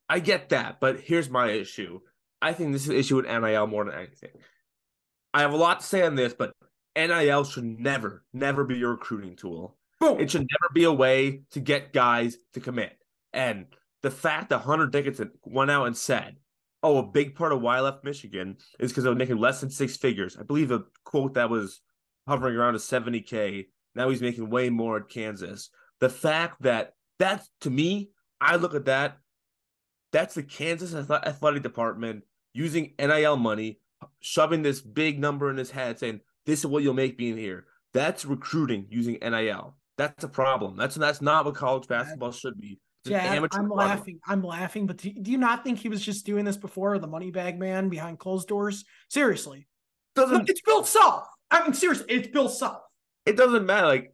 I 0.08 0.20
get 0.20 0.50
that, 0.50 0.78
but 0.80 1.00
here's 1.00 1.30
my 1.30 1.50
issue. 1.50 2.00
I 2.40 2.52
think 2.52 2.72
this 2.72 2.82
is 2.82 2.88
an 2.90 2.96
issue 2.96 3.16
with 3.16 3.26
NIL 3.26 3.66
more 3.66 3.84
than 3.84 3.94
anything. 3.94 4.30
I 5.32 5.40
have 5.40 5.52
a 5.52 5.56
lot 5.56 5.80
to 5.80 5.86
say 5.86 6.02
on 6.02 6.14
this, 6.14 6.34
but 6.34 6.52
NIL 6.96 7.44
should 7.44 7.64
never, 7.64 8.24
never 8.32 8.64
be 8.64 8.76
your 8.76 8.92
recruiting 8.92 9.36
tool. 9.36 9.76
Boom. 10.02 10.20
It 10.20 10.32
should 10.32 10.40
never 10.40 10.72
be 10.74 10.82
a 10.82 10.92
way 10.92 11.42
to 11.52 11.60
get 11.60 11.92
guys 11.92 12.36
to 12.54 12.60
commit. 12.60 12.98
And 13.32 13.66
the 14.02 14.10
fact 14.10 14.50
that 14.50 14.58
Hunter 14.58 14.88
Dickinson 14.88 15.30
went 15.44 15.70
out 15.70 15.86
and 15.86 15.96
said, 15.96 16.38
oh, 16.82 16.98
a 16.98 17.06
big 17.06 17.36
part 17.36 17.52
of 17.52 17.60
why 17.60 17.76
I 17.76 17.80
left 17.82 18.02
Michigan 18.02 18.56
is 18.80 18.90
because 18.90 19.06
I 19.06 19.10
was 19.10 19.18
making 19.18 19.38
less 19.38 19.60
than 19.60 19.70
six 19.70 19.96
figures. 19.96 20.36
I 20.36 20.42
believe 20.42 20.72
a 20.72 20.82
quote 21.04 21.34
that 21.34 21.50
was 21.50 21.82
hovering 22.26 22.56
around 22.56 22.74
a 22.74 22.78
70K. 22.78 23.66
Now 23.94 24.08
he's 24.08 24.20
making 24.20 24.50
way 24.50 24.70
more 24.70 24.96
at 24.96 25.08
Kansas. 25.08 25.70
The 26.00 26.08
fact 26.08 26.62
that 26.62 26.94
that's 27.20 27.48
to 27.60 27.70
me, 27.70 28.10
I 28.40 28.56
look 28.56 28.74
at 28.74 28.86
that. 28.86 29.18
That's 30.10 30.34
the 30.34 30.42
Kansas 30.42 30.94
athletic 30.94 31.62
department 31.62 32.24
using 32.52 32.92
NIL 32.98 33.36
money, 33.36 33.78
shoving 34.18 34.62
this 34.62 34.80
big 34.80 35.20
number 35.20 35.48
in 35.48 35.56
his 35.56 35.70
head, 35.70 36.00
saying, 36.00 36.20
This 36.44 36.58
is 36.58 36.66
what 36.66 36.82
you'll 36.82 36.92
make 36.92 37.16
being 37.16 37.36
here. 37.36 37.66
That's 37.94 38.24
recruiting 38.24 38.86
using 38.90 39.18
NIL. 39.22 39.76
That's 40.02 40.24
a 40.24 40.28
problem. 40.28 40.76
That's 40.76 40.96
that's 40.96 41.22
not 41.22 41.44
what 41.44 41.54
college 41.54 41.86
basketball 41.86 42.32
should 42.32 42.60
be. 42.60 42.80
Yeah, 43.04 43.46
I'm 43.52 43.68
laughing. 43.68 44.18
I'm 44.26 44.42
laughing, 44.42 44.86
but 44.86 44.96
do, 44.96 45.12
you 45.24 45.38
not 45.38 45.64
think 45.64 45.78
he 45.78 45.88
was 45.88 46.04
just 46.04 46.26
doing 46.26 46.44
this 46.44 46.56
before 46.56 46.98
the 46.98 47.06
money 47.06 47.30
bag 47.30 47.58
man 47.58 47.88
behind 47.88 48.18
closed 48.18 48.48
doors? 48.48 48.84
Seriously, 49.08 49.68
doesn't 50.14 50.38
Look, 50.38 50.48
it's 50.48 50.60
Bill 50.60 50.84
Self. 50.84 51.24
I 51.50 51.62
mean, 51.62 51.74
seriously, 51.74 52.06
it's 52.08 52.28
Bill 52.28 52.48
Self. 52.48 52.82
It 53.26 53.36
doesn't 53.36 53.64
matter. 53.64 53.86
Like 53.86 54.12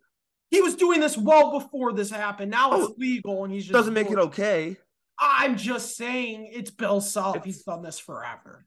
he 0.50 0.60
was 0.60 0.74
doing 0.74 1.00
this 1.00 1.16
well 1.16 1.58
before 1.58 1.92
this 1.92 2.10
happened. 2.10 2.50
Now 2.50 2.72
it's 2.74 2.88
oh, 2.90 2.94
legal, 2.98 3.44
and 3.44 3.52
he's 3.52 3.64
just 3.64 3.72
doesn't 3.72 3.94
make 3.94 4.10
it 4.10 4.18
okay. 4.18 4.76
I'm 5.18 5.56
just 5.56 5.96
saying 5.96 6.50
it's 6.52 6.70
Bill 6.70 7.00
Self. 7.00 7.36
It's, 7.36 7.46
he's 7.46 7.62
done 7.62 7.82
this 7.82 7.98
forever. 7.98 8.66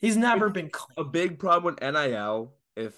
He's 0.00 0.16
never 0.16 0.50
been 0.50 0.70
clean. 0.70 0.94
A 0.98 1.04
big 1.04 1.38
problem 1.38 1.74
with 1.74 1.82
NIL 1.82 2.54
if 2.76 2.94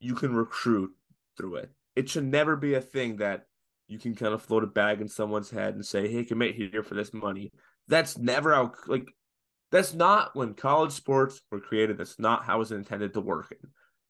you 0.00 0.14
can 0.14 0.34
recruit 0.34 0.92
through 1.36 1.56
it. 1.56 1.70
It 1.96 2.08
should 2.08 2.24
never 2.24 2.54
be 2.54 2.74
a 2.74 2.80
thing 2.80 3.16
that 3.16 3.46
you 3.88 3.98
can 3.98 4.14
kind 4.14 4.34
of 4.34 4.42
float 4.42 4.64
a 4.64 4.68
bag 4.68 5.00
in 5.00 5.08
someone's 5.08 5.50
head 5.50 5.74
and 5.74 5.84
say, 5.84 6.08
"Hey, 6.08 6.24
commit 6.24 6.54
here 6.54 6.82
for 6.82 6.94
this 6.94 7.12
money." 7.12 7.52
That's 7.88 8.18
never 8.18 8.54
how 8.54 8.72
like 8.86 9.06
that's 9.72 9.94
not 9.94 10.36
when 10.36 10.54
college 10.54 10.92
sports 10.92 11.40
were 11.50 11.60
created. 11.60 11.98
That's 11.98 12.18
not 12.18 12.44
how 12.44 12.60
it's 12.60 12.70
intended 12.70 13.14
to 13.14 13.20
work. 13.20 13.54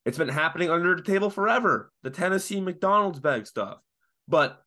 It's 0.05 0.19
been 0.19 0.29
happening 0.29 0.71
under 0.71 0.95
the 0.95 1.03
table 1.03 1.31
forever. 1.31 1.93
The 2.03 2.11
Tennessee 2.11 2.61
McDonald's 2.61 3.21
bag 3.21 3.47
stuff, 3.47 3.79
but 4.29 4.63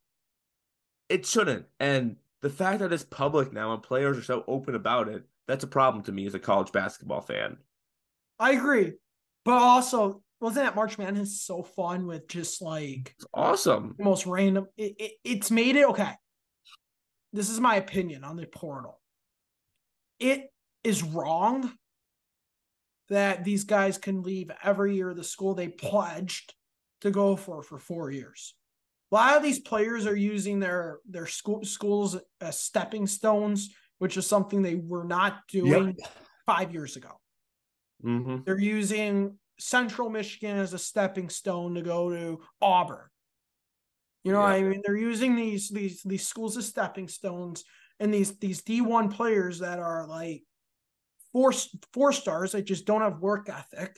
it 1.08 1.26
shouldn't. 1.26 1.66
And 1.78 2.16
the 2.42 2.50
fact 2.50 2.80
that 2.80 2.92
it's 2.92 3.04
public 3.04 3.52
now 3.52 3.72
and 3.72 3.82
players 3.82 4.18
are 4.18 4.22
so 4.22 4.44
open 4.46 4.74
about 4.74 5.08
it, 5.08 5.24
that's 5.46 5.64
a 5.64 5.68
problem 5.68 6.04
to 6.04 6.12
me 6.12 6.26
as 6.26 6.34
a 6.34 6.38
college 6.38 6.72
basketball 6.72 7.20
fan. 7.20 7.56
I 8.38 8.52
agree. 8.52 8.92
But 9.44 9.54
also, 9.54 10.22
wasn't 10.40 10.64
that 10.64 10.76
March 10.76 10.98
Madness 10.98 11.42
so 11.42 11.62
fun 11.62 12.06
with 12.06 12.26
just 12.26 12.62
like 12.62 13.14
it's 13.16 13.26
awesome, 13.34 13.94
most 13.98 14.26
random? 14.26 14.66
It, 14.76 14.94
it, 14.98 15.12
it's 15.22 15.50
made 15.50 15.76
it 15.76 15.88
okay. 15.90 16.12
This 17.32 17.50
is 17.50 17.60
my 17.60 17.76
opinion 17.76 18.24
on 18.24 18.36
the 18.36 18.46
portal. 18.46 19.00
It 20.18 20.50
is 20.82 21.02
wrong 21.02 21.72
that 23.10 23.44
these 23.44 23.64
guys 23.64 23.98
can 23.98 24.22
leave 24.22 24.50
every 24.62 24.96
year 24.96 25.12
the 25.12 25.24
school 25.24 25.54
they 25.54 25.68
pledged 25.68 26.54
to 27.02 27.10
go 27.10 27.36
for 27.36 27.62
for 27.62 27.78
four 27.78 28.10
years. 28.10 28.54
A 29.12 29.14
lot 29.14 29.36
of 29.36 29.42
these 29.42 29.58
players 29.58 30.06
are 30.06 30.16
using 30.16 30.58
their 30.58 31.00
their 31.08 31.26
school 31.26 31.64
schools 31.64 32.16
as 32.40 32.58
stepping 32.58 33.06
stones, 33.06 33.74
which 33.98 34.16
is 34.16 34.26
something 34.26 34.62
they 34.62 34.76
were 34.76 35.04
not 35.04 35.40
doing 35.48 35.96
yep. 35.98 36.12
five 36.46 36.72
years 36.72 36.96
ago. 36.96 37.10
Mm-hmm. 38.04 38.38
They're 38.46 38.58
using 38.58 39.38
Central 39.60 40.10
Michigan 40.10 40.56
as 40.56 40.72
a 40.72 40.78
stepping 40.78 41.28
stone 41.28 41.74
to 41.74 41.82
go 41.82 42.10
to 42.10 42.40
Auburn. 42.60 43.06
You 44.24 44.32
know, 44.32 44.42
I 44.42 44.62
mean, 44.62 44.82
they're 44.84 44.96
using 44.96 45.34
these 45.34 45.70
these 45.70 46.02
these 46.02 46.26
schools 46.26 46.56
as 46.56 46.66
stepping 46.66 47.08
stones, 47.08 47.64
and 47.98 48.12
these 48.12 48.38
these 48.38 48.62
D 48.62 48.80
one 48.80 49.10
players 49.10 49.60
that 49.60 49.78
are 49.78 50.06
like 50.06 50.42
four 51.32 51.52
four 51.94 52.12
stars 52.12 52.52
that 52.52 52.62
just 52.62 52.84
don't 52.84 53.00
have 53.00 53.20
work 53.20 53.48
ethic, 53.48 53.96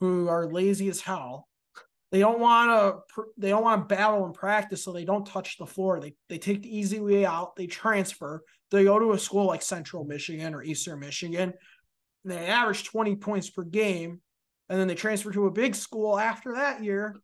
who 0.00 0.28
are 0.28 0.50
lazy 0.50 0.88
as 0.88 1.00
hell, 1.00 1.48
they 2.14 2.20
don't 2.20 2.38
want 2.38 2.70
to 2.70 3.24
they 3.36 3.48
don't 3.48 3.64
want 3.64 3.88
to 3.88 3.92
battle 3.92 4.24
and 4.24 4.32
practice 4.32 4.84
so 4.84 4.92
they 4.92 5.04
don't 5.04 5.26
touch 5.26 5.58
the 5.58 5.66
floor. 5.66 5.98
They 5.98 6.14
they 6.28 6.38
take 6.38 6.62
the 6.62 6.76
easy 6.76 7.00
way 7.00 7.26
out. 7.26 7.56
They 7.56 7.66
transfer. 7.66 8.44
They 8.70 8.84
go 8.84 9.00
to 9.00 9.14
a 9.14 9.18
school 9.18 9.46
like 9.46 9.62
central 9.62 10.04
michigan 10.04 10.54
or 10.54 10.62
eastern 10.62 11.00
michigan. 11.00 11.54
They 12.24 12.46
average 12.46 12.84
20 12.84 13.16
points 13.16 13.50
per 13.50 13.64
game 13.64 14.20
and 14.68 14.78
then 14.78 14.88
they 14.88 14.94
transfer 14.94 15.30
to 15.30 15.46
a 15.46 15.50
big 15.50 15.74
school 15.74 16.18
after 16.18 16.54
that 16.54 16.82
year 16.82 17.16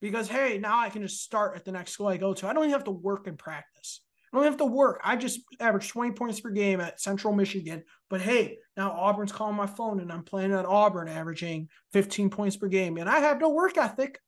because 0.00 0.28
hey 0.28 0.58
now 0.58 0.78
i 0.78 0.88
can 0.88 1.02
just 1.02 1.22
start 1.22 1.56
at 1.56 1.64
the 1.64 1.72
next 1.72 1.92
school 1.92 2.08
i 2.08 2.16
go 2.16 2.34
to 2.34 2.46
i 2.46 2.52
don't 2.52 2.64
even 2.64 2.72
have 2.72 2.84
to 2.84 2.90
work 2.90 3.26
and 3.26 3.38
practice 3.38 4.00
I 4.32 4.36
don't 4.36 4.44
have 4.44 4.58
to 4.58 4.64
work. 4.64 5.00
I 5.02 5.16
just 5.16 5.40
average 5.58 5.88
20 5.88 6.12
points 6.12 6.40
per 6.40 6.50
game 6.50 6.80
at 6.80 7.00
Central 7.00 7.34
Michigan. 7.34 7.82
But 8.08 8.20
hey, 8.20 8.58
now 8.76 8.92
Auburn's 8.92 9.32
calling 9.32 9.56
my 9.56 9.66
phone 9.66 9.98
and 10.00 10.12
I'm 10.12 10.22
playing 10.22 10.52
at 10.52 10.66
Auburn 10.66 11.08
averaging 11.08 11.68
15 11.92 12.30
points 12.30 12.56
per 12.56 12.68
game. 12.68 12.96
And 12.96 13.08
I 13.08 13.20
have 13.20 13.40
no 13.40 13.48
work 13.48 13.76
ethic. 13.76 14.20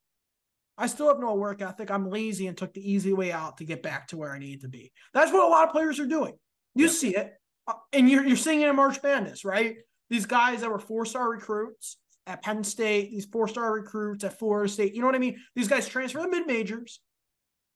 I 0.76 0.88
still 0.88 1.06
have 1.08 1.20
no 1.20 1.34
work 1.34 1.62
ethic. 1.62 1.90
I'm 1.90 2.10
lazy 2.10 2.48
and 2.48 2.56
took 2.56 2.74
the 2.74 2.90
easy 2.90 3.12
way 3.12 3.30
out 3.30 3.58
to 3.58 3.64
get 3.64 3.82
back 3.82 4.08
to 4.08 4.16
where 4.16 4.32
I 4.32 4.38
need 4.38 4.62
to 4.62 4.68
be. 4.68 4.90
That's 5.14 5.32
what 5.32 5.44
a 5.44 5.48
lot 5.48 5.68
of 5.68 5.72
players 5.72 6.00
are 6.00 6.06
doing. 6.06 6.34
You 6.74 6.86
yeah. 6.86 6.90
see 6.90 7.16
it. 7.16 7.34
Uh, 7.68 7.74
and 7.92 8.10
you're, 8.10 8.26
you're 8.26 8.36
seeing 8.36 8.62
it 8.62 8.68
in 8.68 8.74
March 8.74 9.00
Madness, 9.02 9.44
right? 9.44 9.76
These 10.10 10.26
guys 10.26 10.62
that 10.62 10.70
were 10.70 10.80
four 10.80 11.06
star 11.06 11.30
recruits 11.30 11.98
at 12.26 12.42
Penn 12.42 12.62
State, 12.64 13.10
these 13.10 13.26
four 13.26 13.48
star 13.48 13.72
recruits 13.72 14.24
at 14.24 14.38
Florida 14.38 14.70
State, 14.70 14.94
you 14.94 15.00
know 15.00 15.06
what 15.06 15.16
I 15.16 15.20
mean? 15.20 15.38
These 15.54 15.68
guys 15.68 15.88
transfer 15.88 16.20
to 16.20 16.28
mid 16.28 16.46
majors. 16.46 17.00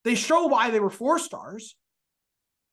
They 0.05 0.15
show 0.15 0.47
why 0.47 0.71
they 0.71 0.81
were 0.81 0.91
four 0.91 1.19
stars 1.19 1.77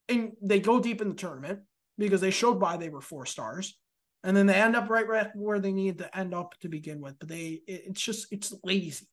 and 0.10 0.34
they 0.42 0.60
go 0.60 0.80
deep 0.80 1.02
in 1.02 1.10
the 1.10 1.16
tournament 1.16 1.62
because 1.98 2.22
they 2.22 2.32
showed 2.32 2.60
why 2.60 2.78
they 2.78 2.90
were 2.90 3.02
four 3.02 3.26
stars 3.26 3.78
and 4.24 4.36
then 4.36 4.46
they 4.46 4.56
end 4.56 4.76
up 4.76 4.90
right, 4.90 5.08
right 5.08 5.36
where 5.36 5.60
they 5.60 5.72
need 5.72 5.98
to 5.98 6.18
end 6.18 6.34
up 6.34 6.56
to 6.60 6.70
begin 6.70 7.02
with 7.02 7.18
but 7.20 7.28
they 7.28 7.62
it, 7.68 7.84
it's 7.88 8.02
just 8.02 8.28
it's 8.32 8.54
lazy 8.64 9.08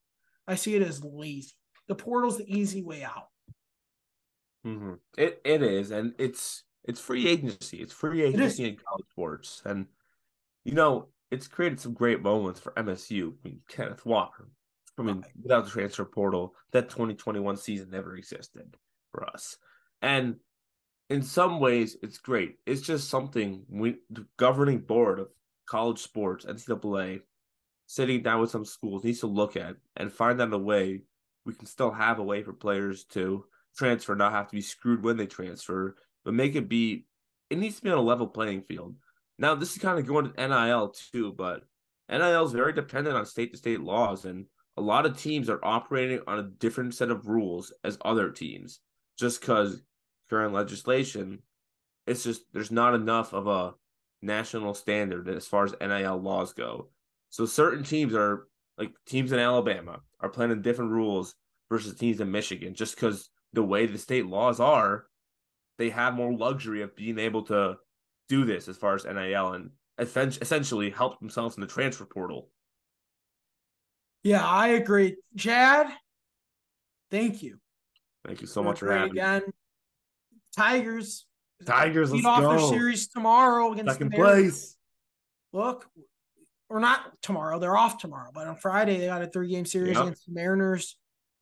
i 0.47 0.55
see 0.55 0.75
it 0.75 0.81
as 0.81 1.03
lazy 1.03 1.51
the 1.87 1.95
portal's 1.95 2.37
the 2.37 2.59
easy 2.59 2.81
way 2.81 3.03
out 3.03 3.27
mm-hmm. 4.65 4.93
it, 5.17 5.41
it 5.43 5.61
is 5.61 5.91
and 5.91 6.13
it's 6.17 6.63
it's 6.85 6.99
free 6.99 7.27
agency 7.27 7.77
it's 7.77 7.93
free 7.93 8.23
agency 8.23 8.67
in 8.67 8.75
college 8.75 9.05
sports 9.11 9.61
and 9.65 9.85
you 10.63 10.73
know 10.73 11.07
it's 11.31 11.47
created 11.47 11.79
some 11.79 11.93
great 11.93 12.21
moments 12.21 12.59
for 12.59 12.73
msu 12.73 13.33
i 13.33 13.47
mean 13.47 13.59
kenneth 13.67 14.05
walker 14.05 14.49
i 14.97 15.01
mean 15.01 15.23
without 15.41 15.65
the 15.65 15.71
transfer 15.71 16.05
portal 16.05 16.53
that 16.71 16.89
2021 16.89 17.57
season 17.57 17.89
never 17.89 18.15
existed 18.15 18.75
for 19.11 19.27
us 19.29 19.57
and 20.01 20.35
in 21.11 21.21
some 21.21 21.59
ways 21.59 21.97
it's 22.01 22.17
great. 22.17 22.55
It's 22.65 22.81
just 22.81 23.09
something 23.09 23.65
we 23.69 23.97
the 24.09 24.25
governing 24.37 24.79
board 24.79 25.19
of 25.19 25.27
college 25.67 25.99
sports, 25.99 26.45
NCAA, 26.45 27.19
sitting 27.85 28.23
down 28.23 28.39
with 28.39 28.49
some 28.49 28.63
schools 28.63 29.03
needs 29.03 29.19
to 29.19 29.27
look 29.27 29.57
at 29.57 29.75
and 29.97 30.11
find 30.11 30.41
out 30.41 30.53
a 30.53 30.57
way 30.57 31.01
we 31.45 31.53
can 31.53 31.65
still 31.65 31.91
have 31.91 32.19
a 32.19 32.23
way 32.23 32.43
for 32.43 32.53
players 32.53 33.03
to 33.03 33.43
transfer, 33.75 34.15
not 34.15 34.31
have 34.31 34.47
to 34.47 34.55
be 34.55 34.61
screwed 34.61 35.03
when 35.03 35.17
they 35.17 35.25
transfer, 35.25 35.97
but 36.23 36.33
make 36.33 36.55
it 36.55 36.69
be 36.69 37.05
it 37.49 37.57
needs 37.57 37.75
to 37.75 37.81
be 37.81 37.89
on 37.89 37.97
a 37.97 38.01
level 38.01 38.27
playing 38.27 38.61
field. 38.61 38.95
Now 39.41 39.55
this 39.55 39.71
is 39.71 39.81
kind 39.81 39.97
of 39.97 40.05
going 40.05 40.31
to 40.31 40.47
NIL 40.47 40.89
too, 40.89 41.33
but 41.35 41.63
NIL 42.07 42.45
is 42.45 42.51
very 42.51 42.73
dependent 42.73 43.17
on 43.17 43.25
state 43.25 43.51
to 43.51 43.57
state 43.57 43.81
laws 43.81 44.25
and 44.25 44.45
a 44.77 44.81
lot 44.81 45.07
of 45.07 45.17
teams 45.17 45.49
are 45.49 45.59
operating 45.65 46.19
on 46.27 46.37
a 46.37 46.43
different 46.43 46.93
set 46.93 47.09
of 47.09 47.25
rules 47.25 47.73
as 47.83 47.97
other 48.05 48.29
teams 48.29 48.81
just 49.17 49.41
because 49.41 49.81
current 50.29 50.53
legislation, 50.53 51.39
it's 52.05 52.23
just 52.23 52.43
there's 52.53 52.69
not 52.69 52.93
enough 52.93 53.33
of 53.33 53.47
a 53.47 53.73
national 54.21 54.75
standard 54.75 55.27
as 55.27 55.47
far 55.47 55.65
as 55.65 55.73
NIL 55.81 56.21
laws 56.21 56.53
go. 56.53 56.89
So 57.31 57.47
certain 57.47 57.83
teams 57.83 58.13
are 58.13 58.47
like 58.77 58.91
teams 59.07 59.31
in 59.31 59.39
Alabama 59.39 60.01
are 60.19 60.29
playing 60.29 60.61
different 60.61 60.91
rules 60.91 61.33
versus 61.67 61.95
teams 61.95 62.21
in 62.21 62.29
Michigan 62.29 62.75
just 62.75 62.93
because 62.93 63.31
the 63.53 63.63
way 63.63 63.87
the 63.87 63.97
state 63.97 64.27
laws 64.27 64.59
are, 64.59 65.05
they 65.79 65.89
have 65.89 66.13
more 66.13 66.31
luxury 66.31 66.83
of 66.83 66.95
being 66.95 67.17
able 67.17 67.41
to 67.45 67.77
do 68.31 68.45
this 68.45 68.67
as 68.67 68.77
far 68.77 68.95
as 68.95 69.03
NIL 69.03 69.53
and 69.53 69.71
essentially 69.99 70.89
help 70.89 71.19
themselves 71.19 71.57
in 71.57 71.61
the 71.61 71.67
transfer 71.67 72.05
portal. 72.05 72.49
Yeah, 74.23 74.47
I 74.47 74.69
agree. 74.69 75.17
Jad, 75.35 75.87
thank 77.09 77.43
you 77.43 77.59
Thank 78.25 78.41
you 78.41 78.47
so 78.47 78.63
much 78.63 78.79
for 78.79 78.91
having 78.91 79.13
me 79.13 79.19
again. 79.19 79.43
Me. 79.47 79.53
Tigers. 80.55 81.25
Tigers, 81.65 82.11
let's 82.11 82.25
off 82.25 82.41
go. 82.41 82.49
their 82.49 82.59
series 82.59 83.07
tomorrow 83.07 83.71
against 83.71 83.93
second 83.93 84.11
the 84.11 84.17
place. 84.17 84.75
Look, 85.53 85.87
or 86.69 86.79
not 86.79 87.11
tomorrow. 87.21 87.59
They're 87.59 87.77
off 87.77 87.97
tomorrow, 87.97 88.31
but 88.33 88.47
on 88.47 88.55
Friday 88.55 88.97
they 88.97 89.07
got 89.07 89.21
a 89.21 89.27
three 89.27 89.49
game 89.49 89.65
series 89.65 89.93
yep. 89.93 90.03
against 90.03 90.25
the 90.25 90.33
Mariners. 90.33 90.97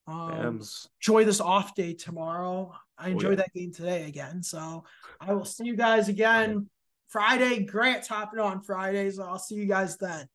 Um, 0.08 0.62
enjoy 1.02 1.24
this 1.24 1.40
off 1.40 1.76
day 1.76 1.94
tomorrow. 1.94 2.74
I 2.98 3.10
enjoyed 3.10 3.28
oh, 3.28 3.30
yeah. 3.32 3.36
that 3.38 3.54
game 3.54 3.72
today 3.72 4.08
again. 4.08 4.44
So 4.44 4.84
I 5.22 5.34
will 5.34 5.46
see 5.46 5.66
you 5.66 5.76
guys 5.76 6.10
again 6.10 6.70
Friday. 7.10 7.64
Grant's 7.64 8.08
hopping 8.08 8.40
on 8.40 8.62
Friday, 8.62 9.12
so 9.12 9.24
I'll 9.24 9.40
see 9.40 9.56
you 9.56 9.66
guys 9.66 9.98
then. 9.98 10.28